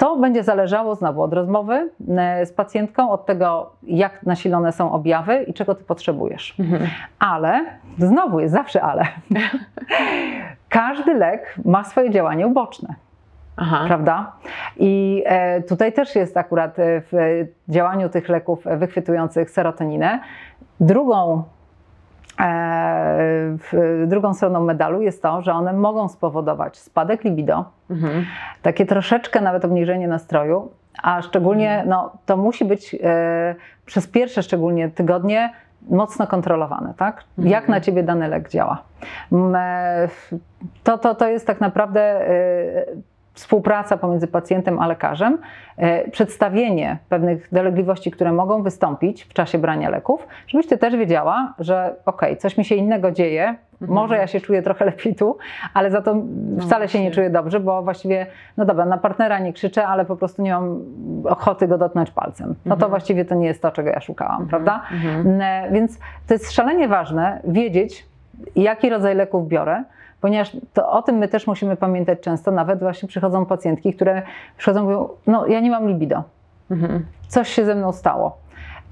To 0.01 0.17
będzie 0.17 0.43
zależało 0.43 0.95
znowu 0.95 1.23
od 1.23 1.33
rozmowy 1.33 1.91
y, 2.43 2.47
z 2.47 2.53
pacjentką, 2.53 3.11
od 3.11 3.27
tego, 3.27 3.71
jak 3.83 4.23
nasilone 4.23 4.73
są 4.73 4.93
objawy 4.93 5.43
i 5.43 5.55
czego 5.55 5.75
ty 5.75 5.85
potrzebujesz. 5.85 6.55
Mhm. 6.61 6.87
Ale, 7.19 7.65
znowu 7.99 8.41
jest 8.41 8.55
zawsze 8.55 8.83
ale, 8.83 9.05
każdy 10.69 11.15
lek 11.15 11.55
ma 11.65 11.85
swoje 11.85 12.11
działanie 12.11 12.47
uboczne. 12.47 12.95
Aha. 13.57 13.85
prawda? 13.87 14.33
I 14.77 15.23
e, 15.27 15.63
tutaj 15.63 15.93
też 15.93 16.17
jest 16.17 16.37
akurat 16.37 16.79
e, 16.79 17.03
w 17.13 17.47
działaniu 17.69 18.09
tych 18.09 18.29
leków 18.29 18.65
wychwytujących 18.77 19.51
serotoninę. 19.51 20.21
Drugą, 20.81 21.33
e, 21.39 21.43
drugą 24.07 24.35
stroną 24.35 24.61
medalu 24.65 25.03
jest 25.03 25.23
to, 25.23 25.43
że 25.43 25.53
one 25.53 25.73
mogą 25.73 26.09
spowodować 26.09 26.79
spadek 26.79 27.25
libido, 27.25 27.65
Mhm. 27.91 28.25
takie 28.63 28.87
troszeczkę 28.87 29.41
nawet 29.41 29.65
obniżenie 29.65 30.09
nastroju, 30.09 30.69
a 31.03 31.23
szczególnie 31.23 31.85
no, 31.87 32.13
to 32.27 32.37
musi 32.37 32.65
być 32.65 32.97
e, 33.03 33.55
przez 33.87 34.07
pierwsze 34.07 34.43
szczególnie 34.43 34.89
tygodnie 34.91 35.53
mocno 35.89 36.27
kontrolowane, 36.27 36.95
tak? 36.97 37.25
Jak 37.39 37.69
na 37.69 37.81
ciebie 37.81 38.03
dany 38.03 38.29
lek 38.29 38.49
działa. 38.49 38.83
E, 39.33 40.09
To, 40.85 40.99
to, 40.99 41.15
to 41.15 41.29
jest 41.29 41.47
tak 41.47 41.61
naprawdę 41.61 42.01
e, 42.29 42.85
współpraca 43.33 43.97
pomiędzy 43.97 44.27
pacjentem 44.27 44.79
a 44.79 44.87
lekarzem, 44.87 45.39
e, 45.77 46.11
przedstawienie 46.11 46.99
pewnych 47.09 47.49
dolegliwości, 47.53 48.11
które 48.11 48.33
mogą 48.33 48.63
wystąpić 48.63 49.25
w 49.25 49.33
czasie 49.33 49.59
brania 49.59 49.91
leków, 49.91 50.27
żebyś 50.47 50.67
ty 50.67 50.79
też 50.79 50.97
wiedziała, 50.97 51.55
że 51.59 51.95
okej, 52.07 52.37
coś 52.37 52.59
mi 52.59 52.65
się 52.65 52.75
innego 52.75 53.11
dzieje, 53.11 53.55
może 53.81 54.17
ja 54.17 54.27
się 54.27 54.41
czuję 54.41 54.63
trochę 54.63 54.85
lepiej 54.85 55.15
tu, 55.15 55.39
ale 55.75 55.91
za 55.91 56.03
to 56.03 56.17
wcale 56.61 56.89
się 56.89 57.03
nie 57.03 57.11
czuję 57.11 57.31
dobrze, 57.31 57.61
bo 57.61 57.83
właściwie, 57.83 58.27
no 58.57 58.65
dobra, 58.65 58.85
na 58.85 58.99
partnera 58.99 59.39
nie 59.39 59.53
krzyczę, 59.53 59.87
ale 59.87 60.05
po 60.05 60.17
prostu 60.17 60.43
nie 60.43 60.53
mam 60.53 60.81
ochoty 61.25 61.69
go 61.69 61.79
dotknąć 61.79 62.11
palcem. 62.11 62.55
No 62.67 62.77
to 62.77 62.89
właściwie 62.89 63.25
to 63.25 63.35
nie 63.35 63.47
jest 63.47 63.63
to, 63.63 63.71
czego 63.71 63.91
ja 63.91 64.01
szukałam, 64.01 64.49
prawda? 64.49 64.83
Ne, 65.25 65.69
Więc 65.73 65.99
to 66.27 66.35
jest 66.35 66.53
szalenie 66.53 66.89
ważne 66.89 67.41
wiedzieć, 67.45 68.07
jaki 68.57 68.91
rodzaj 68.91 69.15
leków 69.15 69.49
biorę, 69.49 69.85
ponieważ 70.21 70.57
to, 70.75 70.91
o 70.91 71.03
tym 71.03 71.17
my 71.17 71.29
też 71.29 71.47
musimy 71.47 71.77
pamiętać 71.77 72.21
często, 72.21 72.51
nawet 72.51 72.81
właśnie 72.81 73.09
przychodzą 73.09 73.47
pacjentki, 73.47 73.95
które 73.95 74.23
przychodzą 74.57 74.81
i 74.81 74.85
mówią, 74.85 75.09
no 75.27 75.47
ja 75.47 75.61
nie 75.61 75.71
mam 75.71 75.89
libido, 75.89 76.23
Mhm. 76.71 77.05
coś 77.29 77.49
się 77.49 77.65
ze 77.65 77.75
mną 77.75 77.93
stało. 77.93 78.37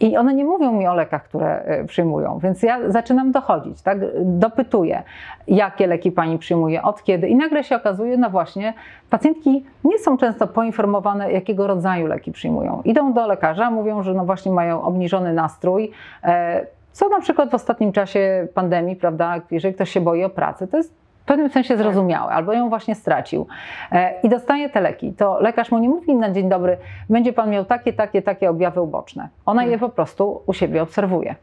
I 0.01 0.16
one 0.16 0.35
nie 0.35 0.45
mówią 0.45 0.72
mi 0.72 0.87
o 0.87 0.95
lekach, 0.95 1.24
które 1.24 1.62
e, 1.62 1.85
przyjmują, 1.85 2.39
więc 2.39 2.62
ja 2.62 2.91
zaczynam 2.91 3.33
dochodzić, 3.33 3.83
tak? 3.83 3.99
Dopytuję, 4.24 5.03
jakie 5.49 5.87
leki 5.87 6.12
pani 6.12 6.39
przyjmuje, 6.39 6.83
od 6.83 7.03
kiedy. 7.03 7.29
I 7.29 7.37
nagle 7.37 7.64
się 7.64 7.76
okazuje, 7.76 8.16
no 8.16 8.31
właśnie, 8.31 8.74
pacjentki 9.11 9.64
nie 9.85 9.99
są 9.99 10.16
często 10.18 10.47
poinformowane, 10.47 11.33
jakiego 11.33 11.66
rodzaju 11.66 12.07
leki 12.07 12.33
przyjmują. 12.33 12.83
Idą 12.85 13.12
do 13.12 13.26
lekarza, 13.26 13.70
mówią, 13.70 14.03
że 14.03 14.14
no 14.14 14.24
właśnie 14.24 14.53
mają 14.53 14.83
obniżony 14.83 15.33
nastrój. 15.33 15.91
e, 16.24 16.66
Co 16.93 17.09
na 17.09 17.20
przykład 17.20 17.51
w 17.51 17.55
ostatnim 17.55 17.93
czasie 17.93 18.49
pandemii, 18.55 18.97
prawda, 18.97 19.35
jeżeli 19.51 19.74
ktoś 19.74 19.91
się 19.91 20.01
boi 20.01 20.24
o 20.24 20.31
pracę, 20.31 20.66
to 20.68 20.76
jest 20.76 20.95
pewnym 21.29 21.51
sensie 21.51 21.76
zrozumiałe, 21.76 22.33
albo 22.33 22.53
ją 22.53 22.68
właśnie 22.68 22.95
stracił 22.95 23.47
e, 23.93 24.20
i 24.22 24.29
dostaje 24.29 24.68
te 24.68 24.81
leki, 24.81 25.12
to 25.12 25.41
lekarz 25.41 25.70
mu 25.70 25.79
nie 25.79 25.89
mówi 25.89 26.14
na 26.14 26.31
dzień 26.31 26.49
dobry, 26.49 26.76
będzie 27.11 27.33
pan 27.33 27.51
miał 27.51 27.64
takie, 27.64 27.93
takie, 27.93 28.22
takie 28.22 28.51
objawy 28.51 28.81
uboczne. 28.81 29.29
Ona 29.47 29.64
je 29.64 29.79
po 29.79 29.89
prostu 29.89 30.43
u 30.47 30.53
siebie 30.53 30.83
obserwuje. 30.83 31.35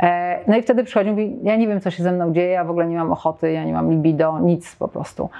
E, 0.00 0.38
No 0.46 0.56
i 0.56 0.62
wtedy 0.62 0.84
przychodzi 0.84 1.08
i 1.08 1.12
mówi, 1.12 1.36
ja 1.42 1.56
nie 1.56 1.68
wiem, 1.68 1.80
co 1.80 1.90
się 1.90 2.02
ze 2.02 2.12
mną 2.12 2.32
dzieje, 2.32 2.50
ja 2.50 2.64
w 2.64 2.70
ogóle 2.70 2.86
nie 2.86 2.96
mam 2.96 3.12
ochoty, 3.12 3.52
ja 3.52 3.64
nie 3.64 3.72
mam 3.72 3.90
libido, 3.90 4.38
nic 4.38 4.76
po 4.76 4.88
prostu. 4.88 5.30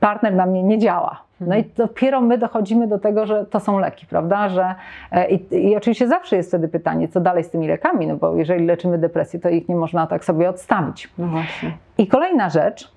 Partner 0.00 0.34
na 0.34 0.46
mnie 0.46 0.62
nie 0.62 0.78
działa. 0.78 1.26
No 1.40 1.56
i 1.56 1.64
dopiero 1.76 2.20
my 2.20 2.38
dochodzimy 2.38 2.86
do 2.86 2.98
tego, 2.98 3.26
że 3.26 3.46
to 3.46 3.60
są 3.60 3.78
leki, 3.78 4.06
prawda? 4.06 4.48
Że, 4.48 4.74
e, 5.12 5.30
i, 5.30 5.68
I 5.70 5.76
oczywiście 5.76 6.08
zawsze 6.08 6.36
jest 6.36 6.48
wtedy 6.48 6.68
pytanie, 6.68 7.08
co 7.08 7.20
dalej 7.20 7.44
z 7.44 7.50
tymi 7.50 7.68
lekami, 7.68 8.06
no 8.06 8.16
bo 8.16 8.36
jeżeli 8.36 8.66
leczymy 8.66 8.98
depresję, 8.98 9.40
to 9.40 9.48
ich 9.48 9.68
nie 9.68 9.76
można 9.76 10.06
tak 10.06 10.24
sobie 10.24 10.48
odstawić. 10.48 11.08
No 11.18 11.26
właśnie. 11.26 11.72
I 11.98 12.06
kolejna 12.06 12.50
rzecz, 12.50 12.96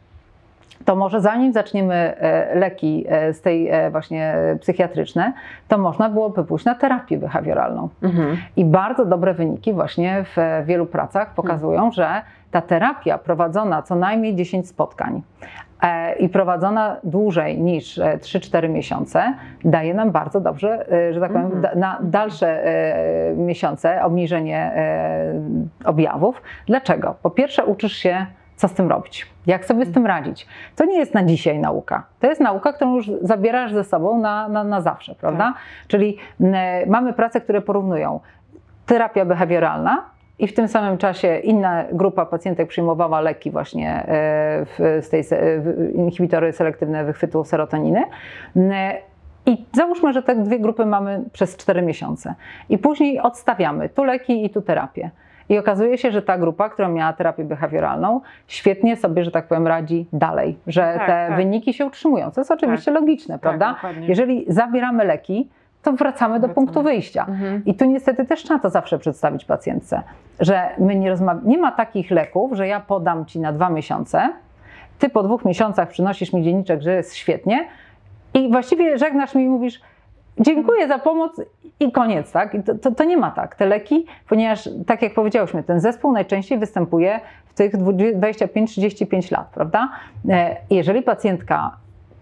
to 0.86 0.96
może 0.96 1.22
zanim 1.22 1.54
zaczniemy 1.54 1.96
e, 1.96 2.60
leki 2.60 3.06
e, 3.10 3.34
z 3.34 3.42
tej 3.42 3.70
właśnie 3.92 4.36
psychiatryczne, 4.62 5.34
to 5.68 5.78
można 5.78 6.10
byłoby 6.10 6.44
pójść 6.44 6.66
na 6.66 6.76
terapię 6.76 7.18
behawioralną. 7.18 7.90
Mhm. 8.02 8.38
I 8.56 8.66
bardzo 8.66 9.06
dobre 9.06 9.34
wyniki 9.34 9.74
właśnie 9.74 10.26
w 10.36 10.66
wielu 10.66 10.86
pracach 10.86 11.34
pokazują, 11.34 11.92
że 11.92 12.22
ta 12.52 12.62
terapia 12.62 13.18
prowadzona 13.18 13.82
co 13.82 13.96
najmniej 13.96 14.36
10 14.36 14.68
spotkań 14.68 15.22
i 16.20 16.30
prowadzona 16.30 16.98
dłużej 17.04 17.62
niż 17.62 17.98
e, 17.98 18.18
3-4 18.18 18.70
miesiące 18.70 19.34
daje 19.66 19.94
nam 19.94 20.12
bardzo 20.12 20.42
dobrze, 20.42 20.92
e, 20.92 21.14
że 21.14 21.20
tak 21.20 21.34
powiem, 21.34 21.62
da, 21.62 21.76
na 21.76 22.00
dalsze 22.02 22.66
e, 22.66 23.36
miesiące 23.36 24.04
obniżenie 24.04 24.58
e, 24.58 25.34
objawów. 25.86 26.42
Dlaczego? 26.68 27.16
Po 27.22 27.30
pierwsze 27.30 27.66
uczysz 27.66 27.94
się 27.94 28.26
co 28.56 28.68
z 28.68 28.74
tym 28.74 28.90
robić, 28.90 29.28
jak 29.48 29.66
sobie 29.66 29.86
z 29.86 29.92
tym 29.94 30.06
radzić. 30.06 30.48
To 30.76 30.86
nie 30.86 30.98
jest 30.98 31.14
na 31.14 31.24
dzisiaj 31.24 31.60
nauka. 31.60 32.04
To 32.20 32.28
jest 32.28 32.42
nauka, 32.42 32.74
którą 32.74 32.96
już 32.96 33.12
zabierasz 33.22 33.74
ze 33.74 33.84
sobą 33.84 34.22
na, 34.22 34.50
na, 34.50 34.64
na 34.64 34.82
zawsze, 34.82 35.16
prawda? 35.16 35.54
Czyli 35.88 36.18
m, 36.42 36.54
mamy 36.88 37.14
prace, 37.14 37.42
które 37.42 37.62
porównują 37.62 38.20
terapia 38.86 39.26
behawioralna 39.26 40.06
i 40.40 40.48
w 40.48 40.54
tym 40.54 40.68
samym 40.68 40.98
czasie 40.98 41.38
inna 41.38 41.84
grupa 41.92 42.26
pacjentek 42.26 42.68
przyjmowała 42.68 43.22
leki 43.22 43.52
właśnie 43.52 43.92
e, 43.96 44.06
w, 44.66 45.00
z 45.06 45.10
tej 45.10 45.24
w- 45.24 45.92
inhibitory 45.96 46.54
selektywne 46.54 47.06
wychwytu 47.06 47.44
serotoniny. 47.44 48.04
I 49.46 49.66
załóżmy, 49.74 50.14
że 50.14 50.24
te 50.24 50.36
dwie 50.36 50.60
grupy 50.60 50.86
mamy 50.86 51.24
przez 51.34 51.58
4 51.58 51.82
miesiące. 51.82 52.36
I 52.70 52.78
później 52.78 53.20
odstawiamy 53.20 53.90
tu 53.90 54.04
leki 54.04 54.46
i 54.46 54.50
tu 54.50 54.62
terapię. 54.62 55.10
I 55.50 55.58
okazuje 55.58 55.98
się, 55.98 56.12
że 56.12 56.22
ta 56.22 56.38
grupa, 56.38 56.70
która 56.70 56.88
miała 56.88 57.14
terapię 57.14 57.44
behawioralną, 57.44 58.22
świetnie 58.48 58.96
sobie, 58.98 59.24
że 59.24 59.32
tak 59.32 59.48
powiem, 59.48 59.68
radzi 59.68 60.08
dalej, 60.14 60.58
że 60.68 60.82
Tak, 60.82 61.00
te 61.08 61.26
tak. 61.28 61.36
wyniki 61.36 61.74
się 61.74 61.86
utrzymują, 61.86 62.32
co 62.32 62.42
jest 62.42 62.52
oczywiście 62.52 62.92
logiczne, 62.92 63.40
prawda? 63.40 63.74
dokładnie. 63.74 64.08
Jeżeli 64.08 64.46
zabieramy 64.48 65.06
leki, 65.06 65.50
to 65.84 65.92
wracamy 65.94 66.34
do 66.36 66.40
Wracamy. 66.40 66.54
punktu 66.56 66.82
wyjścia. 66.84 67.26
Mhm. 67.30 67.66
I 67.66 67.74
tu 67.74 67.86
niestety 67.86 68.26
też 68.26 68.44
trzeba 68.44 68.60
to 68.60 68.70
zawsze 68.70 69.00
przedstawić 69.00 69.46
pacjentce, 69.46 70.02
że 70.40 70.70
my 70.78 70.96
nie 70.96 71.10
rozmawiamy, 71.10 71.48
nie 71.50 71.58
ma 71.58 71.72
takich 71.72 72.12
leków, 72.12 72.54
że 72.54 72.68
ja 72.68 72.80
podam 72.80 73.26
ci 73.26 73.40
na 73.40 73.54
dwa 73.54 73.70
miesiące, 73.70 74.30
ty 75.00 75.10
po 75.10 75.24
dwóch 75.24 75.46
miesiącach 75.46 75.90
przynosisz 75.90 76.34
mi 76.34 76.44
dzienniczek, 76.44 76.82
że 76.82 76.94
jest 76.96 77.16
świetnie 77.16 77.68
i 78.34 78.52
właściwie 78.52 78.98
żegnasz 78.98 79.36
mi 79.36 79.44
i 79.44 79.50
mówisz 79.50 79.82
dziękuję 80.40 80.88
za 80.88 81.00
pomoc 81.00 81.42
i 81.80 81.92
koniec, 81.92 82.32
tak? 82.32 82.54
I 82.56 82.64
to, 82.64 82.76
to, 82.76 82.92
to 82.92 83.04
nie 83.04 83.18
ma 83.18 83.32
tak. 83.32 83.56
Te 83.56 83.66
leki, 83.66 84.06
ponieważ 84.30 84.70
tak 84.88 85.02
jak 85.02 85.14
powiedziałyśmy, 85.14 85.64
ten 85.64 85.80
zespół 85.80 86.12
najczęściej 86.12 86.58
występuje 86.60 87.20
w 87.46 87.54
tych 87.54 87.74
25-35 87.76 89.32
lat, 89.32 89.48
prawda? 89.54 89.90
E, 90.30 90.56
Jeżeli 90.70 91.02
pacjentka 91.02 91.72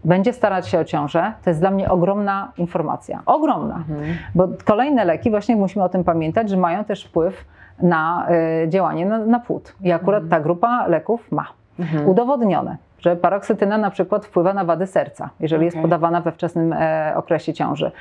będzie 0.08 0.34
starać 0.34 0.68
się 0.68 0.80
o 0.80 0.86
ciążę, 0.86 1.34
to 1.43 1.49
jest 1.49 1.60
dla 1.60 1.72
mnie 1.72 1.89
ogromna 1.89 2.51
informacja. 2.58 3.22
Ogromna. 3.26 3.76
Mhm. 3.76 4.18
Bo 4.36 4.47
kolejne 4.66 5.05
leki, 5.05 5.30
właśnie 5.30 5.55
musimy 5.55 5.86
o 5.86 5.89
tym 5.89 6.03
pamiętać, 6.03 6.49
że 6.49 6.58
mają 6.58 6.84
też 6.84 7.05
wpływ 7.05 7.45
na 7.82 8.28
y, 8.64 8.70
działanie 8.70 9.05
na, 9.05 9.18
na 9.18 9.39
płód. 9.39 9.76
I 9.82 9.91
akurat 9.91 10.24
ta 10.30 10.39
grupa 10.39 10.88
leków 10.88 11.32
ma. 11.32 11.45
Mhm. 11.80 12.10
Udowodnione, 12.10 12.78
że 12.99 13.16
paroksytyna 13.16 13.78
na 13.78 13.89
przykład 13.89 14.26
wpływa 14.26 14.53
na 14.53 14.66
wady 14.66 14.88
serca, 14.88 15.30
jeżeli 15.39 15.66
jest 15.66 15.78
Okej. 15.78 15.84
podawana 15.84 16.22
we 16.22 16.32
wczesnym 16.32 16.74
e, 16.74 17.14
okresie 17.16 17.53
ciąży. 17.53 17.91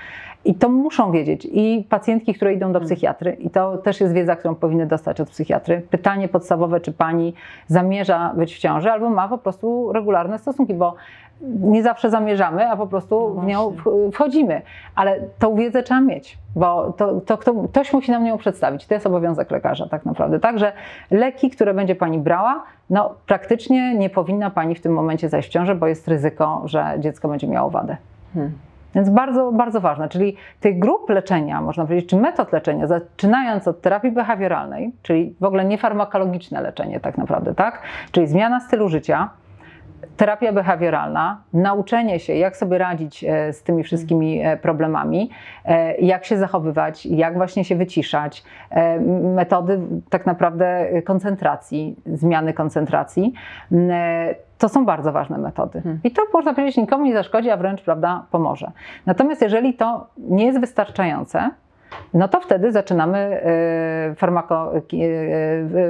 I 0.46 0.54
to 0.54 0.68
muszą 0.68 1.12
wiedzieć 1.12 1.48
i 1.52 1.86
pacjentki, 1.88 2.34
które 2.34 2.54
idą 2.54 2.72
do 2.72 2.80
psychiatry, 2.80 3.32
i 3.32 3.50
to 3.50 3.78
też 3.78 4.00
jest 4.00 4.14
wiedza, 4.14 4.36
którą 4.36 4.54
powinny 4.54 4.86
dostać 4.86 5.20
od 5.20 5.30
psychiatry. 5.30 5.82
Pytanie 5.90 6.28
podstawowe, 6.28 6.80
czy 6.80 6.92
pani 6.92 7.34
zamierza 7.66 8.32
być 8.36 8.54
w 8.54 8.58
ciąży, 8.58 8.90
albo 8.90 9.10
ma 9.10 9.28
po 9.28 9.38
prostu 9.38 9.92
regularne 9.92 10.38
stosunki, 10.38 10.74
bo 10.74 10.94
nie 11.60 11.82
zawsze 11.82 12.10
zamierzamy, 12.10 12.70
a 12.70 12.76
po 12.76 12.86
prostu 12.86 13.32
No 13.36 13.42
w 13.42 13.46
nią 13.46 13.76
wchodzimy. 14.12 14.62
Ale 14.94 15.20
tą 15.38 15.54
wiedzę 15.54 15.82
trzeba 15.82 16.00
mieć, 16.00 16.38
bo 16.56 16.92
to, 16.92 17.20
to, 17.20 17.36
to, 17.36 17.54
ktoś 17.54 17.92
musi 17.92 18.10
nam 18.10 18.26
ją 18.26 18.38
przedstawić. 18.38 18.86
To 18.86 18.94
jest 18.94 19.06
obowiązek 19.06 19.50
lekarza 19.50 19.88
tak 19.88 20.04
naprawdę. 20.04 20.40
Także 20.40 20.72
leki, 21.10 21.50
które 21.50 21.74
będzie 21.74 21.94
pani 21.94 22.18
brała, 22.18 22.62
no 22.90 23.14
praktycznie 23.26 23.94
nie 23.94 24.10
powinna 24.10 24.50
pani 24.50 24.74
w 24.74 24.80
tym 24.80 24.92
momencie 24.92 25.28
zajść 25.28 25.48
w 25.48 25.52
ciążę, 25.52 25.74
bo 25.74 25.86
jest 25.86 26.08
ryzyko, 26.08 26.62
że 26.64 26.94
dziecko 26.98 27.28
będzie 27.28 27.48
miało 27.48 27.70
wadę. 27.70 27.96
Mhm. 28.36 28.52
Więc 28.96 29.10
bardzo, 29.10 29.52
bardzo 29.52 29.80
ważne. 29.80 30.08
Czyli 30.08 30.36
tych 30.60 30.78
grup 30.78 31.10
leczenia, 31.10 31.60
można 31.60 31.84
powiedzieć, 31.86 32.10
czy 32.10 32.16
metod 32.16 32.52
leczenia, 32.52 32.86
zaczynając 32.86 33.68
od 33.68 33.80
terapii 33.80 34.12
behawioralnej, 34.12 34.92
czyli 35.02 35.34
w 35.40 35.44
ogóle 35.44 35.64
niefarmakologiczne 35.64 36.60
leczenie 36.60 37.00
tak 37.00 37.18
naprawdę, 37.18 37.54
tak? 37.54 37.82
Czyli 38.12 38.26
zmiana 38.26 38.60
stylu 38.60 38.88
życia, 38.88 39.30
terapia 40.16 40.52
behawioralna, 40.52 41.40
nauczenie 41.52 42.20
się, 42.20 42.34
jak 42.34 42.56
sobie 42.56 42.78
radzić 42.78 43.24
e, 43.24 43.52
z 43.52 43.62
tymi 43.62 43.82
wszystkimi 43.82 44.40
e, 44.42 44.56
problemami, 44.56 45.30
e, 45.64 45.96
jak 45.96 46.24
się 46.24 46.38
zachowywać, 46.38 47.06
jak 47.06 47.36
właśnie 47.36 47.64
się 47.64 47.76
wyciszać, 47.76 48.44
metody 49.34 49.80
tak 50.10 50.26
naprawdę 50.26 50.86
koncentracji, 51.02 51.96
zmiany 52.06 52.52
koncentracji. 52.52 53.32
To 54.58 54.68
są 54.68 54.86
bardzo 54.86 55.12
ważne 55.12 55.38
metody. 55.38 55.82
I 56.04 56.10
to 56.10 56.22
można 56.32 56.54
powiedzieć 56.54 56.76
nikomu 56.76 57.04
nie 57.04 57.12
zaszkodzi, 57.14 57.50
a 57.50 57.56
wręcz 57.56 57.82
prawda, 57.82 58.24
pomoże. 58.30 58.70
Natomiast 59.06 59.42
jeżeli 59.42 59.74
to 59.74 60.06
nie 60.18 60.46
jest 60.46 60.60
wystarczające, 60.60 61.50
no 62.14 62.28
to 62.28 62.40
wtedy 62.40 62.72
zaczynamy 62.72 63.18
e, 63.18 64.14
farmako, 64.14 64.74
e, 64.74 64.80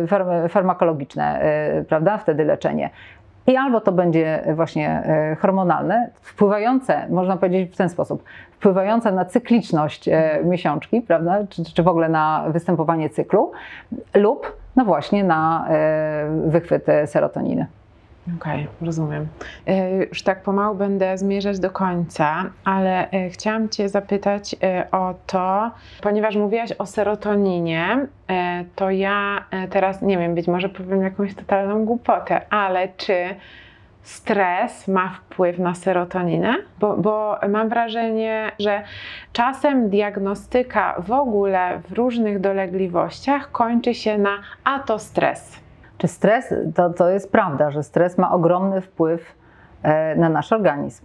farm- 0.06 0.48
farmakologiczne, 0.48 1.40
prawda, 1.88 2.18
wtedy 2.18 2.44
leczenie. 2.44 2.90
I 3.46 3.56
albo 3.56 3.80
to 3.80 3.92
będzie 3.92 4.42
właśnie 4.54 5.02
hormonalne, 5.40 6.10
wpływające, 6.20 7.08
można 7.08 7.36
powiedzieć 7.36 7.74
w 7.74 7.76
ten 7.76 7.88
sposób, 7.88 8.24
wpływające 8.52 9.12
na 9.12 9.24
cykliczność 9.24 10.08
miesiączki, 10.44 11.00
prawda, 11.00 11.38
czy, 11.50 11.64
czy 11.64 11.82
w 11.82 11.88
ogóle 11.88 12.08
na 12.08 12.44
występowanie 12.48 13.10
cyklu, 13.10 13.52
lub 14.14 14.56
no 14.76 14.84
właśnie 14.84 15.24
na 15.24 15.68
wychwyt 16.46 16.86
serotoniny. 17.06 17.66
Okej, 18.34 18.66
rozumiem. 18.82 19.26
E, 19.66 20.04
Już 20.04 20.22
tak 20.22 20.42
pomału 20.42 20.76
będę 20.76 21.18
zmierzać 21.18 21.58
do 21.58 21.70
końca, 21.70 22.44
ale 22.64 23.10
e, 23.10 23.30
chciałam 23.30 23.68
Cię 23.68 23.88
zapytać 23.88 24.56
e, 24.62 24.86
o 24.92 25.14
to, 25.26 25.70
ponieważ 26.00 26.36
mówiłaś 26.36 26.72
o 26.72 26.86
serotoninie, 26.86 28.06
to 28.76 28.90
ja 28.90 29.44
teraz 29.70 30.02
nie 30.02 30.18
wiem, 30.18 30.34
być 30.34 30.48
może 30.48 30.68
powiem 30.68 31.02
jakąś 31.02 31.34
totalną 31.34 31.84
głupotę, 31.84 32.40
ale 32.50 32.88
czy 32.96 33.14
stres 34.02 34.88
ma 34.88 35.08
wpływ 35.08 35.58
na 35.58 35.74
serotoninę? 35.74 36.54
Bo, 36.80 36.96
bo 36.96 37.38
mam 37.48 37.68
wrażenie, 37.68 38.52
że 38.58 38.82
czasem 39.32 39.90
diagnostyka 39.90 40.94
w 40.98 41.12
ogóle 41.12 41.80
w 41.88 41.92
różnych 41.92 42.40
dolegliwościach 42.40 43.52
kończy 43.52 43.94
się 43.94 44.18
na 44.18 44.38
a 44.64 44.78
to 44.78 44.98
stres. 44.98 45.65
Czy 45.98 46.08
stres, 46.08 46.54
to, 46.74 46.90
to 46.90 47.10
jest 47.10 47.32
prawda, 47.32 47.70
że 47.70 47.82
stres 47.82 48.18
ma 48.18 48.32
ogromny 48.32 48.80
wpływ 48.80 49.34
e, 49.82 50.16
na 50.16 50.28
nasz 50.28 50.52
organizm. 50.52 51.04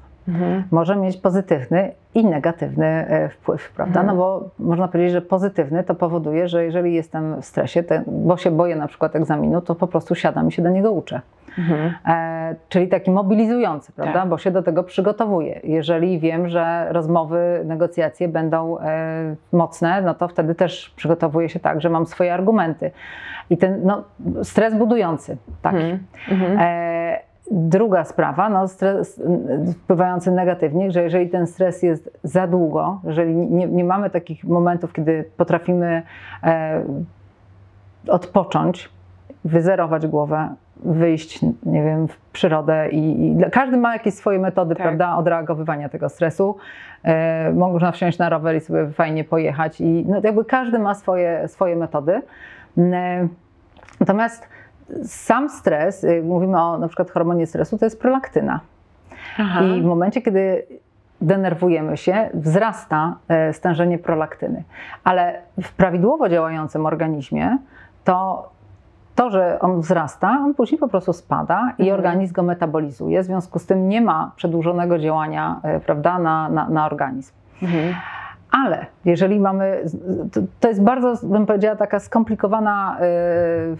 Może 0.71 0.95
mieć 0.95 1.17
pozytywny 1.17 1.91
i 2.15 2.25
negatywny 2.25 2.85
e, 2.85 3.29
wpływ, 3.29 3.71
prawda? 3.75 3.99
Mhm. 3.99 4.17
No 4.17 4.23
bo 4.23 4.49
można 4.59 4.87
powiedzieć, 4.87 5.11
że 5.13 5.21
pozytywny 5.21 5.83
to 5.83 5.95
powoduje, 5.95 6.47
że 6.47 6.63
jeżeli 6.63 6.93
jestem 6.93 7.41
w 7.41 7.45
stresie, 7.45 7.83
to, 7.83 7.95
bo 8.07 8.37
się 8.37 8.51
boję 8.51 8.75
na 8.75 8.87
przykład 8.87 9.15
egzaminu, 9.15 9.61
to 9.61 9.75
po 9.75 9.87
prostu 9.87 10.15
siadam 10.15 10.47
i 10.47 10.51
się 10.51 10.61
do 10.61 10.69
niego 10.69 10.91
uczę. 10.91 11.21
Mhm. 11.57 11.93
E, 12.07 12.55
czyli 12.69 12.87
taki 12.87 13.11
mobilizujący, 13.11 13.91
prawda? 13.91 14.19
Tak. 14.19 14.29
Bo 14.29 14.37
się 14.37 14.51
do 14.51 14.63
tego 14.63 14.83
przygotowuję. 14.83 15.59
Jeżeli 15.63 16.19
wiem, 16.19 16.49
że 16.49 16.87
rozmowy, 16.89 17.61
negocjacje 17.65 18.27
będą 18.27 18.79
e, 18.79 19.35
mocne, 19.51 20.01
no 20.01 20.13
to 20.13 20.27
wtedy 20.27 20.55
też 20.55 20.93
przygotowuję 20.95 21.49
się 21.49 21.59
tak, 21.59 21.81
że 21.81 21.89
mam 21.89 22.05
swoje 22.05 22.33
argumenty. 22.33 22.91
I 23.49 23.57
ten 23.57 23.81
no, 23.83 24.03
stres 24.43 24.75
budujący, 24.75 25.37
tak. 25.61 25.73
Mhm. 25.73 25.99
Mhm. 26.31 26.57
E, 26.59 27.30
druga 27.51 28.03
sprawa, 28.03 28.49
no, 28.49 28.67
stres 28.67 29.21
wpływający 29.73 30.31
negatywnie, 30.31 30.91
że 30.91 31.03
jeżeli 31.03 31.29
ten 31.29 31.47
stres 31.47 31.83
jest 31.83 32.19
za 32.23 32.47
długo, 32.47 32.99
jeżeli 33.03 33.35
nie, 33.35 33.67
nie 33.67 33.83
mamy 33.83 34.09
takich 34.09 34.43
momentów, 34.43 34.93
kiedy 34.93 35.25
potrafimy 35.37 36.03
e, 36.43 36.83
odpocząć, 38.07 38.89
wyzerować 39.45 40.07
głowę, 40.07 40.49
wyjść, 40.75 41.41
nie 41.63 41.83
wiem, 41.83 42.07
w 42.07 42.17
przyrodę 42.17 42.89
i, 42.89 43.31
i 43.31 43.37
każdy 43.51 43.77
ma 43.77 43.93
jakieś 43.93 44.13
swoje 44.13 44.39
metody, 44.39 44.75
Tak. 44.75 44.83
prawda, 44.83 45.17
odreagowywania 45.17 45.89
tego 45.89 46.09
stresu. 46.09 46.57
E, 47.03 47.51
można 47.53 47.91
wsiąść 47.91 48.17
na 48.17 48.29
rower 48.29 48.55
i 48.55 48.59
sobie 48.59 48.87
fajnie 48.89 49.23
pojechać 49.23 49.81
i 49.81 50.05
no, 50.07 50.21
jakby 50.23 50.45
każdy 50.45 50.79
ma 50.79 50.95
swoje, 50.95 51.47
swoje 51.47 51.75
metody. 51.75 52.21
E, 52.77 53.27
Natomiast 53.99 54.49
sam 55.03 55.49
stres, 55.49 56.03
y, 56.03 56.21
mówimy 56.23 56.61
o 56.61 56.77
na 56.77 56.87
przykład 56.87 57.11
hormonie 57.11 57.47
stresu, 57.47 57.77
to 57.77 57.85
jest 57.85 58.01
prolaktyna. 58.01 58.59
Aha. 59.37 59.61
I 59.61 59.81
w 59.81 59.85
momencie, 59.85 60.21
kiedy 60.21 60.65
denerwujemy 61.21 61.97
się, 61.97 62.29
wzrasta 62.33 63.15
e, 63.27 63.53
stężenie 63.53 63.97
prolaktyny. 63.97 64.63
Ale 65.03 65.41
w 65.61 65.73
prawidłowo 65.73 66.29
działającym 66.29 66.85
organizmie 66.85 67.57
to 68.03 68.49
to, 69.15 69.29
że 69.29 69.59
on 69.59 69.81
wzrasta, 69.81 70.29
on 70.29 70.53
później 70.53 70.79
po 70.79 70.87
prostu 70.87 71.13
spada 71.13 71.73
i 71.77 71.81
Mhm. 71.81 71.99
organizm 71.99 72.33
go 72.33 72.43
metabolizuje. 72.43 73.21
W 73.21 73.25
związku 73.25 73.59
z 73.59 73.65
tym 73.65 73.89
nie 73.89 74.01
ma 74.01 74.31
przedłużonego 74.35 74.99
działania 74.99 75.59
e, 75.63 75.79
prawda, 75.79 76.19
na, 76.19 76.49
na, 76.49 76.69
na 76.69 76.85
organizm. 76.85 77.33
Mhm. 77.63 77.95
Ale 78.51 78.85
jeżeli 79.05 79.39
mamy, 79.39 79.83
to, 80.31 80.41
to 80.59 80.67
jest 80.67 80.83
bardzo, 80.83 81.27
bym 81.27 81.45
powiedziała, 81.45 81.75
taka 81.75 81.99
skomplikowana 81.99 82.97
y, 83.01 83.77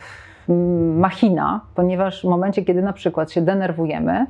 machina, 0.97 1.61
ponieważ 1.75 2.21
w 2.21 2.29
momencie, 2.29 2.65
kiedy 2.65 2.81
na 2.81 2.93
przykład 2.93 3.31
się 3.31 3.41
denerwujemy, 3.41 4.25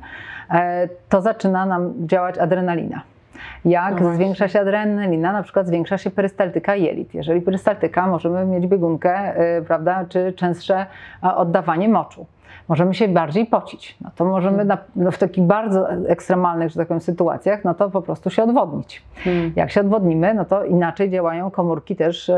e, 0.50 0.88
to 1.08 1.20
zaczyna 1.20 1.66
nam 1.66 1.92
działać 2.06 2.38
adrenalina. 2.38 3.02
Jak 3.64 4.00
No 4.00 4.14
zwiększa 4.14 4.48
się 4.48 4.60
adrenalina, 4.60 5.32
na 5.32 5.42
przykład 5.42 5.66
zwiększa 5.66 5.98
się 5.98 6.10
perystaltyka 6.10 6.76
jelit. 6.76 7.14
Jeżeli 7.14 7.40
perystaltyka, 7.40 8.06
możemy 8.06 8.44
mieć 8.44 8.66
biegunkę, 8.66 9.40
y, 9.58 9.62
prawda, 9.62 10.04
czy 10.08 10.32
częstsze 10.32 10.86
oddawanie 11.22 11.88
moczu. 11.88 12.26
Możemy 12.68 12.94
się 12.94 13.08
bardziej 13.08 13.46
pocić. 13.46 13.96
No 14.00 14.10
to 14.16 14.24
możemy 14.24 14.64
na, 14.64 14.78
no 14.96 15.10
w 15.10 15.18
takich 15.18 15.44
bardzo 15.44 15.90
ekstremalnych, 15.92 16.70
że 16.70 16.76
tak 16.76 16.88
powiem, 16.88 17.00
sytuacjach, 17.00 17.64
no 17.64 17.74
to 17.74 17.90
po 17.90 18.02
prostu 18.02 18.30
się 18.30 18.42
odwodnić. 18.42 19.02
Mhm. 19.26 19.52
Jak 19.56 19.70
się 19.70 19.80
odwodnimy, 19.80 20.34
no 20.34 20.44
to 20.44 20.64
inaczej 20.64 21.10
działają 21.10 21.50
komórki 21.50 21.96
też, 21.96 22.28
e, 22.28 22.34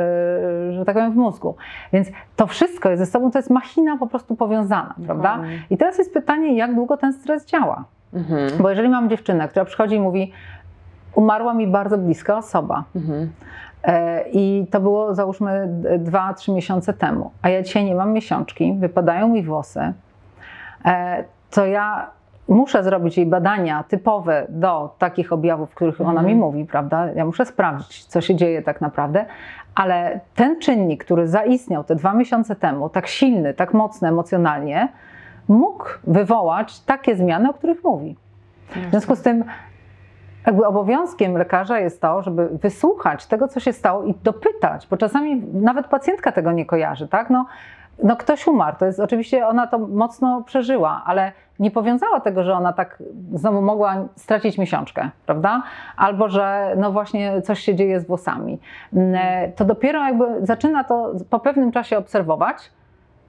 że 0.72 0.84
tak 0.84 0.94
powiem, 0.94 1.12
w 1.12 1.16
mózgu. 1.16 1.56
Więc 1.92 2.08
to 2.36 2.46
wszystko 2.46 2.90
jest 2.90 3.02
ze 3.02 3.06
sobą, 3.06 3.30
to 3.30 3.38
jest 3.38 3.50
machina 3.50 3.96
po 3.98 4.06
prostu 4.06 4.36
powiązana, 4.36 4.94
prawda? 5.06 5.32
Dokładnie. 5.32 5.62
I 5.70 5.76
teraz 5.76 5.98
jest 5.98 6.14
pytanie, 6.14 6.56
jak 6.56 6.74
długo 6.74 6.96
ten 6.96 7.12
stres 7.12 7.46
działa? 7.46 7.84
Mhm. 8.14 8.50
Bo 8.60 8.70
jeżeli 8.70 8.88
mam 8.88 9.10
dziewczynę, 9.10 9.48
która 9.48 9.64
przychodzi 9.64 9.94
i 9.94 10.00
mówi, 10.00 10.32
umarła 11.14 11.54
mi 11.54 11.66
bardzo 11.66 11.98
bliska 11.98 12.36
osoba, 12.36 12.84
Mhm. 12.96 13.30
e, 13.84 14.24
i 14.32 14.66
to 14.70 14.80
było 14.80 15.14
załóżmy 15.14 15.68
2-3 15.98 16.54
miesiące 16.54 16.92
temu, 16.92 17.30
a 17.42 17.48
ja 17.48 17.62
dzisiaj 17.62 17.84
nie 17.84 17.94
mam 17.94 18.12
miesiączki, 18.12 18.76
wypadają 18.78 19.28
mi 19.28 19.42
włosy, 19.42 19.92
e, 20.84 21.24
to 21.50 21.66
ja 21.66 22.10
muszę 22.48 22.84
zrobić 22.84 23.16
jej 23.16 23.26
badania 23.26 23.84
typowe 23.88 24.46
do 24.48 24.94
takich 24.98 25.32
objawów, 25.32 25.74
których 25.74 26.00
ona 26.00 26.10
Mhm. 26.10 26.26
mi 26.26 26.34
mówi, 26.34 26.64
prawda? 26.64 27.06
Ja 27.12 27.24
muszę 27.24 27.46
sprawdzić, 27.46 28.04
co 28.04 28.20
się 28.20 28.34
dzieje 28.34 28.62
tak 28.62 28.80
naprawdę, 28.80 29.24
ale 29.74 30.20
ten 30.34 30.60
czynnik, 30.60 31.04
który 31.04 31.28
zaistniał 31.28 31.84
te 31.84 31.94
dwa 31.94 32.12
miesiące 32.14 32.56
temu, 32.56 32.88
tak 32.88 33.06
silny, 33.06 33.54
tak 33.54 33.74
mocny 33.74 34.08
emocjonalnie, 34.08 34.88
mógł 35.48 35.84
wywołać 36.06 36.80
takie 36.80 37.16
zmiany, 37.16 37.50
o 37.50 37.54
których 37.54 37.84
mówi. 37.84 38.16
W 38.86 38.90
związku 38.90 39.16
z 39.16 39.22
tym 39.22 39.44
jakby 40.46 40.66
obowiązkiem 40.66 41.38
lekarza 41.38 41.78
jest 41.78 42.00
to, 42.00 42.22
żeby 42.22 42.48
wysłuchać 42.48 43.26
tego, 43.26 43.48
co 43.48 43.60
się 43.60 43.72
stało 43.72 44.04
i 44.04 44.14
dopytać, 44.14 44.86
bo 44.90 44.96
czasami 44.96 45.36
nawet 45.52 45.86
pacjentka 45.86 46.32
tego 46.32 46.52
nie 46.52 46.66
kojarzy, 46.66 47.08
tak? 47.08 47.30
No, 47.30 47.46
no 48.02 48.16
ktoś 48.16 48.46
umarł, 48.46 48.76
to 48.78 48.86
jest 48.86 49.00
oczywiście 49.00 49.46
ona 49.46 49.66
to 49.66 49.78
mocno 49.78 50.42
przeżyła, 50.42 51.02
ale 51.06 51.32
nie 51.58 51.70
powiązała 51.70 52.20
tego, 52.20 52.42
że 52.42 52.54
ona 52.54 52.72
tak 52.72 53.02
znowu 53.34 53.62
mogła 53.62 53.94
stracić 54.16 54.58
miesiączkę, 54.58 55.10
prawda? 55.26 55.62
Albo 55.96 56.28
że 56.28 56.74
no 56.76 56.92
właśnie 56.92 57.42
coś 57.42 57.60
się 57.60 57.74
dzieje 57.74 58.00
z 58.00 58.06
włosami. 58.06 58.58
Mm, 58.92 59.52
To 59.56 59.64
dopiero 59.64 60.04
jakby 60.04 60.24
zaczyna 60.46 60.84
to 60.84 61.12
po 61.30 61.38
pewnym 61.38 61.72
czasie 61.72 61.98
obserwować, 61.98 62.70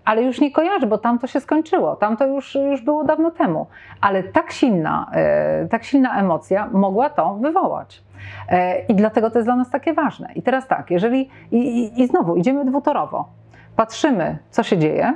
ale 0.05 0.23
już 0.23 0.41
nie 0.41 0.51
kojarzy, 0.51 0.87
bo 0.87 0.97
tam 0.97 1.19
to 1.19 1.27
się 1.27 1.39
skończyło, 1.39 1.95
tam 1.95 2.17
to 2.17 2.27
już, 2.27 2.55
już 2.55 2.81
było 2.81 3.03
dawno 3.03 3.31
temu. 3.31 3.67
Ale 4.01 4.23
tak 4.23 4.51
silna, 4.51 5.11
e, 5.13 5.67
tak 5.67 5.83
silna 5.83 6.19
emocja 6.19 6.69
mogła 6.71 7.09
to 7.09 7.35
wywołać. 7.35 8.03
E, 8.49 8.79
I 8.79 8.95
dlatego 8.95 9.31
to 9.31 9.37
jest 9.39 9.47
dla 9.47 9.55
nas 9.55 9.69
takie 9.69 9.93
ważne. 9.93 10.29
I 10.35 10.41
teraz 10.41 10.67
tak, 10.67 10.91
jeżeli, 10.91 11.29
i, 11.51 11.57
i, 11.57 12.01
i 12.01 12.07
znowu 12.07 12.35
idziemy 12.35 12.65
dwutorowo, 12.65 13.29
patrzymy, 13.75 14.37
co 14.49 14.63
się 14.63 14.77
dzieje, 14.77 15.13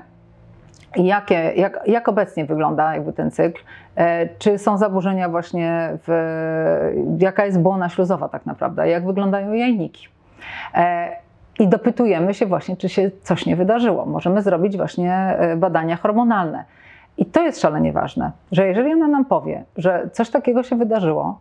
jakie, 0.95 1.53
jak, 1.55 1.79
jak 1.85 2.09
obecnie 2.09 2.45
wygląda 2.45 2.93
jakby 2.93 3.13
ten 3.13 3.31
cykl, 3.31 3.61
e, 3.95 4.29
czy 4.37 4.57
są 4.57 4.77
zaburzenia 4.77 5.29
właśnie, 5.29 5.89
w, 6.07 7.15
jaka 7.19 7.45
jest 7.45 7.61
błona 7.61 7.89
śluzowa 7.89 8.29
tak 8.29 8.45
naprawdę, 8.45 8.89
jak 8.89 9.05
wyglądają 9.05 9.53
jajniki. 9.53 10.07
I 11.59 11.67
dopytujemy 11.67 12.33
się 12.33 12.45
właśnie, 12.45 12.77
czy 12.77 12.89
się 12.89 13.11
coś 13.21 13.45
nie 13.45 13.55
wydarzyło. 13.55 14.05
Możemy 14.05 14.41
zrobić 14.41 14.77
właśnie 14.77 15.13
e, 15.13 15.55
badania 15.55 15.95
hormonalne. 15.95 16.63
I 17.17 17.25
to 17.25 17.41
jest 17.43 17.61
szalenie 17.61 17.93
ważne, 17.93 18.31
że 18.51 18.67
jeżeli 18.67 18.93
ona 18.93 19.07
nam 19.07 19.25
powie, 19.25 19.63
że 19.77 20.09
coś 20.13 20.29
takiego 20.29 20.63
się 20.63 20.75
wydarzyło, 20.75 21.39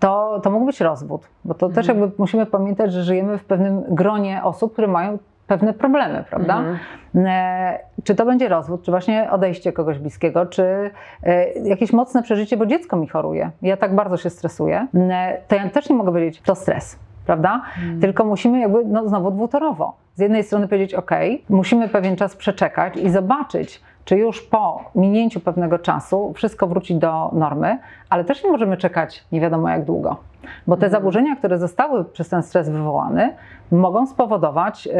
to, 0.00 0.40
to 0.42 0.50
mógł 0.50 0.66
być 0.66 0.80
rozwód, 0.80 1.28
bo 1.44 1.54
to 1.54 1.68
też 1.68 1.86
jakby 1.88 2.10
musimy 2.18 2.46
pamiętać, 2.46 2.92
że 2.92 3.02
żyjemy 3.02 3.38
w 3.38 3.44
pewnym 3.44 3.82
gronie 3.88 4.40
osób, 4.44 4.72
które 4.72 4.88
mają 4.88 5.18
pewne 5.46 5.72
problemy, 5.72 6.24
prawda? 6.30 6.58
Mhm. 6.58 6.78
E, 7.26 7.78
Czy 8.04 8.14
to 8.14 8.26
będzie 8.26 8.48
rozwód, 8.48 8.82
czy 8.82 8.90
właśnie 8.90 9.30
odejście 9.30 9.72
kogoś 9.72 9.98
bliskiego, 9.98 10.46
czy 10.46 10.90
e, 11.22 11.52
jakieś 11.52 11.92
mocne 11.92 12.22
przeżycie, 12.22 12.56
bo 12.56 12.66
dziecko 12.66 12.96
mi 12.96 13.08
choruje, 13.08 13.50
ja 13.62 13.76
tak 13.76 13.94
bardzo 13.94 14.16
się 14.16 14.30
stresuję, 14.30 14.86
to 15.48 15.56
ja 15.56 15.68
też 15.70 15.88
nie 15.90 15.96
mogę 15.96 16.10
powiedzieć, 16.10 16.40
to 16.40 16.54
stres. 16.54 16.98
Prawda? 17.26 17.62
Tylko 18.00 18.24
musimy 18.24 18.60
jakby 18.60 18.84
no, 18.84 19.08
znowu 19.08 19.30
dwutorowo. 19.30 19.96
Z 20.14 20.20
jednej 20.20 20.44
strony 20.44 20.68
powiedzieć, 20.68 20.94
OK, 20.94 21.10
musimy 21.48 21.88
pewien 21.88 22.16
czas 22.16 22.36
przeczekać 22.36 22.96
i 22.96 23.10
zobaczyć, 23.10 23.80
czy 24.04 24.16
już 24.16 24.42
po 24.42 24.84
minięciu 24.94 25.40
pewnego 25.40 25.78
czasu 25.78 26.32
wszystko 26.36 26.66
wróci 26.66 26.94
do 26.94 27.30
normy, 27.32 27.78
ale 28.10 28.24
też 28.24 28.44
nie 28.44 28.50
możemy 28.50 28.76
czekać 28.76 29.24
nie 29.32 29.40
wiadomo 29.40 29.68
jak 29.68 29.84
długo. 29.84 30.16
Bo 30.66 30.76
te 30.76 30.90
zaburzenia, 30.90 31.36
które 31.36 31.58
zostały 31.58 32.04
przez 32.04 32.28
ten 32.28 32.42
stres 32.42 32.68
wywołane, 32.68 33.34
mogą 33.70 34.06
spowodować 34.06 34.86
yy, 34.86 34.92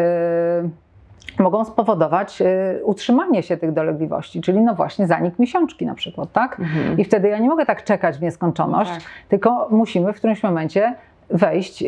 mogą 1.38 1.64
spowodować 1.64 2.42
y, 2.42 2.84
utrzymanie 2.84 3.42
się 3.42 3.56
tych 3.56 3.72
dolegliwości, 3.72 4.40
czyli 4.40 4.60
no 4.60 4.74
właśnie 4.74 5.06
zanik 5.06 5.38
miesiączki 5.38 5.86
na 5.86 5.94
przykład, 5.94 6.32
tak? 6.32 6.60
Mhm. 6.60 6.98
I 6.98 7.04
wtedy 7.04 7.28
ja 7.28 7.38
nie 7.38 7.48
mogę 7.48 7.66
tak 7.66 7.84
czekać 7.84 8.18
w 8.18 8.22
nieskończoność, 8.22 8.90
Tak. 8.90 9.02
tylko 9.28 9.68
musimy 9.70 10.12
w 10.12 10.16
którymś 10.16 10.42
momencie 10.42 10.94
wejść 11.30 11.82
y, 11.82 11.86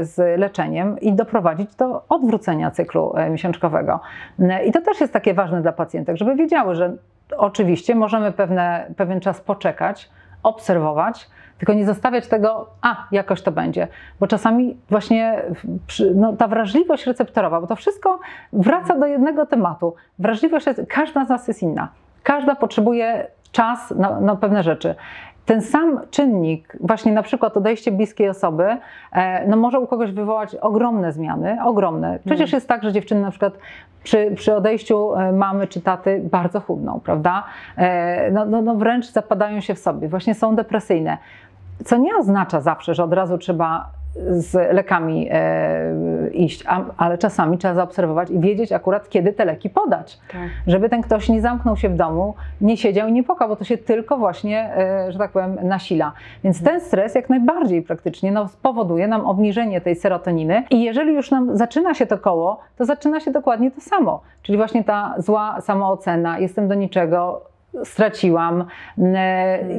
z 0.00 0.40
leczeniem 0.40 1.00
i 1.00 1.12
doprowadzić 1.12 1.74
do 1.74 2.02
odwrócenia 2.08 2.70
cyklu 2.70 3.16
e, 3.16 3.30
miesiączkowego. 3.30 4.00
Y, 4.40 4.64
I 4.66 4.72
to 4.72 4.80
też 4.80 5.00
jest 5.00 5.12
takie 5.12 5.34
ważne 5.34 5.62
dla 5.62 5.72
pacjentek, 5.72 6.16
żeby 6.16 6.34
wiedziały, 6.34 6.74
że 6.74 6.96
oczywiście 7.36 7.94
możemy 7.94 8.32
pewne, 8.32 8.86
pewien 8.96 9.20
czas 9.20 9.40
poczekać, 9.40 10.10
obserwować, 10.42 11.30
tylko 11.58 11.72
nie 11.72 11.86
zostawiać 11.86 12.28
tego, 12.28 12.70
a 12.82 13.06
jakoś 13.12 13.42
to 13.42 13.52
będzie, 13.52 13.88
bo 14.20 14.26
czasami 14.26 14.76
właśnie 14.90 15.42
no, 16.14 16.32
ta 16.32 16.48
wrażliwość 16.48 17.06
receptorowa, 17.06 17.60
bo 17.60 17.66
to 17.66 17.76
wszystko 17.76 18.20
wraca 18.52 18.98
do 18.98 19.06
jednego 19.06 19.46
tematu. 19.46 19.94
Wrażliwość, 20.18 20.66
każda 20.88 21.24
z 21.24 21.28
nas 21.28 21.48
jest 21.48 21.62
inna. 21.62 21.88
Każda 22.22 22.54
potrzebuje 22.54 23.26
czas 23.52 23.90
na, 23.90 24.20
na 24.20 24.36
pewne 24.36 24.62
rzeczy. 24.62 24.94
Ten 25.46 25.62
sam 25.62 26.00
czynnik, 26.10 26.76
właśnie 26.80 27.12
na 27.12 27.22
przykład 27.22 27.56
odejście 27.56 27.92
bliskiej 27.92 28.28
osoby, 28.28 28.76
e, 29.12 29.48
no 29.48 29.56
może 29.56 29.80
u 29.80 29.86
kogoś 29.86 30.12
wywołać 30.12 30.54
ogromne 30.54 31.12
zmiany, 31.12 31.58
ogromne. 31.64 32.18
Przecież 32.24 32.52
jest 32.52 32.68
tak, 32.68 32.82
że 32.82 32.92
dziewczyny 32.92 33.20
na 33.20 33.30
przykład 33.30 33.58
przy, 34.04 34.30
przy 34.36 34.56
odejściu 34.56 35.14
e, 35.14 35.32
mamy 35.32 35.66
czy 35.66 35.80
taty 35.80 36.20
bardzo 36.32 36.60
chudną, 36.60 37.00
prawda? 37.04 37.44
E, 37.76 38.30
No, 38.30 38.46
no, 38.46 38.62
no 38.62 38.74
wręcz 38.74 39.06
zapadają 39.06 39.60
się 39.60 39.74
w 39.74 39.78
sobie, 39.78 40.08
właśnie 40.08 40.34
są 40.34 40.56
depresyjne. 40.56 41.18
Co 41.84 41.96
nie 41.96 42.16
oznacza 42.16 42.60
zawsze, 42.60 42.94
że 42.94 43.04
od 43.04 43.12
razu 43.12 43.38
trzeba 43.38 43.90
z 44.28 44.74
lekami 44.74 45.28
e, 45.30 46.30
iść, 46.32 46.64
a, 46.66 46.84
ale 46.96 47.18
czasami 47.18 47.58
trzeba 47.58 47.74
zaobserwować 47.74 48.30
i 48.30 48.40
wiedzieć 48.40 48.72
akurat, 48.72 49.08
kiedy 49.08 49.32
te 49.32 49.44
leki 49.44 49.70
podać 49.70 50.18
Tak. 50.32 50.40
żeby 50.66 50.88
ten 50.88 51.02
ktoś 51.02 51.28
nie 51.28 51.40
zamknął 51.40 51.76
się 51.76 51.88
w 51.88 51.96
domu, 51.96 52.34
nie 52.60 52.76
siedział 52.76 53.08
i 53.08 53.12
nie 53.12 53.24
płakał, 53.24 53.48
bo 53.48 53.56
to 53.56 53.64
się 53.64 53.78
tylko 53.78 54.16
właśnie, 54.16 54.76
e, 54.76 55.12
że 55.12 55.18
tak 55.18 55.30
powiem, 55.30 55.58
nasila. 55.62 56.12
Więc 56.44 56.62
ten 56.62 56.80
stres 56.80 57.14
jak 57.14 57.30
najbardziej 57.30 57.82
praktycznie 57.82 58.32
no, 58.32 58.48
spowoduje 58.48 59.08
nam 59.08 59.26
obniżenie 59.26 59.80
tej 59.80 59.96
serotoniny 59.96 60.62
i 60.70 60.82
jeżeli 60.82 61.14
już 61.14 61.30
nam 61.30 61.56
zaczyna 61.56 61.94
się 61.94 62.06
to 62.06 62.18
koło, 62.18 62.60
to 62.76 62.84
zaczyna 62.84 63.20
się 63.20 63.30
dokładnie 63.30 63.70
to 63.70 63.80
samo, 63.80 64.22
czyli 64.42 64.58
właśnie 64.58 64.84
ta 64.84 65.14
zła 65.18 65.60
samoocena, 65.60 66.38
jestem 66.38 66.68
do 66.68 66.74
niczego, 66.74 67.42
straciłam, 67.84 68.64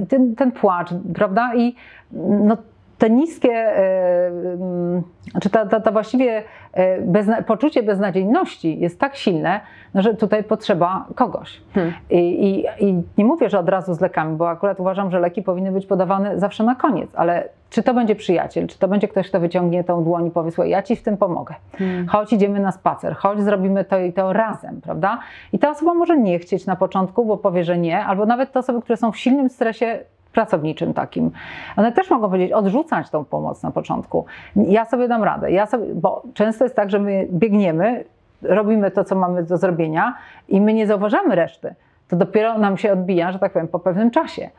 ten, 0.09 0.35
ten 0.35 0.51
płacz, 0.51 0.89
prawda? 1.15 1.55
I 1.55 1.75
no, 2.21 2.57
te 2.98 3.10
niskie, 3.10 3.54
e, 3.54 4.28
mm, 4.28 5.02
czy 5.41 5.50
ta, 5.50 5.66
ta, 5.66 5.80
ta 5.80 5.91
właściwie 5.91 6.43
e, 6.74 7.02
bezna, 7.02 7.41
poczucie 7.41 7.84
beznadziejności 7.84 8.80
jest 8.80 9.00
tak 9.00 9.16
silne, 9.16 9.60
no, 9.93 10.02
że 10.02 10.14
tutaj 10.14 10.43
potrzeba 10.43 11.06
kogoś. 11.16 11.62
Hmm. 11.74 11.93
I, 12.10 12.18
i, 12.18 12.66
I 12.86 13.04
nie 13.18 13.26
mówię, 13.26 13.50
że 13.50 13.60
od 13.60 13.70
razu 13.70 13.93
z 13.93 14.00
lekami, 14.00 14.38
bo 14.38 14.50
akurat 14.50 14.80
uważam, 14.80 15.12
że 15.12 15.20
leki 15.20 15.41
powinny 15.41 15.72
być 15.72 15.86
podawane 15.86 16.39
zawsze 16.39 16.64
na 16.64 16.76
koniec, 16.76 17.10
ale 17.16 17.50
czy 17.70 17.84
to 17.84 17.93
będzie 17.93 18.16
przyjaciel, 18.16 18.68
czy 18.68 18.80
to 18.80 18.88
będzie 18.88 19.08
ktoś, 19.08 19.30
kto 19.30 19.39
wyciągnie 19.39 19.84
tą 19.84 20.04
dłoń 20.04 20.28
i 20.28 20.32
powie, 20.32 20.52
słuchaj, 20.52 20.70
ja 20.70 20.84
ci 20.84 20.95
w 20.95 21.04
tym 21.04 21.18
pomogę. 21.18 21.56
Hmm. 21.78 22.08
Chodź, 22.08 22.34
idziemy 22.34 22.60
na 22.60 22.72
spacer, 22.72 23.16
chodź, 23.16 23.41
zrobimy 23.41 23.86
to 23.86 24.00
i 24.00 24.14
to 24.14 24.34
razem, 24.34 24.82
prawda? 24.82 25.20
I 25.54 25.60
ta 25.60 25.70
osoba 25.70 25.93
może 25.93 26.18
nie 26.18 26.39
chcieć 26.39 26.66
na 26.66 26.76
początku, 26.76 27.26
bo 27.26 27.38
powie, 27.38 27.64
że 27.64 27.78
nie, 27.78 28.06
albo 28.06 28.26
nawet 28.26 28.52
te 28.52 28.60
osoby, 28.60 28.82
które 28.82 28.98
są 28.98 29.12
w 29.12 29.18
silnym 29.18 29.50
stresie 29.50 30.00
pracowniczym 30.38 30.93
takim. 30.93 31.31
One 31.77 31.91
też 31.91 32.09
mogą 32.09 32.29
powiedzieć, 32.29 32.51
odrzucać 32.51 33.09
tą 33.09 33.25
pomoc 33.25 33.63
na 33.63 33.71
początku. 33.71 34.25
Ja 34.55 34.85
sobie 34.85 35.07
dam 35.07 35.23
radę, 35.23 35.51
ja 35.51 35.65
sobie, 35.65 35.85
bo 35.95 36.23
często 36.33 36.63
jest 36.63 36.75
tak, 36.75 36.89
że 36.89 36.99
my 36.99 37.27
biegniemy, 37.31 38.03
robimy 38.41 38.91
to, 38.91 39.03
co 39.03 39.15
mamy 39.15 39.43
do 39.43 39.57
zrobienia 39.57 40.15
i 40.47 40.61
my 40.61 40.73
nie 40.73 40.88
zauważamy 40.88 41.35
reszty. 41.35 41.75
To 42.07 42.15
dopiero 42.15 42.57
nam 42.57 42.77
się 42.77 42.93
odbija, 42.93 43.31
że 43.31 43.39
tak 43.39 43.53
powiem, 43.53 43.67
po 43.67 43.79
pewnym 43.79 44.11
czasie. 44.11 44.49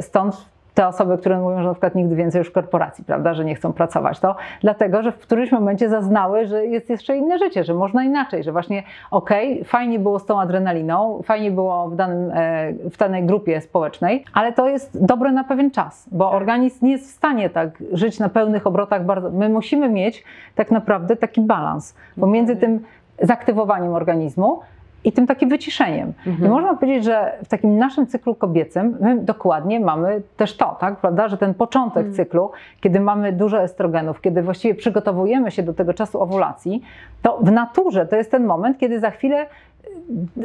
Stąd 0.00 0.48
te 0.78 0.88
osoby, 0.88 1.18
które 1.18 1.40
mówią, 1.40 1.58
że 1.58 1.68
na 1.68 1.74
przykład 1.74 1.94
nigdy 1.94 2.16
więcej 2.16 2.38
już 2.38 2.48
w 2.48 2.52
korporacji, 2.52 3.04
prawda, 3.04 3.34
że 3.34 3.44
nie 3.44 3.54
chcą 3.54 3.72
pracować, 3.72 4.20
to 4.20 4.36
dlatego, 4.60 5.02
że 5.02 5.12
w 5.12 5.18
którymś 5.18 5.52
momencie 5.52 5.88
zaznały, 5.88 6.46
że 6.46 6.66
jest 6.66 6.90
jeszcze 6.90 7.16
inne 7.16 7.38
życie, 7.38 7.64
że 7.64 7.74
można 7.74 8.04
inaczej, 8.04 8.42
że 8.42 8.52
właśnie 8.52 8.82
okej, 9.10 9.64
fajnie 9.64 9.98
było 9.98 10.18
z 10.18 10.26
tą 10.26 10.40
adrenaliną, 10.40 11.20
fajnie 11.24 11.50
było 11.50 11.88
w, 11.88 11.96
danym, 11.96 12.30
e, 12.34 12.72
w 12.72 12.96
danej 12.96 13.24
grupie 13.24 13.60
społecznej, 13.60 14.24
ale 14.32 14.52
to 14.52 14.68
jest 14.68 15.04
dobre 15.06 15.32
na 15.32 15.44
pewien 15.44 15.70
czas, 15.70 16.08
bo 16.12 16.30
organizm 16.30 16.86
nie 16.86 16.92
jest 16.92 17.06
w 17.06 17.14
stanie 17.14 17.50
tak 17.50 17.70
żyć 17.92 18.18
na 18.18 18.28
pełnych 18.28 18.66
obrotach 18.66 19.04
bardzo. 19.04 19.30
My 19.30 19.48
musimy 19.48 19.88
mieć 19.88 20.24
tak 20.54 20.70
naprawdę 20.70 21.16
taki 21.16 21.40
balans 21.40 21.94
pomiędzy 22.20 22.56
tym 22.56 22.80
zaktywowaniem 23.22 23.94
organizmu 23.94 24.60
i 25.04 25.12
tym 25.12 25.26
takim 25.26 25.48
wyciszeniem. 25.48 26.12
I 26.26 26.48
można 26.48 26.74
powiedzieć, 26.74 27.04
że 27.04 27.32
w 27.44 27.48
takim 27.48 27.78
naszym 27.78 28.06
cyklu 28.06 28.34
kobiecym 28.34 28.96
my 29.00 29.18
dokładnie 29.18 29.80
mamy 29.80 30.22
też 30.36 30.56
to, 30.56 30.76
tak, 30.80 30.96
prawda, 30.96 31.28
że 31.28 31.38
ten 31.38 31.54
początek 31.54 32.10
cyklu, 32.12 32.50
kiedy 32.80 33.00
mamy 33.00 33.32
dużo 33.32 33.62
estrogenów, 33.62 34.20
kiedy 34.20 34.42
właściwie 34.42 34.74
przygotowujemy 34.74 35.50
się 35.50 35.62
do 35.62 35.74
tego 35.74 35.94
czasu 35.94 36.22
owulacji, 36.22 36.82
to 37.22 37.38
w 37.42 37.52
naturze 37.52 38.06
to 38.06 38.16
jest 38.16 38.30
ten 38.30 38.46
moment, 38.46 38.78
kiedy 38.78 39.00
za 39.00 39.10
chwilę 39.10 39.46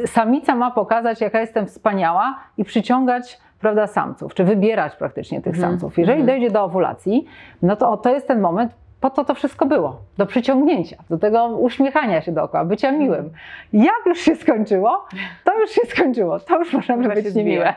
y, 0.02 0.06
samica 0.06 0.54
ma 0.54 0.70
pokazać, 0.70 1.20
jaka 1.20 1.40
jestem 1.40 1.66
wspaniała 1.66 2.34
i 2.58 2.64
przyciągać 2.64 3.38
prawda, 3.60 3.86
samców, 3.86 4.34
czy 4.34 4.44
wybierać 4.44 4.96
praktycznie 4.96 5.42
tych 5.42 5.54
Mhm. 5.54 5.72
samców. 5.72 5.98
Jeżeli 5.98 6.20
Mhm. 6.20 6.38
dojdzie 6.38 6.52
do 6.54 6.64
owulacji, 6.64 7.24
no 7.62 7.76
to 7.76 7.96
to 7.96 8.10
jest 8.10 8.28
ten 8.28 8.40
moment, 8.40 8.72
po 9.04 9.10
to 9.10 9.24
to 9.24 9.34
wszystko 9.34 9.66
było, 9.66 10.00
do 10.18 10.26
przyciągnięcia, 10.26 10.96
do 11.10 11.18
tego 11.18 11.46
uśmiechania 11.46 12.22
się 12.22 12.32
dookoła, 12.32 12.64
bycia 12.64 12.92
miłym. 12.92 13.30
Jak 13.72 14.06
już 14.06 14.20
się 14.20 14.36
skończyło, 14.36 15.06
to 15.44 15.60
już 15.60 15.70
się 15.70 15.80
skończyło, 15.86 16.40
to 16.40 16.58
już 16.58 16.72
możemy 16.72 17.08
Można 17.08 17.22
być 17.22 17.34
niemiłe. 17.34 17.74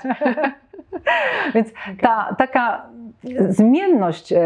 Więc 1.53 1.67
ta 2.01 2.35
taka 2.37 2.85
zmienność 3.49 4.33
e, 4.33 4.37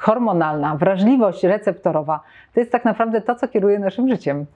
hormonalna, 0.00 0.76
wrażliwość 0.76 1.44
receptorowa, 1.44 2.20
to 2.54 2.60
jest 2.60 2.72
tak 2.72 2.84
naprawdę 2.84 3.20
to, 3.20 3.34
co 3.34 3.48
kieruje 3.48 3.78
naszym 3.78 4.08
życiem. 4.08 4.46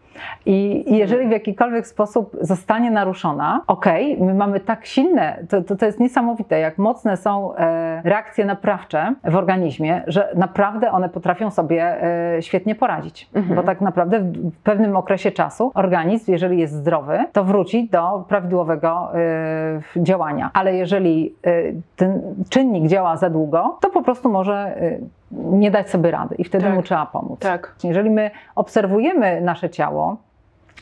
I 0.47 0.85
jeżeli 0.97 1.29
w 1.29 1.31
jakikolwiek 1.31 1.87
sposób 1.87 2.37
zostanie 2.41 2.91
naruszona, 2.91 3.63
okej, 3.67 4.17
my 4.21 4.35
mamy 4.35 4.61
tak 4.61 4.87
silne, 4.87 5.39
to, 5.49 5.63
to, 5.63 5.77
to 5.77 5.87
jest 5.87 6.01
niesamowite, 6.01 6.59
jak 6.59 6.79
mocne 6.79 7.17
są 7.17 7.57
e, 7.57 8.03
reakcje 8.05 8.45
naprawcze 8.45 9.15
w 9.25 9.37
organizmie, 9.37 10.03
że 10.07 10.29
naprawdę 10.35 10.91
one 10.91 11.09
potrafią 11.09 11.51
sobie 11.51 12.03
e, 12.37 12.43
świetnie 12.43 12.75
poradzić. 12.75 13.29
Mhm. 13.35 13.57
Bo 13.57 13.63
tak 13.63 13.81
naprawdę 13.81 14.21
w, 14.21 14.53
pewnym 14.63 14.97
okresie 14.97 15.31
czasu 15.31 15.71
organizm, 15.75 16.33
jeżeli 16.33 16.59
jest 16.59 16.75
zdrowy, 16.75 17.19
to 17.33 17.45
wróci 17.45 17.89
do 17.89 18.25
prawidłowego 18.29 19.13
działania. 19.97 20.51
Ale 20.55 20.75
jeżeli 20.77 21.35
ten 21.97 22.23
czynnik 22.49 22.72
działa 22.89 23.17
za 23.17 23.31
długo, 23.31 23.79
to 23.81 23.91
po 23.91 24.03
prostu 24.03 24.29
może 24.29 24.55
e, 24.55 24.99
nie 25.33 25.71
dać 25.71 25.91
sobie 25.91 26.11
rady 26.11 26.35
i 26.35 26.45
wtedy 26.45 26.65
Tak. 26.65 26.75
mu 26.75 26.83
trzeba 26.83 27.07
pomóc. 27.07 27.41
Tak. 27.41 27.75
Jeżeli 27.85 28.11
my 28.11 28.31
obserwujemy 28.55 29.41
nasze 29.41 29.71
ciało, 29.71 30.17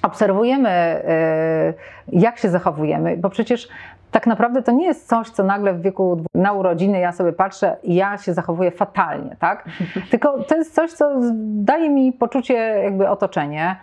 obserwujemy, 0.02 0.68
e, 0.68 1.74
jak 2.08 2.38
się 2.38 2.48
zachowujemy, 2.48 3.16
bo 3.16 3.30
przecież 3.30 3.68
tak 4.10 4.26
naprawdę 4.26 4.62
to 4.62 4.72
nie 4.72 4.86
jest 4.86 5.08
coś, 5.08 5.30
co 5.30 5.44
nagle 5.44 5.74
w 5.74 5.82
wieku 5.82 6.24
na 6.34 6.52
urodziny 6.52 6.98
ja 6.98 7.12
sobie 7.12 7.32
patrzę 7.32 7.76
i 7.82 7.94
ja 7.94 8.18
się 8.18 8.34
zachowuję 8.34 8.70
fatalnie, 8.70 9.36
tak? 9.38 9.64
Tylko 10.10 10.42
to 10.44 10.56
jest 10.56 10.74
coś, 10.74 10.92
co 10.92 11.10
daje 11.40 11.90
mi 11.90 12.12
poczucie 12.12 12.54
jakby 12.54 13.08
otoczenie, 13.08 13.76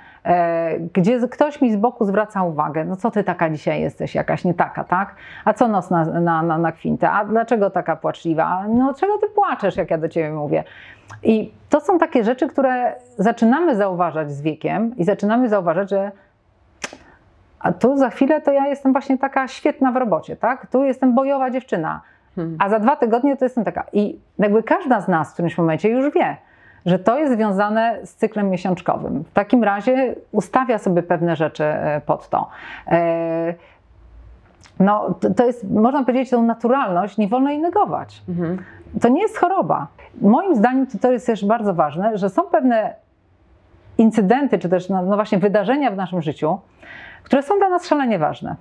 gdzie 0.94 1.20
z- 1.20 1.30
ktoś 1.32 1.62
mi 1.62 1.72
z 1.72 1.76
boku 1.76 2.06
zwraca 2.06 2.44
uwagę, 2.44 2.86
no 2.86 2.96
co 2.96 3.12
ty 3.12 3.24
taka 3.24 3.50
dzisiaj 3.50 3.82
jesteś, 3.82 4.16
jakaś 4.16 4.44
nie 4.46 4.54
taka, 4.54 4.84
tak? 4.84 5.16
A 5.46 5.54
co 5.54 5.68
nos 5.68 5.90
na, 5.90 6.06
na, 6.06 6.42
na, 6.44 6.58
na 6.58 6.72
kwintę? 6.72 7.12
A 7.12 7.26
dlaczego 7.26 7.70
taka 7.70 7.96
płaczliwa? 7.96 8.66
No 8.70 8.94
czego 8.94 9.18
ty 9.18 9.28
płaczesz, 9.28 9.78
jak 9.78 9.92
ja 9.92 9.98
do 9.98 10.10
ciebie 10.10 10.32
mówię? 10.32 10.64
I 11.24 11.52
to 11.70 11.80
są 11.82 12.00
takie 12.00 12.24
rzeczy, 12.24 12.48
które 12.48 12.96
zaczynamy 13.18 13.76
zauważać 13.76 14.32
z 14.32 14.42
wiekiem 14.42 14.96
i 14.98 15.04
zaczynamy 15.04 15.50
zauważać, 15.50 15.90
że 15.90 16.12
a 17.60 17.72
tu 17.74 17.98
za 17.98 18.10
chwilę 18.10 18.42
to 18.42 18.52
ja 18.52 18.68
jestem 18.68 18.92
właśnie 18.92 19.18
taka 19.18 19.48
świetna 19.48 19.92
w 19.92 19.96
robocie, 19.96 20.36
tak? 20.36 20.68
Tu 20.72 20.84
jestem 20.84 21.16
bojowa 21.16 21.50
dziewczyna, 21.52 22.02
Hmm. 22.36 22.58
a 22.60 22.70
za 22.70 22.80
dwa 22.80 22.96
tygodnie 22.96 23.38
to 23.38 23.46
jestem 23.46 23.64
taka. 23.64 23.84
I 23.94 24.20
jakby 24.40 24.64
każda 24.64 25.02
z 25.02 25.08
nas 25.08 25.30
w 25.30 25.34
którymś 25.34 25.58
momencie 25.58 25.90
już 25.90 26.14
wie, 26.14 26.38
że 26.88 27.00
to 27.00 27.20
jest 27.20 27.34
związane 27.34 28.00
z 28.06 28.16
cyklem 28.16 28.50
miesiączkowym. 28.50 29.24
W 29.24 29.32
takim 29.34 29.64
razie 29.64 30.16
ustawia 30.32 30.78
sobie 30.78 31.04
pewne 31.04 31.36
rzeczy 31.36 31.64
e, 31.64 32.02
pod 32.06 32.30
to. 32.30 32.50
E, 32.88 33.54
No, 34.80 35.14
to- 35.38 35.46
jest, 35.46 35.72
można 35.72 36.04
powiedzieć, 36.04 36.30
tą 36.30 36.44
naturalność 36.44 37.18
nie 37.18 37.28
wolno 37.28 37.50
jej 37.50 37.60
negować 37.60 38.22
Mhm. 38.30 38.58
to 39.02 39.10
nie 39.10 39.22
jest 39.22 39.38
choroba. 39.38 39.88
Moim 40.22 40.56
zdaniem 40.56 40.88
to, 40.88 40.98
to 40.98 41.12
jest 41.12 41.26
też 41.26 41.46
bardzo 41.46 41.74
ważne, 41.74 42.18
że 42.18 42.30
są 42.30 42.42
pewne 42.42 42.94
incydenty, 43.98 44.60
czy 44.60 44.70
też 44.70 44.90
no, 44.90 45.02
no 45.02 45.16
właśnie 45.16 45.38
wydarzenia 45.38 45.92
w 45.92 45.96
naszym 45.96 46.22
życiu, 46.22 46.60
które 47.24 47.44
są 47.44 47.58
dla 47.58 47.70
nas 47.70 47.88
szalenie 47.88 48.20
ważne. 48.20 48.56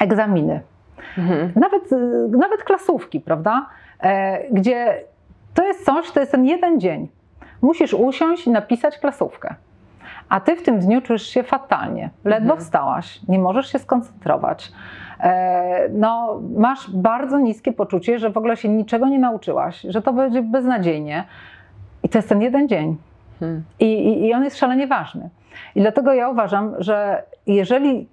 Egzaminy, 0.00 0.60
Mhm. 1.18 1.52
nawet, 1.56 1.82
nawet 2.38 2.62
klasówki, 2.64 3.20
prawda? 3.20 3.66
E, 4.02 4.38
gdzie 4.50 5.00
to 5.54 5.64
jest 5.64 5.84
coś, 5.84 6.10
to 6.10 6.20
jest 6.20 6.32
ten 6.32 6.44
jeden 6.46 6.80
dzień. 6.80 7.08
Musisz 7.62 7.94
usiąść 7.94 8.46
i 8.46 8.50
napisać 8.50 8.98
klasówkę. 8.98 9.54
a 10.28 10.40
ty 10.40 10.56
w 10.56 10.62
tym 10.62 10.78
dniu 10.80 11.02
czujesz 11.02 11.26
się 11.26 11.42
fatalnie. 11.42 12.10
Ledwo 12.24 12.50
Mhm. 12.52 12.60
wstałaś, 12.60 13.20
nie 13.28 13.38
możesz 13.38 13.72
się 13.72 13.78
skoncentrować. 13.78 14.72
E, 15.20 15.88
no, 15.92 16.40
masz 16.56 16.90
bardzo 16.90 17.38
niskie 17.38 17.72
poczucie, 17.72 18.18
że 18.18 18.30
w 18.30 18.36
ogóle 18.36 18.56
się 18.56 18.68
niczego 18.68 19.08
nie 19.08 19.18
nauczyłaś, 19.18 19.80
że 19.88 20.02
to 20.02 20.12
będzie 20.12 20.42
beznadziejnie. 20.42 21.24
I 22.02 22.08
to 22.08 22.18
jest 22.18 22.28
ten 22.28 22.42
jeden 22.42 22.68
dzień. 22.68 22.96
Mhm. 23.32 23.62
I, 23.80 23.84
i, 23.84 24.26
I 24.26 24.34
on 24.34 24.44
jest 24.44 24.58
szalenie 24.58 24.86
ważny. 24.86 25.28
I 25.74 25.80
dlatego 25.80 26.12
ja 26.12 26.28
uważam, 26.28 26.74
że 26.78 27.22
jeżeli 27.46 28.08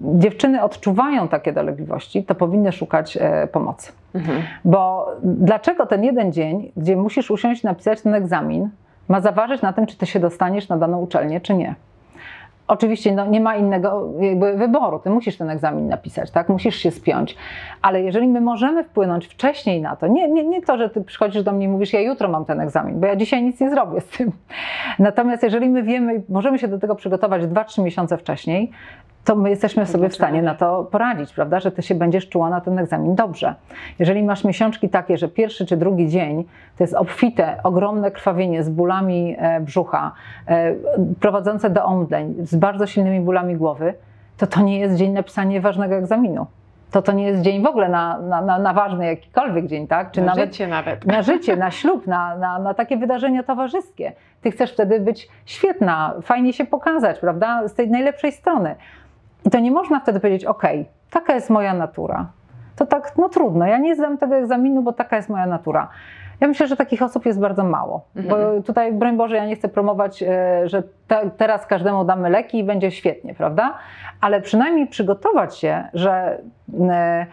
dziewczyny 0.00 0.62
odczuwają 0.62 1.28
takie 1.28 1.52
dolegliwości, 1.52 2.24
to 2.24 2.34
powinny 2.34 2.72
szukać 2.72 3.18
e, 3.20 3.46
pomocy. 3.46 3.92
Mhm. 4.14 4.42
Bo 4.64 5.10
dlaczego 5.22 5.86
ten 5.86 6.04
jeden 6.04 6.32
dzień, 6.32 6.72
gdzie 6.76 6.96
musisz 6.96 7.30
usiąść 7.30 7.62
i 7.62 7.66
napisać 7.66 8.02
ten 8.02 8.14
egzamin, 8.14 8.70
ma 9.08 9.20
zaważyć 9.20 9.62
na 9.62 9.72
tym, 9.72 9.86
czy 9.86 9.96
ty 9.96 10.06
się 10.06 10.20
dostaniesz 10.20 10.68
na 10.68 10.76
daną 10.76 11.00
uczelnię, 11.00 11.40
czy 11.40 11.54
nie? 11.54 11.74
Oczywiście 12.68 13.12
no, 13.12 13.26
nie 13.26 13.40
ma 13.40 13.56
innego 13.56 14.08
wyboru, 14.56 14.98
ty 14.98 15.10
musisz 15.10 15.36
ten 15.36 15.50
egzamin 15.50 15.88
napisać, 15.88 16.30
tak? 16.30 16.48
musisz 16.48 16.76
się 16.76 16.90
spiąć, 16.90 17.36
ale 17.82 18.02
jeżeli 18.02 18.28
my 18.28 18.40
możemy 18.40 18.84
wpłynąć 18.84 19.26
wcześniej 19.26 19.82
na 19.82 19.96
to, 19.96 20.06
nie, 20.06 20.28
nie, 20.28 20.44
nie 20.44 20.62
to, 20.62 20.78
że 20.78 20.90
ty 20.90 21.04
przychodzisz 21.04 21.42
do 21.42 21.52
mnie 21.52 21.64
i 21.64 21.68
mówisz, 21.68 21.92
ja 21.92 22.00
jutro 22.00 22.28
mam 22.28 22.44
ten 22.44 22.60
egzamin, 22.60 23.00
bo 23.00 23.06
ja 23.06 23.16
dzisiaj 23.16 23.42
nic 23.42 23.60
nie 23.60 23.70
zrobię 23.70 24.00
z 24.00 24.06
tym. 24.06 24.32
Natomiast 24.98 25.42
jeżeli 25.42 25.68
my 25.68 25.82
wiemy, 25.82 26.22
możemy 26.28 26.58
się 26.58 26.68
do 26.68 26.78
tego 26.78 26.94
przygotować 26.94 27.42
2-3 27.42 27.82
miesiące 27.82 28.18
wcześniej, 28.18 28.70
to 29.24 29.36
my 29.36 29.50
jesteśmy 29.50 29.86
sobie 29.86 30.08
w 30.08 30.14
stanie 30.14 30.42
na 30.42 30.54
to 30.54 30.84
poradzić, 30.84 31.32
prawda, 31.32 31.60
że 31.60 31.72
ty 31.72 31.82
się 31.82 31.94
będziesz 31.94 32.28
czuła 32.28 32.50
na 32.50 32.60
ten 32.60 32.78
egzamin 32.78 33.14
dobrze. 33.14 33.54
Jeżeli 33.98 34.22
masz 34.22 34.44
miesiączki 34.44 34.88
takie, 34.88 35.16
że 35.16 35.28
pierwszy 35.28 35.66
czy 35.66 35.76
drugi 35.76 36.08
dzień 36.08 36.44
to 36.78 36.84
jest 36.84 36.94
obfite, 36.94 37.56
ogromne 37.62 38.10
krwawienie 38.10 38.62
z 38.62 38.68
bólami 38.68 39.36
e, 39.38 39.60
brzucha, 39.60 40.12
e, 40.46 40.74
prowadzące 41.20 41.70
do 41.70 41.84
omdleń, 41.84 42.34
z 42.42 42.56
bardzo 42.56 42.86
silnymi 42.86 43.20
bólami 43.20 43.56
głowy, 43.56 43.94
to 44.38 44.46
to 44.46 44.60
nie 44.62 44.78
jest 44.78 44.96
dzień 44.96 45.12
na 45.12 45.22
pisanie 45.22 45.60
ważnego 45.60 45.94
egzaminu. 45.94 46.46
To 46.90 47.02
to 47.02 47.12
nie 47.12 47.24
jest 47.24 47.42
dzień 47.42 47.62
w 47.62 47.66
ogóle 47.66 47.88
na, 47.88 48.18
na, 48.18 48.42
na, 48.42 48.58
na 48.58 48.72
ważny 48.72 49.06
jakikolwiek 49.06 49.66
dzień, 49.66 49.86
tak? 49.86 50.10
Czy 50.10 50.20
Na 50.20 50.26
nawet 50.26 50.50
życie 50.50 50.68
nawet. 50.68 51.06
na 51.06 51.22
życie, 51.22 51.56
na 51.56 51.70
ślub, 51.70 52.06
na, 52.06 52.36
na, 52.36 52.58
na 52.58 52.74
takie 52.74 52.96
wydarzenia 52.96 53.42
towarzyskie. 53.42 54.12
Ty 54.42 54.50
chcesz 54.50 54.72
wtedy 54.72 55.00
być 55.00 55.28
świetna, 55.46 56.14
fajnie 56.22 56.52
się 56.52 56.64
pokazać, 56.64 57.18
prawda? 57.18 57.68
Z 57.68 57.74
tej 57.74 57.90
najlepszej 57.90 58.32
strony. 58.32 58.74
I 59.44 59.50
to 59.50 59.58
nie 59.58 59.70
można 59.70 60.00
wtedy 60.00 60.20
powiedzieć, 60.20 60.44
ok, 60.44 60.62
taka 61.10 61.34
jest 61.34 61.50
moja 61.50 61.74
natura. 61.74 62.26
To 62.76 62.86
tak, 62.86 63.12
no 63.18 63.28
trudno, 63.28 63.66
ja 63.66 63.78
nie 63.78 63.96
zdam 63.96 64.18
tego 64.18 64.36
egzaminu, 64.36 64.82
bo 64.82 64.92
taka 64.92 65.16
jest 65.16 65.28
moja 65.28 65.46
natura. 65.46 65.88
Ja 66.40 66.48
myślę, 66.48 66.66
że 66.66 66.76
takich 66.76 67.02
osób 67.02 67.26
jest 67.26 67.40
bardzo 67.40 67.64
mało. 67.64 68.04
Mhm. 68.16 68.56
Bo 68.56 68.62
tutaj, 68.62 68.92
broń 68.92 69.16
Boże, 69.16 69.36
ja 69.36 69.46
nie 69.46 69.56
chcę 69.56 69.68
promować, 69.68 70.22
e, 70.22 70.68
że 70.68 70.82
te, 71.08 71.30
teraz 71.36 71.66
każdemu 71.66 72.04
damy 72.04 72.30
leki 72.30 72.58
i 72.58 72.64
będzie 72.64 72.90
świetnie, 72.90 73.34
prawda? 73.34 73.74
Ale 74.20 74.40
przynajmniej 74.40 74.86
przygotować 74.86 75.58
się, 75.58 75.84
że 75.94 76.38
e, 76.88 77.26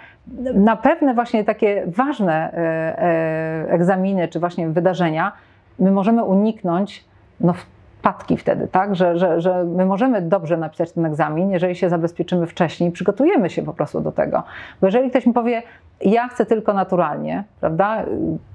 na 0.53 0.76
pewne 0.76 1.14
właśnie 1.14 1.43
takie 1.43 1.84
ważne 1.88 2.53
e, 2.53 3.72
egzaminy 3.72 4.28
czy 4.28 4.39
właśnie 4.39 4.70
wydarzenia 4.70 5.32
my 5.80 5.91
możemy 5.91 6.24
uniknąć 6.24 7.05
no, 7.39 7.53
wpadki 8.00 8.38
wtedy, 8.38 8.68
tak? 8.68 8.95
Że, 8.95 9.18
że, 9.18 9.41
że 9.41 9.64
my 9.64 9.86
możemy 9.86 10.22
dobrze 10.22 10.58
napisać 10.58 10.91
ten 10.91 11.06
egzamin, 11.06 11.52
jeżeli 11.52 11.76
się 11.76 11.89
zabezpieczymy 11.89 12.47
wcześniej, 12.47 12.91
przygotujemy 12.91 13.50
się 13.50 13.64
po 13.64 13.74
prostu 13.74 14.02
do 14.02 14.12
tego. 14.12 14.43
Bo 14.82 14.88
jeżeli 14.88 15.10
ktoś 15.10 15.26
mi 15.26 15.34
powie, 15.34 15.64
ja 16.02 16.28
chcę 16.28 16.45
tylko 16.45 16.74
naturalnie, 16.74 17.43
prawda? 17.60 18.04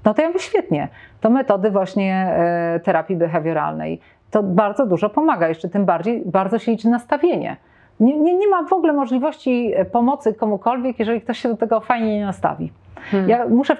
No 0.05 0.13
to 0.13 0.21
ja 0.21 0.27
mówię 0.27 0.39
świetnie. 0.39 0.87
To 1.21 1.29
metody 1.29 1.71
właśnie 1.71 2.13
e, 2.13 2.79
terapii 2.79 3.15
behawioralnej 3.15 3.99
to 4.31 4.43
bardzo 4.43 4.85
dużo 4.85 5.09
pomaga. 5.09 5.47
Jeszcze 5.47 5.69
tym 5.69 5.85
bardziej 5.85 6.23
bardzo 6.25 6.59
się 6.59 6.71
liczy 6.71 6.89
nastawienie. 6.89 7.57
Nie, 7.99 8.19
nie, 8.19 8.37
nie 8.37 8.47
ma 8.47 8.63
w 8.63 8.73
ogóle 8.73 8.93
możliwości 8.93 9.71
e, 9.75 9.85
pomocy 9.85 10.33
komukolwiek, 10.33 10.99
jeżeli 10.99 11.21
ktoś 11.21 11.39
się 11.39 11.49
do 11.49 11.57
tego 11.57 11.79
fajnie 11.79 12.19
nie 12.19 12.25
nastawi. 12.25 12.71
Hmm. 13.11 13.29
Ja 13.29 13.47
muszę 13.47 13.77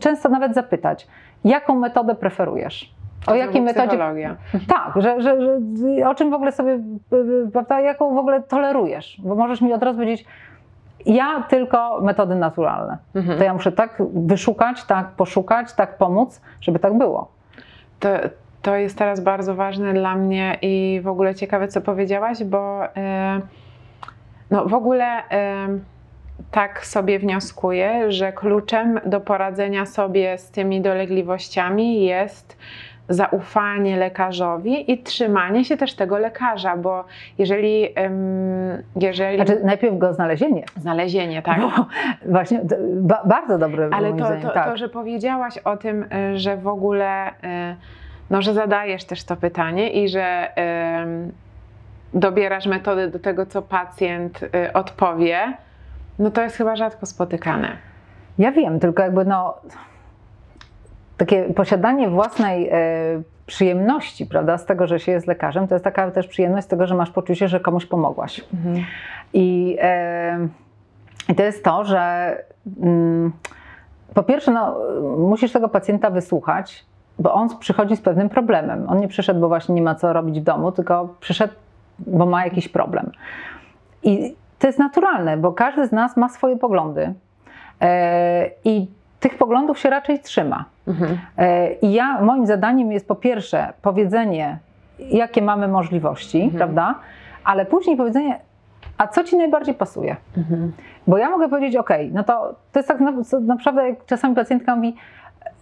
często 0.00 0.28
nawet 0.28 0.54
zapytać, 0.54 1.08
jaką 1.44 1.74
metodę 1.74 2.14
preferujesz? 2.14 2.97
O 3.26 3.34
jakiej 3.34 3.62
metodzie. 3.62 3.98
Tak, 4.68 5.02
że, 5.02 5.20
że, 5.22 5.40
że 5.40 6.08
o 6.08 6.14
czym 6.14 6.30
w 6.30 6.34
ogóle 6.34 6.52
sobie, 6.52 6.78
prawda, 7.52 7.80
jaką 7.80 8.14
w 8.14 8.18
ogóle 8.18 8.42
tolerujesz? 8.42 9.20
Bo 9.24 9.34
możesz 9.34 9.60
mi 9.60 9.72
od 9.72 9.82
razu 9.82 9.98
powiedzieć, 9.98 10.24
ja 11.06 11.42
tylko 11.48 12.00
metody 12.02 12.34
naturalne. 12.34 12.98
Mhm. 13.14 13.38
To 13.38 13.44
ja 13.44 13.54
muszę 13.54 13.72
tak 13.72 14.02
wyszukać, 14.14 14.84
tak 14.84 15.10
poszukać, 15.10 15.72
tak 15.72 15.98
pomóc, 15.98 16.40
żeby 16.60 16.78
tak 16.78 16.98
było. 16.98 17.30
To, 18.00 18.08
to 18.62 18.76
jest 18.76 18.98
teraz 18.98 19.20
bardzo 19.20 19.54
ważne 19.54 19.92
dla 19.92 20.14
mnie 20.14 20.58
i 20.62 21.00
w 21.02 21.08
ogóle 21.08 21.34
ciekawe, 21.34 21.68
co 21.68 21.80
powiedziałaś, 21.80 22.44
bo 22.44 22.84
e, 22.96 23.40
no 24.50 24.64
w 24.64 24.74
ogóle 24.74 25.04
e, 25.30 25.68
tak 26.50 26.86
sobie 26.86 27.18
wnioskuję, 27.18 28.12
że 28.12 28.32
kluczem 28.32 29.00
do 29.06 29.20
poradzenia 29.20 29.86
sobie 29.86 30.38
z 30.38 30.50
tymi 30.50 30.80
dolegliwościami 30.80 32.04
jest 32.04 32.56
zaufanie 33.08 33.96
lekarzowi 33.96 34.92
i 34.92 35.02
trzymanie 35.02 35.64
się 35.64 35.76
też 35.76 35.94
tego 35.94 36.18
lekarza, 36.18 36.76
bo 36.76 37.04
jeżeli, 37.38 37.88
jeżeli 38.96 39.36
Znaczy 39.36 39.60
najpierw 39.64 39.98
go 39.98 40.14
znalezienie. 40.14 40.64
znalezienie, 40.76 41.42
tak, 41.42 41.60
Bo 41.60 41.70
właśnie 42.26 42.60
ba, 42.94 43.22
bardzo 43.24 43.58
dobry 43.58 43.88
Ale 43.92 44.10
to, 44.10 44.16
zdaniem, 44.16 44.42
to, 44.42 44.50
tak. 44.50 44.70
to, 44.70 44.76
że 44.76 44.88
powiedziałaś 44.88 45.58
o 45.58 45.76
tym, 45.76 46.02
y, 46.02 46.38
że 46.38 46.56
w 46.56 46.66
ogóle, 46.66 47.28
y, 47.28 47.32
no, 48.30 48.42
że 48.42 48.54
zadajesz 48.54 49.04
też 49.04 49.24
to 49.24 49.36
pytanie 49.36 49.90
i 49.90 50.08
że 50.08 50.48
dobierasz 52.14 52.66
metody 52.66 53.08
do 53.08 53.18
tego, 53.18 53.46
co 53.46 53.62
pacjent 53.62 54.42
y, 54.42 54.72
odpowie, 54.72 55.52
no 56.18 56.30
to 56.30 56.42
jest 56.42 56.56
chyba 56.56 56.76
rzadko 56.76 57.06
spotykane. 57.06 57.76
Ja 58.38 58.52
wiem, 58.52 58.80
tylko 58.80 59.02
jakby 59.02 59.24
no 59.24 59.54
takie 61.18 61.42
posiadanie 61.42 62.08
własnej 62.08 62.68
e, 62.68 62.72
przyjemności, 63.46 64.26
prawda, 64.26 64.58
z 64.58 64.66
tego, 64.66 64.86
że 64.86 65.00
się 65.00 65.12
jest 65.12 65.26
lekarzem, 65.26 65.68
to 65.68 65.74
jest 65.74 65.84
taka 65.84 66.10
też 66.10 66.26
przyjemność 66.26 66.66
z 66.66 66.70
tego, 66.70 66.86
że 66.86 66.94
masz 66.94 67.10
poczucie, 67.10 67.48
że 67.48 67.60
komuś 67.60 67.86
pomogłaś. 67.86 68.44
I, 69.32 69.76
e, 69.80 70.48
i 71.28 71.34
to 71.34 71.42
jest 71.42 71.64
to, 71.64 71.84
że 71.84 72.36
mm, 72.82 73.32
po 74.14 74.22
pierwsze, 74.22 74.52
no, 74.52 74.78
musisz 75.18 75.52
tego 75.52 75.68
pacjenta 75.68 76.10
wysłuchać, 76.10 76.84
bo 77.18 77.34
on 77.34 77.58
przychodzi 77.58 77.96
z 77.96 78.00
pewnym 78.00 78.28
problemem. 78.28 78.86
On 78.88 79.00
nie 79.00 79.08
przyszedł, 79.08 79.40
bo 79.40 79.48
właśnie 79.48 79.74
nie 79.74 79.82
ma 79.82 79.94
co 79.94 80.12
robić 80.12 80.40
w 80.40 80.44
domu, 80.44 80.72
tylko 80.72 81.14
przyszedł, 81.20 81.54
bo 81.98 82.26
ma 82.26 82.44
jakiś 82.44 82.68
problem. 82.68 83.10
I 84.02 84.36
to 84.58 84.66
jest 84.66 84.78
naturalne, 84.78 85.36
bo 85.36 85.52
każdy 85.52 85.86
z 85.86 85.92
nas 85.92 86.16
ma 86.16 86.28
swoje 86.28 86.56
poglądy. 86.56 87.14
E, 87.80 88.50
I 88.64 88.86
tych 89.20 89.38
poglądów 89.38 89.78
się 89.78 89.90
raczej 89.90 90.20
trzyma. 90.20 90.64
Mhm. 90.88 91.18
E, 91.38 91.72
I 91.72 91.92
ja, 91.92 92.20
moim 92.22 92.46
zadaniem 92.46 92.92
jest 92.92 93.08
po 93.08 93.14
pierwsze 93.14 93.72
powiedzenie, 93.82 94.58
jakie 94.98 95.42
mamy 95.42 95.68
możliwości, 95.68 96.40
Mhm. 96.42 96.56
prawda? 96.58 96.94
Ale 97.44 97.66
później 97.66 97.96
powiedzenie, 97.96 98.38
a 98.98 99.06
co 99.06 99.24
ci 99.24 99.36
najbardziej 99.36 99.74
pasuje? 99.74 100.16
Mhm. 100.36 100.72
Bo 101.06 101.18
ja 101.18 101.30
mogę 101.30 101.48
powiedzieć, 101.48 101.76
ok, 101.76 101.90
no 102.12 102.24
to 102.24 102.54
to 102.72 102.78
jest 102.78 102.88
tak 102.88 102.98
naprawdę, 103.46 103.88
jak 103.88 104.04
czasami 104.06 104.34
pacjentka 104.34 104.76
mówi, 104.76 104.96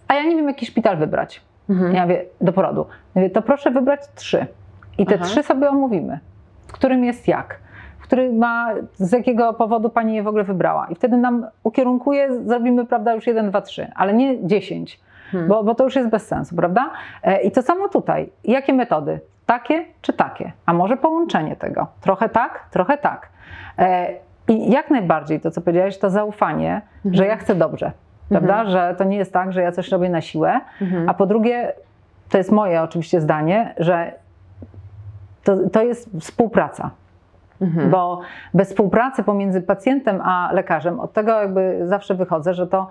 a 0.07 0.13
ja 0.13 0.23
nie 0.23 0.35
wiem, 0.35 0.47
jaki 0.47 0.65
szpital 0.65 0.97
wybrać. 0.97 1.41
Mhm. 1.69 1.95
Ja 1.95 2.01
mówię, 2.01 2.25
do 2.41 2.53
porodu. 2.53 2.85
Ja 3.15 3.21
mówię, 3.21 3.29
to 3.29 3.41
proszę 3.41 3.71
wybrać 3.71 3.99
trzy. 4.15 4.45
I 4.97 5.05
te 5.05 5.15
Aha. 5.15 5.25
trzy 5.25 5.43
sobie 5.43 5.69
omówimy. 5.69 6.19
W 6.67 6.71
którym 6.71 7.03
jest 7.03 7.27
jak. 7.27 7.59
Który 8.01 8.33
ma, 8.33 8.69
z 8.93 9.11
jakiego 9.11 9.53
powodu 9.53 9.89
pani 9.89 10.15
je 10.15 10.23
w 10.23 10.27
ogóle 10.27 10.43
wybrała. 10.43 10.87
I 10.89 10.95
wtedy 10.95 11.17
nam 11.17 11.45
ukierunkuje, 11.63 12.41
zrobimy, 12.45 12.85
prawda, 12.85 13.13
już 13.13 13.27
jeden, 13.27 13.49
dwa, 13.49 13.61
trzy, 13.61 13.87
ale 13.95 14.13
nie 14.13 14.47
dziesięć, 14.47 14.99
Hmm. 15.31 15.49
bo, 15.49 15.63
bo 15.63 15.75
to 15.75 15.83
już 15.83 15.95
jest 15.95 16.09
bez 16.09 16.27
sensu, 16.27 16.55
prawda? 16.55 16.89
E, 17.23 17.41
I 17.41 17.51
to 17.51 17.61
samo 17.61 17.87
tutaj. 17.87 18.29
Jakie 18.43 18.73
metody? 18.73 19.19
Takie 19.45 19.85
czy 20.01 20.13
takie? 20.13 20.51
A 20.65 20.73
może 20.73 20.97
połączenie 20.97 21.55
tego? 21.55 21.87
Trochę 22.01 22.29
tak, 22.29 22.65
trochę 22.71 22.97
tak. 22.97 23.29
E, 23.79 24.07
I 24.47 24.71
jak 24.71 24.89
najbardziej 24.89 25.39
to, 25.39 25.51
co 25.51 25.61
powiedziałeś, 25.61 25.97
to 25.97 26.09
zaufanie, 26.09 26.81
że 27.11 27.25
ja 27.25 27.35
chcę 27.37 27.55
dobrze. 27.55 27.91
Prawda? 28.29 28.65
Że 28.65 28.95
to 28.97 29.03
nie 29.03 29.17
jest 29.17 29.33
tak, 29.33 29.53
że 29.53 29.61
ja 29.61 29.71
coś 29.71 29.89
robię 29.91 30.09
na 30.09 30.21
siłę, 30.21 30.59
Mhm. 30.81 31.09
a 31.09 31.13
po 31.13 31.25
drugie, 31.25 31.73
to 32.29 32.37
jest 32.37 32.51
moje 32.51 32.81
oczywiście 32.81 33.21
zdanie, 33.21 33.73
że 33.77 34.11
to, 35.43 35.69
to 35.69 35.83
jest 35.83 36.09
współpraca. 36.19 36.89
Mhm. 37.61 37.89
Bo 37.89 38.21
bez 38.53 38.69
współpracy 38.69 39.23
pomiędzy 39.23 39.61
pacjentem 39.61 40.21
a 40.21 40.49
lekarzem, 40.53 40.99
od 40.99 41.13
tego 41.13 41.41
jakby 41.41 41.79
zawsze 41.83 42.15
wychodzę, 42.15 42.53
że 42.53 42.67
to 42.67 42.87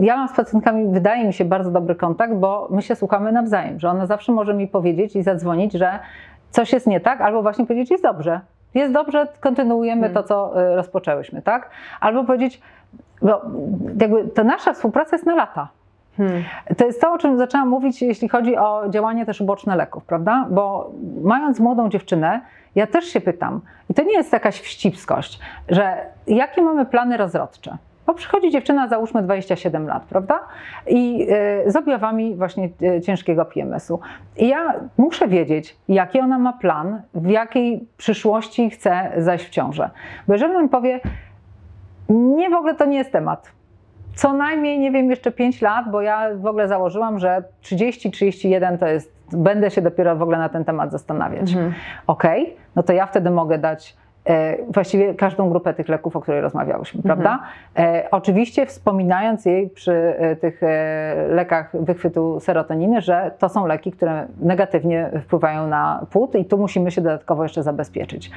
ja 0.00 0.16
mam 0.16 0.28
z 0.28 0.32
pacjentkami, 0.32 0.92
wydaje 0.92 1.26
mi 1.26 1.32
się, 1.32 1.44
bardzo 1.44 1.70
dobry 1.70 1.94
kontakt, 1.94 2.34
bo 2.34 2.68
my 2.70 2.82
się 2.82 2.96
słuchamy 2.96 3.32
nawzajem, 3.32 3.80
że 3.80 3.90
ona 3.90 4.06
zawsze 4.06 4.32
może 4.32 4.54
mi 4.54 4.68
powiedzieć 4.68 5.16
i 5.16 5.22
zadzwonić, 5.22 5.72
że 5.72 5.98
coś 6.50 6.72
jest 6.72 6.86
nie 6.86 7.00
tak, 7.00 7.20
albo 7.20 7.42
właśnie 7.42 7.66
powiedzieć, 7.66 7.90
jest 7.90 8.02
dobrze. 8.02 8.40
Jest 8.74 8.92
dobrze, 8.92 9.26
kontynuujemy 9.40 10.00
Hmm. 10.00 10.14
to, 10.14 10.22
co 10.22 10.62
y, 10.62 10.76
rozpoczęłyśmy, 10.76 11.42
tak? 11.42 11.70
Albo 12.00 12.24
powiedzieć, 12.24 12.60
bo 13.22 13.42
jakby 14.00 14.28
ta 14.28 14.44
nasza 14.44 14.72
współpraca 14.72 15.16
jest 15.16 15.26
na 15.26 15.34
lata. 15.34 15.68
Hmm. 16.16 16.42
To 16.76 16.86
jest 16.86 17.00
to, 17.00 17.12
o 17.12 17.18
czym 17.18 17.38
zaczęłam 17.38 17.68
mówić, 17.68 18.02
jeśli 18.02 18.28
chodzi 18.28 18.56
o 18.56 18.82
działanie 18.88 19.26
też 19.26 19.40
uboczne 19.40 19.76
leków, 19.76 20.04
prawda? 20.04 20.46
Bo 20.50 20.90
mając 21.22 21.60
młodą 21.60 21.88
dziewczynę, 21.88 22.40
ja 22.74 22.86
też 22.86 23.04
się 23.04 23.20
pytam, 23.20 23.60
i 23.90 23.94
to 23.94 24.02
nie 24.02 24.12
jest 24.12 24.32
jakaś 24.32 24.60
wścibskość, 24.60 25.40
że 25.68 25.96
jakie 26.26 26.62
mamy 26.62 26.86
plany 26.86 27.16
rozrodcze? 27.16 27.76
Bo 28.10 28.14
przychodzi 28.14 28.50
dziewczyna, 28.50 28.88
załóżmy 28.88 29.22
27 29.22 29.86
lat, 29.86 30.04
prawda? 30.04 30.40
I 30.86 31.26
y, 31.66 31.70
z 31.70 31.76
objawami 31.76 32.36
właśnie 32.36 32.68
y, 32.82 33.00
ciężkiego 33.00 33.44
PMS-u. 33.44 34.00
I 34.36 34.48
ja 34.48 34.74
muszę 34.98 35.28
wiedzieć, 35.28 35.76
jaki 35.88 36.20
ona 36.20 36.38
ma 36.38 36.52
plan, 36.52 37.02
w 37.14 37.28
jakiej 37.28 37.88
przyszłości 37.96 38.70
chce 38.70 39.12
zajść 39.16 39.46
w 39.46 39.50
ciążę. 39.50 39.90
Bo 40.26 40.32
jeżeli 40.32 40.54
on 40.54 40.68
powie, 40.68 41.00
nie 42.08 42.50
w 42.50 42.54
ogóle 42.54 42.74
to 42.74 42.84
nie 42.84 42.98
jest 42.98 43.12
temat, 43.12 43.52
co 44.14 44.32
najmniej, 44.32 44.78
nie 44.78 44.90
wiem, 44.90 45.10
jeszcze 45.10 45.32
5 45.32 45.62
lat, 45.62 45.90
bo 45.90 46.00
ja 46.00 46.28
w 46.36 46.46
ogóle 46.46 46.68
założyłam, 46.68 47.18
że 47.18 47.44
30-31 47.62 48.78
to 48.78 48.86
jest, 48.86 49.12
będę 49.32 49.70
się 49.70 49.82
dopiero 49.82 50.16
w 50.16 50.22
ogóle 50.22 50.38
na 50.38 50.48
ten 50.48 50.64
temat 50.64 50.92
zastanawiać. 50.92 51.52
Mhm. 51.52 51.74
Ok, 52.06 52.24
no 52.76 52.82
to 52.82 52.92
ja 52.92 53.06
wtedy 53.06 53.30
mogę 53.30 53.58
dać 53.58 53.96
e, 53.96 53.99
właściwie 54.68 55.14
każdą 55.14 55.50
grupę 55.50 55.74
tych 55.74 55.88
leków, 55.88 56.16
o 56.16 56.20
której 56.20 56.40
rozmawiałyśmy, 56.40 57.02
prawda? 57.02 57.38
E, 57.78 58.08
oczywiście 58.10 58.66
wspominając 58.66 59.44
jej 59.44 59.70
przy 59.70 59.92
e, 59.92 60.36
tych 60.36 60.62
e, 60.62 61.26
lekach 61.28 61.70
wychwytu 61.80 62.40
serotoniny, 62.40 63.00
że 63.00 63.30
to 63.38 63.48
są 63.48 63.66
leki, 63.66 63.92
które 63.92 64.26
negatywnie 64.40 65.10
wpływają 65.22 65.66
na 65.66 66.06
płód 66.10 66.34
i 66.34 66.44
tu 66.44 66.58
musimy 66.58 66.90
się 66.90 67.00
dodatkowo 67.00 67.42
jeszcze 67.42 67.62
zabezpieczyć. 67.62 68.30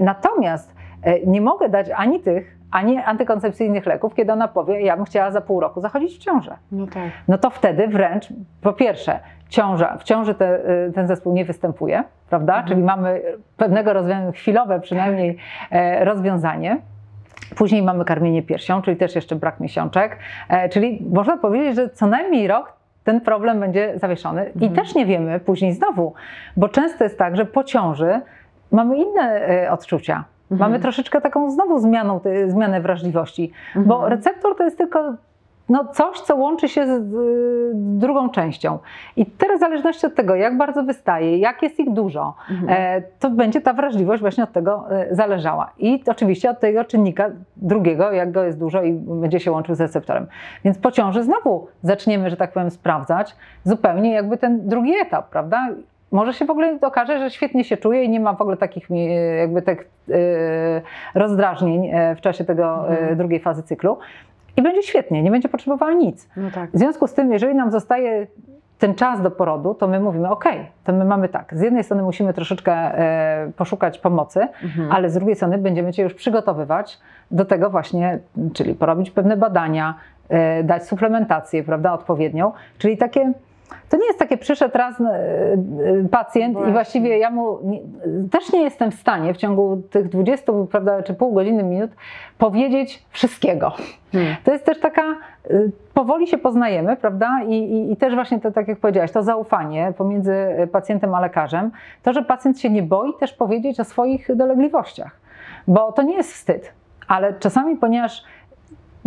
Natomiast 0.00 0.74
e, 1.02 1.26
nie 1.26 1.40
mogę 1.40 1.68
dać 1.68 1.90
ani 1.96 2.20
tych, 2.20 2.55
ani 2.70 2.98
antykoncepcyjnych 2.98 3.86
leków, 3.86 4.14
kiedy 4.14 4.32
ona 4.32 4.48
powie, 4.48 4.80
ja 4.80 4.96
bym 4.96 5.04
chciała 5.04 5.30
za 5.30 5.40
pół 5.40 5.60
roku 5.60 5.80
zachodzić 5.80 6.14
w 6.14 6.18
ciążę 6.18 6.56
No 6.72 6.86
tak. 6.86 7.02
no 7.28 7.38
to 7.38 7.50
wtedy 7.50 7.88
wręcz, 7.88 8.28
po 8.62 8.72
pierwsze, 8.72 9.18
ciąża, 9.48 9.96
w 9.96 10.04
ciąży 10.04 10.34
te, 10.34 10.70
y, 10.88 10.92
ten 10.92 11.06
zespół 11.06 11.32
nie 11.32 11.44
występuje, 11.44 12.04
prawda? 12.30 12.52
Mhm. 12.52 12.68
Czyli 12.68 12.82
mamy 12.82 13.22
pewnego 13.56 13.92
rozwiązania, 13.92 14.32
chwilowe 14.32 14.80
przynajmniej 14.80 15.36
e, 15.70 16.04
rozwiązanie. 16.04 16.76
Później 17.56 17.82
mamy 17.82 18.04
karmienie 18.04 18.42
piersią, 18.42 18.82
czyli 18.82 18.96
też 18.96 19.14
jeszcze 19.14 19.36
brak 19.36 19.60
miesiączek. 19.60 20.18
E, 20.48 20.68
czyli 20.68 21.06
można 21.12 21.36
powiedzieć, 21.36 21.76
że 21.76 21.90
co 21.90 22.06
najmniej 22.06 22.48
rok 22.48 22.72
ten 23.04 23.20
problem 23.20 23.60
będzie 23.60 23.92
zawieszony. 23.98 24.44
I 24.60 24.64
Mhm. 24.64 24.74
też 24.74 24.94
nie 24.94 25.06
wiemy 25.06 25.40
później 25.40 25.72
znowu, 25.72 26.14
bo 26.56 26.68
często 26.68 27.04
jest 27.04 27.18
tak, 27.18 27.36
że 27.36 27.44
po 27.44 27.64
ciąży 27.64 28.20
mamy 28.72 28.96
inne 28.96 29.22
e, 29.48 29.70
odczucia. 29.70 30.24
Mhm. 30.50 30.70
Mamy 30.70 30.82
troszeczkę 30.82 31.20
taką 31.20 31.50
znowu 31.50 31.78
zmianą, 31.78 32.20
te, 32.20 32.50
zmianę 32.50 32.80
wrażliwości, 32.80 33.52
bo 33.76 33.94
Mhm. 33.94 34.12
receptor 34.12 34.56
to 34.56 34.64
jest 34.64 34.78
tylko 34.78 35.14
no, 35.68 35.84
coś, 35.84 36.20
co 36.20 36.36
łączy 36.36 36.68
się 36.68 36.86
z, 36.86 37.02
z 37.04 37.98
drugą 37.98 38.30
częścią. 38.30 38.78
I 39.16 39.26
teraz 39.26 39.56
w 39.56 39.60
zależności 39.60 40.06
od 40.06 40.14
tego, 40.14 40.34
jak 40.34 40.56
bardzo 40.56 40.82
wystaje, 40.82 41.38
jak 41.38 41.62
jest 41.62 41.80
ich 41.80 41.92
dużo, 41.92 42.34
Mhm. 42.50 42.68
e, 42.70 43.02
to 43.20 43.30
będzie 43.30 43.60
ta 43.60 43.72
wrażliwość 43.72 44.20
właśnie 44.22 44.44
od 44.44 44.52
tego 44.52 44.86
e, 44.90 45.14
zależała. 45.14 45.72
I 45.78 46.02
oczywiście 46.06 46.50
od 46.50 46.60
tego 46.60 46.84
czynnika 46.84 47.30
drugiego, 47.56 48.12
jak 48.12 48.32
go 48.32 48.44
jest 48.44 48.58
dużo 48.58 48.82
i 48.82 48.92
będzie 48.92 49.40
się 49.40 49.52
łączył 49.52 49.74
z 49.74 49.80
receptorem. 49.80 50.26
Więc 50.64 50.78
po 50.78 50.90
ciąży 50.90 51.22
znowu 51.22 51.66
zaczniemy, 51.82 52.30
że 52.30 52.36
tak 52.36 52.52
powiem, 52.52 52.70
sprawdzać 52.70 53.36
zupełnie 53.64 54.12
jakby 54.12 54.36
ten 54.36 54.68
drugi 54.68 54.92
etap, 55.02 55.30
prawda? 55.30 55.68
Może 56.12 56.32
się 56.34 56.44
w 56.44 56.50
ogóle 56.50 56.78
okaże, 56.82 57.18
że 57.18 57.30
świetnie 57.30 57.64
się 57.64 57.76
czuje 57.76 58.04
i 58.04 58.08
nie 58.08 58.20
ma 58.20 58.32
w 58.32 58.40
ogóle 58.40 58.56
takich 58.56 58.88
jakby 59.40 59.62
tak, 59.62 59.78
e, 60.10 60.14
rozdrażnień 61.14 61.86
e, 61.92 62.14
w 62.16 62.20
czasie 62.20 62.44
tego 62.44 62.88
e, 62.88 62.98
Mhm. 62.98 63.16
drugiej 63.18 63.40
fazy 63.40 63.62
cyklu. 63.62 63.98
I 64.56 64.62
będzie 64.62 64.82
świetnie, 64.82 65.22
nie 65.22 65.30
będzie 65.30 65.48
potrzebowała 65.48 65.92
nic. 65.92 66.28
No 66.36 66.50
tak. 66.54 66.70
W 66.70 66.78
związku 66.78 67.06
z 67.06 67.14
tym, 67.14 67.32
jeżeli 67.32 67.54
nam 67.54 67.70
zostaje 67.70 68.26
ten 68.78 68.94
czas 68.94 69.22
do 69.22 69.30
porodu, 69.30 69.74
to 69.74 69.88
my 69.88 70.00
mówimy, 70.00 70.30
OK, 70.30 70.44
to 70.84 70.92
my 70.92 71.04
mamy 71.04 71.28
tak. 71.28 71.54
Z 71.54 71.60
jednej 71.60 71.84
strony 71.84 72.02
musimy 72.02 72.34
troszeczkę 72.34 72.72
e, 72.72 73.50
poszukać 73.56 73.98
pomocy, 73.98 74.48
Mhm. 74.62 74.92
ale 74.92 75.10
z 75.10 75.14
drugiej 75.14 75.36
strony 75.36 75.58
będziemy 75.58 75.92
Cię 75.92 76.02
już 76.02 76.14
przygotowywać 76.14 76.98
do 77.30 77.44
tego 77.44 77.70
właśnie, 77.70 78.18
czyli 78.54 78.74
porobić 78.74 79.10
pewne 79.10 79.36
badania, 79.36 79.94
e, 80.28 80.64
dać 80.64 80.86
suplementację, 80.86 81.64
prawda, 81.64 81.92
odpowiednią. 81.92 82.52
Czyli 82.78 82.96
takie, 82.96 83.32
to 83.88 83.96
nie 83.96 84.06
jest 84.06 84.18
takie 84.18 84.36
przyszedł 84.36 84.78
raz 84.78 85.00
e, 85.00 85.04
e, 85.04 86.08
pacjent 86.10 86.54
Właśnie. 86.54 86.70
i 86.70 86.72
właściwie 86.72 87.18
ja 87.18 87.30
mu 87.30 87.58
nie, 87.64 87.80
też 88.30 88.52
nie 88.52 88.62
jestem 88.62 88.90
w 88.90 88.94
stanie 88.94 89.34
w 89.34 89.36
ciągu 89.36 89.82
tych 89.90 90.08
20, 90.08 90.52
prawda, 90.70 91.02
czy 91.02 91.14
pół 91.14 91.32
godziny, 91.32 91.62
minut 91.62 91.90
powiedzieć 92.38 93.06
wszystkiego. 93.10 93.72
Hmm. 94.12 94.36
To 94.44 94.52
jest 94.52 94.64
też 94.64 94.80
taka, 94.80 95.02
y, 95.50 95.70
powoli 95.94 96.26
się 96.26 96.38
poznajemy, 96.38 96.96
prawda? 96.96 97.40
I, 97.46 97.52
i, 97.52 97.92
i 97.92 97.96
też 97.96 98.14
właśnie 98.14 98.40
to, 98.40 98.50
tak 98.50 98.68
jak 98.68 98.78
powiedziałaś, 98.78 99.12
to 99.12 99.22
zaufanie 99.22 99.92
pomiędzy 99.98 100.34
pacjentem 100.72 101.14
a 101.14 101.20
lekarzem, 101.20 101.70
to, 102.02 102.12
że 102.12 102.22
pacjent 102.22 102.60
się 102.60 102.70
nie 102.70 102.82
boi 102.82 103.12
też 103.20 103.32
powiedzieć 103.32 103.80
o 103.80 103.84
swoich 103.84 104.36
dolegliwościach, 104.36 105.20
bo 105.68 105.92
to 105.92 106.02
nie 106.02 106.14
jest 106.14 106.32
wstyd, 106.32 106.72
ale 107.08 107.34
czasami, 107.34 107.76
ponieważ 107.76 108.24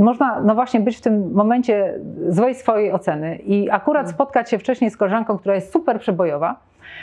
można, 0.03 0.41
no 0.41 0.55
właśnie, 0.55 0.79
być 0.79 0.97
w 0.97 1.01
tym 1.01 1.31
momencie 1.33 1.93
złej 2.29 2.55
swojej 2.55 2.91
oceny 2.93 3.35
i 3.35 3.69
akurat 3.69 4.01
Mhm. 4.01 4.13
spotkać 4.13 4.49
się 4.49 4.57
wcześniej 4.59 4.91
z 4.91 4.97
koleżanką, 4.97 5.37
która 5.37 5.55
jest 5.55 5.73
super 5.73 5.99
przebojowa, 5.99 6.55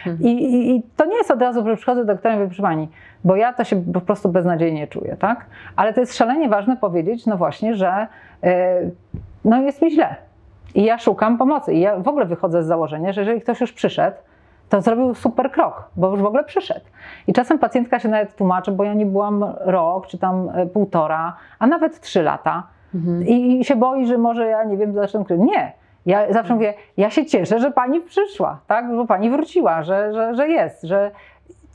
Mhm. 0.07 0.23
i, 0.31 0.45
i, 0.45 0.77
I 0.77 0.83
to 0.97 1.05
nie 1.05 1.17
jest 1.17 1.31
od 1.31 1.41
razu, 1.43 1.65
że 1.67 1.77
przychodzę 1.77 2.05
do 2.05 2.13
doktora 2.15 2.35
i 2.35 2.39
mówię, 2.39 2.57
pani, 2.63 2.89
bo 3.25 3.37
ja 3.37 3.53
to 3.53 3.65
się 3.65 3.83
po 3.93 4.01
prostu 4.01 4.29
beznadziejnie 4.29 4.87
czuję, 4.87 5.17
tak? 5.21 5.47
Ale 5.77 5.93
to 5.93 6.01
jest 6.01 6.17
szalenie 6.17 6.49
ważne 6.49 6.77
powiedzieć, 6.77 7.27
no 7.27 7.37
właśnie, 7.37 7.75
że 7.75 8.07
e, 8.43 8.81
no 9.45 9.61
jest 9.61 9.83
mi 9.83 9.91
źle 9.91 10.17
i 10.75 10.85
ja 10.85 10.99
szukam 10.99 11.39
pomocy. 11.39 11.73
I 11.73 11.81
ja 11.81 11.97
w 11.97 12.09
ogóle 12.09 12.27
wychodzę 12.27 12.63
z 12.63 12.67
założenia, 12.67 13.13
że 13.13 13.21
jeżeli 13.21 13.41
ktoś 13.41 13.61
już 13.61 13.73
przyszedł, 13.73 14.17
to 14.69 14.81
zrobił 14.81 15.15
super 15.15 15.51
krok, 15.51 15.91
bo 15.97 16.11
już 16.11 16.21
w 16.21 16.27
ogóle 16.27 16.45
przyszedł. 16.45 16.87
I 17.27 17.33
czasem 17.33 17.59
pacjentka 17.59 17.99
się 17.99 18.09
nawet 18.09 18.37
tłumaczy, 18.37 18.73
bo 18.73 18.85
ja 18.85 18.95
nie 18.95 19.07
byłam 19.07 19.45
rok, 19.61 20.07
czy 20.07 20.19
tam 20.19 20.49
e, 20.55 20.67
półtora, 20.67 21.37
a 21.59 21.67
nawet 21.67 22.01
trzy 22.01 22.23
lata 22.23 22.63
Mhm. 22.97 23.27
i, 23.27 23.61
i 23.61 23.65
się 23.65 23.77
boi, 23.77 24.07
że 24.07 24.19
może 24.19 24.47
ja 24.47 24.65
nie 24.65 24.77
wiem, 24.77 24.95
zacznę 24.95 25.25
kryć. 25.25 25.41
Nie. 25.41 25.73
Ja 26.07 26.33
zawsze 26.33 26.55
mówię, 26.55 26.75
ja 26.97 27.11
się 27.11 27.27
cieszę, 27.27 27.61
że 27.61 27.71
pani 27.71 28.01
przyszła, 28.01 28.61
tak? 28.67 28.97
Bo 28.97 29.07
pani 29.07 29.31
wróciła, 29.31 29.83
że, 29.83 30.13
że, 30.15 30.35
że 30.35 30.49
jest, 30.49 30.83
że 30.83 31.11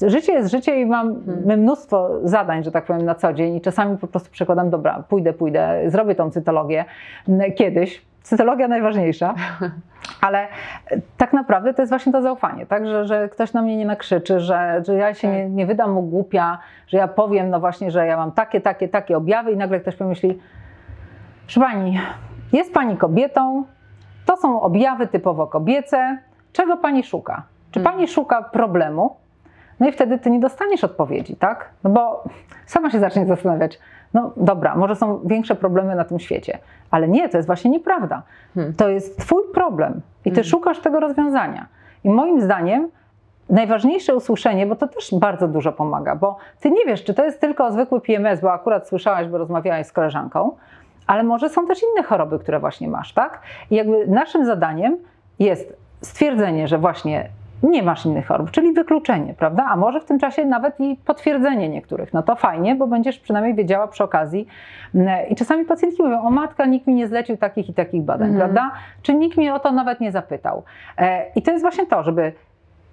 życie 0.01 0.34
jest 0.34 0.51
życie 0.51 0.82
i 0.82 0.86
mam 0.86 1.15
Hmm. 1.26 1.59
mnóstwo 1.59 2.09
zadań, 2.24 2.63
że 2.63 2.72
tak 2.72 2.86
powiem, 2.86 3.05
na 3.05 3.15
co 3.15 3.34
dzień 3.34 3.55
i 3.55 3.61
czasami 3.61 3.97
po 3.97 4.07
prostu 4.07 4.32
przekładam, 4.32 4.69
dobra, 4.69 5.03
pójdę, 5.09 5.34
pójdę, 5.34 5.82
zrobię 5.88 6.15
tą 6.15 6.32
cytologię 6.32 6.86
kiedyś. 7.55 8.01
Cytologia 8.24 8.67
najważniejsza, 8.67 9.34
ale 10.26 10.39
e, 10.39 10.47
tak 11.17 11.34
naprawdę 11.34 11.74
to 11.74 11.82
jest 11.82 11.91
właśnie 11.91 12.11
to 12.11 12.22
zaufanie, 12.22 12.65
tak? 12.65 12.88
że, 12.88 13.05
że 13.05 13.30
ktoś 13.30 13.53
na 13.53 13.61
mnie 13.61 13.78
nie 13.78 13.86
nakrzyczy, 13.86 14.39
że, 14.39 14.82
że 14.88 14.95
ja 14.95 15.13
się 15.13 15.28
Tak. 15.28 15.38
nie, 15.38 15.49
nie 15.49 15.65
wydam 15.65 15.91
mu 15.91 16.01
głupia, 16.01 16.57
że 16.88 16.97
ja 16.97 17.07
powiem, 17.07 17.49
no 17.49 17.59
właśnie, 17.59 17.91
że 17.91 18.05
ja 18.07 18.17
mam 18.17 18.32
takie, 18.32 18.61
takie, 18.61 18.88
takie 18.89 19.17
objawy 19.17 19.51
i 19.51 19.57
nagle 19.57 19.80
ktoś 19.80 19.95
pomyśli, 19.95 20.39
Proszę 21.54 21.68
Pani, 21.72 21.99
jest 22.54 22.74
Pani 22.74 22.97
kobietą, 22.97 23.64
to 24.26 24.38
są 24.38 24.62
objawy 24.62 25.08
typowo 25.08 25.47
kobiece. 25.47 26.18
Czego 26.54 26.78
Pani 26.78 27.04
szuka? 27.04 27.43
Czy 27.72 27.80
Hmm. 27.80 27.93
Pani 27.93 28.08
szuka 28.08 28.41
problemu? 28.41 29.16
No 29.80 29.88
i 29.88 29.91
wtedy 29.91 30.20
Ty 30.20 30.30
nie 30.30 30.39
dostaniesz 30.39 30.84
odpowiedzi, 30.84 31.36
tak? 31.36 31.70
No 31.84 31.89
bo 31.89 32.24
sama 32.66 32.89
się 32.89 32.99
zacznie 32.99 33.26
zastanawiać, 33.26 33.80
no 34.14 34.32
dobra, 34.38 34.76
może 34.76 34.95
są 34.95 35.20
większe 35.26 35.56
problemy 35.56 35.95
na 35.95 36.06
tym 36.06 36.20
świecie, 36.20 36.60
ale 36.91 37.08
nie, 37.08 37.30
to 37.30 37.38
jest 37.38 37.47
właśnie 37.47 37.72
nieprawda. 37.72 38.24
Hmm. 38.56 38.74
To 38.74 38.89
jest 38.89 39.20
Twój 39.20 39.43
problem 39.54 40.02
i 40.26 40.30
Ty 40.30 40.36
Hmm. 40.36 40.49
szukasz 40.49 40.80
tego 40.80 40.99
rozwiązania. 40.99 41.66
I 42.04 42.10
moim 42.10 42.41
zdaniem 42.41 42.89
najważniejsze 43.49 44.16
usłyszenie, 44.16 44.68
bo 44.68 44.76
to 44.76 44.88
też 44.88 45.10
bardzo 45.14 45.47
dużo 45.47 45.72
pomaga, 45.72 46.16
bo 46.16 46.38
Ty 46.60 46.72
nie 46.72 46.86
wiesz, 46.86 47.04
czy 47.04 47.14
to 47.14 47.24
jest 47.24 47.41
tylko 47.41 47.72
zwykły 47.72 48.02
PMS, 48.02 48.41
bo 48.41 48.54
akurat 48.54 48.88
słyszałaś, 48.88 49.28
bo 49.28 49.38
rozmawiałaś 49.38 49.88
z 49.88 49.91
koleżanką, 49.91 50.56
ale 51.12 51.24
może 51.24 51.49
są 51.49 51.68
też 51.68 51.80
inne 51.91 52.03
choroby, 52.03 52.39
które 52.39 52.59
właśnie 52.59 52.88
masz, 52.88 53.14
tak? 53.14 53.41
I 53.72 53.76
jakby 53.76 54.07
naszym 54.07 54.45
zadaniem 54.45 54.97
jest 55.39 55.74
stwierdzenie, 56.01 56.68
że 56.68 56.78
właśnie 56.78 57.30
nie 57.64 57.84
masz 57.84 58.05
innych 58.05 58.28
chorób, 58.28 58.51
czyli 58.51 58.74
wykluczenie, 58.74 59.34
prawda? 59.34 59.66
A 59.70 59.76
może 59.76 59.99
w 59.99 60.05
tym 60.05 60.20
czasie 60.20 60.45
nawet 60.45 60.80
i 60.80 60.95
potwierdzenie 61.05 61.70
niektórych. 61.70 62.14
No 62.14 62.24
to 62.24 62.36
fajnie, 62.36 62.76
bo 62.76 62.88
będziesz 62.88 63.20
przynajmniej 63.20 63.55
wiedziała 63.55 63.88
przy 63.88 64.03
okazji. 64.03 64.47
Mm, 64.95 65.30
I 65.30 65.36
czasami 65.36 65.66
pacjentki 65.66 66.03
mówią, 66.03 66.22
o 66.22 66.30
matka, 66.32 66.66
nikt 66.66 66.88
mi 66.88 66.93
nie 66.93 67.07
zlecił 67.07 67.38
takich 67.38 67.70
i 67.70 67.74
takich 67.74 68.01
badań, 68.01 68.30
Mhm. 68.30 68.39
prawda? 68.51 68.72
Czy 69.01 69.14
nikt 69.14 69.38
mnie 69.38 69.53
o 69.53 69.59
to 69.59 69.72
nawet 69.72 69.99
nie 69.99 70.12
zapytał. 70.12 70.64
E, 70.97 71.26
I 71.36 71.41
to 71.41 71.51
jest 71.51 71.64
właśnie 71.64 71.86
to, 71.86 72.03
żeby 72.03 72.34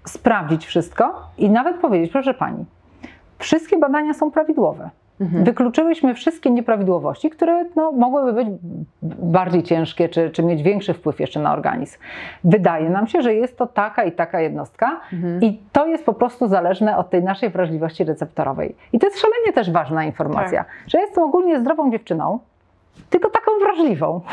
sprawdzić 0.07 0.67
wszystko 0.67 1.23
i 1.39 1.51
nawet 1.51 1.77
powiedzieć, 1.77 2.13
proszę 2.13 2.35
pani, 2.35 2.65
wszystkie 3.39 3.79
badania 3.79 4.15
są 4.15 4.31
prawidłowe. 4.31 4.91
Mhm. 5.21 5.45
Wykluczyłyśmy 5.45 6.15
wszystkie 6.15 6.51
nieprawidłowości, 6.51 7.31
które 7.31 7.65
no, 7.77 7.93
mogłyby 7.93 8.33
być 8.33 8.49
bardziej 9.03 9.63
ciężkie, 9.63 10.09
czy, 10.09 10.31
czy 10.31 10.43
mieć 10.43 10.63
większy 10.63 10.95
wpływ 10.95 11.21
jeszcze 11.21 11.41
na 11.41 11.53
organizm. 11.53 11.99
Wydaje 12.45 12.91
nam 12.91 13.07
się, 13.07 13.23
że 13.23 13.35
jest 13.35 13.59
to 13.59 13.67
taka 13.67 14.05
i 14.05 14.13
taka 14.13 14.41
jednostka, 14.41 15.01
Mhm. 15.13 15.43
i 15.43 15.61
to 15.73 15.87
jest 15.87 16.07
po 16.07 16.15
prostu 16.15 16.49
zależne 16.49 16.97
od 16.97 17.11
tej 17.11 17.23
naszej 17.23 17.51
wrażliwości 17.51 18.05
receptorowej. 18.05 18.75
I 18.93 18.99
to 18.99 19.07
jest 19.07 19.21
szalenie 19.21 19.53
też 19.53 19.71
ważna 19.71 20.05
informacja, 20.05 20.65
że 20.87 20.99
jestem 20.99 21.25
ogólnie 21.25 21.61
zdrową 21.61 21.91
dziewczyną, 21.91 22.39
tylko 23.11 23.31
taką 23.31 23.51
wrażliwą. 23.61 24.21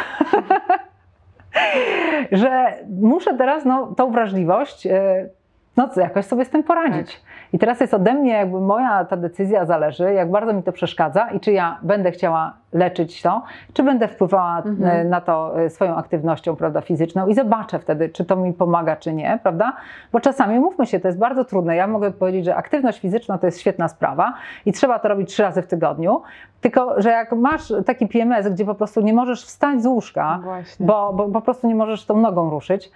że 2.31 2.73
muszę 3.01 3.37
teraz 3.37 3.65
no, 3.65 3.87
tą 3.97 4.11
wrażliwość 4.11 4.87
e, 4.87 5.29
no, 5.77 5.89
jakoś 5.95 6.25
sobie 6.25 6.45
z 6.45 6.49
tym 6.49 6.63
poradzić. 6.63 7.21
I 7.55 7.59
teraz 7.59 7.79
jest 7.81 7.93
ode 7.93 8.13
mnie, 8.13 8.31
jakby 8.33 8.61
moja 8.61 9.05
ta 9.05 9.17
decyzja 9.17 9.65
zależy, 9.65 10.13
jak 10.13 10.31
bardzo 10.31 10.53
mi 10.53 10.63
to 10.63 10.71
przeszkadza 10.71 11.29
i 11.29 11.39
czy 11.39 11.51
ja 11.51 11.77
będę 11.81 12.11
chciała 12.11 12.53
leczyć 12.73 13.21
to, 13.21 13.41
czy 13.73 13.83
będę 13.83 14.07
wpływała 14.07 14.57
Mhm. 14.57 14.83
e, 14.83 15.03
na 15.03 15.21
to 15.21 15.61
e, 15.61 15.69
swoją 15.69 15.95
aktywnością 15.95 16.55
prawda, 16.55 16.81
fizyczną 16.81 17.27
i 17.27 17.33
zobaczę 17.35 17.79
wtedy, 17.79 18.09
czy 18.09 18.25
to 18.25 18.35
mi 18.35 18.53
pomaga, 18.53 18.95
czy 18.95 19.13
nie, 19.13 19.39
prawda? 19.43 19.73
Bo 20.11 20.19
czasami, 20.19 20.59
mówmy 20.59 20.85
się, 20.85 20.99
to 20.99 21.07
jest 21.07 21.19
bardzo 21.19 21.45
trudne. 21.45 21.75
Ja 21.75 21.87
mogę 21.87 22.11
powiedzieć, 22.11 22.45
że 22.45 22.55
aktywność 22.55 22.99
fizyczna 22.99 23.37
to 23.37 23.45
jest 23.45 23.59
świetna 23.59 23.87
sprawa 23.87 24.33
i 24.65 24.71
trzeba 24.73 24.99
to 24.99 25.07
robić 25.07 25.29
trzy 25.29 25.43
razy 25.43 25.61
w 25.61 25.67
tygodniu, 25.67 26.21
tylko 26.61 27.01
że 27.01 27.09
jak 27.09 27.31
masz 27.31 27.73
taki 27.85 28.07
PMS, 28.07 28.47
gdzie 28.49 28.65
po 28.65 28.75
prostu 28.75 29.01
nie 29.01 29.13
możesz 29.13 29.45
wstać 29.45 29.83
z 29.83 29.85
łóżka, 29.85 30.39
Właśnie. 30.43 30.85
bo, 30.85 31.13
bo 31.13 31.27
po 31.29 31.41
prostu 31.41 31.67
nie 31.67 31.75
możesz 31.75 32.05
tą 32.05 32.17
nogą 32.17 32.49
ruszyć, 32.49 32.91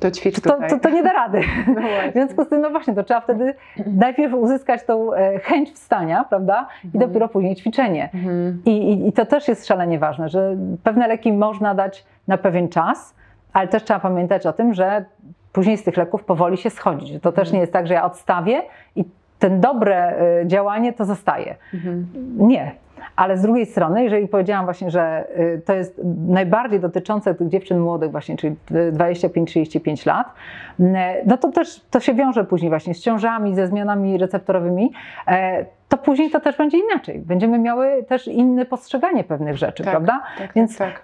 to 0.00 0.10
ćwicz 0.10 0.40
to, 0.40 0.58
to, 0.68 0.78
to 0.78 0.90
nie 0.90 1.02
da 1.02 1.12
rady. 1.12 1.40
No. 1.66 1.80
W 2.10 2.12
związku 2.12 2.44
z 2.44 2.48
tym, 2.48 2.60
no 2.60 2.70
właśnie, 2.70 2.94
to 2.94 3.02
trzeba 3.04 3.20
wtedy 3.20 3.54
najpierw 3.86 4.34
uzyskać 4.34 4.84
tą 4.84 5.14
e, 5.14 5.38
chęć 5.38 5.70
wstania, 5.72 6.24
prawda? 6.28 6.66
I 6.84 6.86
Mhm. 6.86 7.08
dopiero 7.10 7.28
później 7.28 7.56
ćwiczenie. 7.56 8.08
Mhm. 8.14 8.62
I, 8.66 8.70
i, 8.92 9.08
I 9.08 9.12
to 9.12 9.26
też 9.26 9.48
jest 9.48 9.66
szalenie 9.66 9.98
ważne, 9.98 10.28
że 10.28 10.56
pewne 10.82 11.08
leki 11.08 11.32
można 11.32 11.74
dać 11.74 12.04
na 12.28 12.38
pewien 12.38 12.68
czas, 12.68 13.14
ale 13.52 13.68
też 13.68 13.84
trzeba 13.84 14.00
pamiętać 14.00 14.46
o 14.46 14.52
tym, 14.52 14.74
że 14.74 15.04
później 15.52 15.76
z 15.76 15.82
tych 15.82 15.96
leków 15.96 16.24
powoli 16.24 16.56
się 16.56 16.70
schodzić. 16.70 17.22
To 17.22 17.32
też 17.32 17.40
Mhm. 17.48 17.54
nie 17.54 17.60
jest 17.60 17.72
tak, 17.72 17.86
że 17.86 17.94
ja 17.94 18.04
odstawię 18.04 18.62
i 18.96 19.04
ten 19.38 19.60
dobre 19.60 19.96
e, 20.40 20.46
działanie 20.46 20.92
to 20.92 21.04
zostaje. 21.04 21.54
Mhm. 21.74 22.06
Nie. 22.38 22.72
Ale 23.16 23.38
z 23.38 23.42
drugiej 23.42 23.66
strony, 23.66 24.04
jeżeli 24.04 24.28
powiedziałam 24.28 24.64
właśnie, 24.64 24.90
że 24.90 25.24
y, 25.38 25.62
to 25.64 25.72
jest 25.72 26.00
najbardziej 26.28 26.80
dotyczące 26.80 27.34
tych 27.34 27.48
dziewczyn 27.48 27.80
młodych 27.80 28.10
właśnie, 28.10 28.36
czyli 28.36 28.56
25-35 28.92 30.06
lat, 30.06 30.34
y, 30.80 30.84
no 31.26 31.36
to 31.36 31.52
też 31.52 31.80
to 31.90 32.00
się 32.00 32.14
wiąże 32.14 32.44
później 32.44 32.70
właśnie 32.70 32.94
z 32.94 33.00
ciążami, 33.00 33.54
ze 33.54 33.66
zmianami 33.66 34.18
receptorowymi, 34.18 34.92
e, 35.26 35.64
to 35.88 35.98
później 35.98 36.30
to 36.30 36.40
też 36.40 36.56
będzie 36.56 36.78
inaczej. 36.78 37.18
Będziemy 37.18 37.58
miały 37.58 38.04
też 38.08 38.28
inne 38.28 38.66
postrzeganie 38.66 39.24
pewnych 39.24 39.56
rzeczy, 39.56 39.82
Tak, 39.82 39.92
prawda? 39.92 40.22
Tak, 40.38 40.52
Więc 40.54 40.78
tak, 40.78 40.92
tak. 40.92 41.02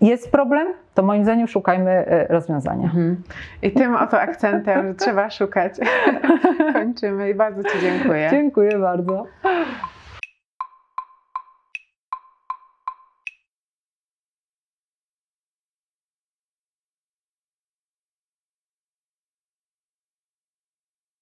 jest 0.00 0.32
problem, 0.32 0.68
to 0.94 1.02
moim 1.02 1.24
zdaniem 1.24 1.48
szukajmy 1.48 1.90
e, 1.90 2.26
rozwiązania. 2.26 2.84
Mhm. 2.84 3.22
I 3.62 3.70
tym 3.70 3.94
oto 3.94 4.20
akcentem, 4.20 4.88
że 4.88 4.94
trzeba 5.04 5.30
szukać. 5.30 5.72
Kończymy 6.72 7.30
i 7.30 7.34
bardzo 7.34 7.62
Ci 7.62 7.80
dziękuję. 7.80 8.28
Dziękuję 8.30 8.78
bardzo. 8.78 9.26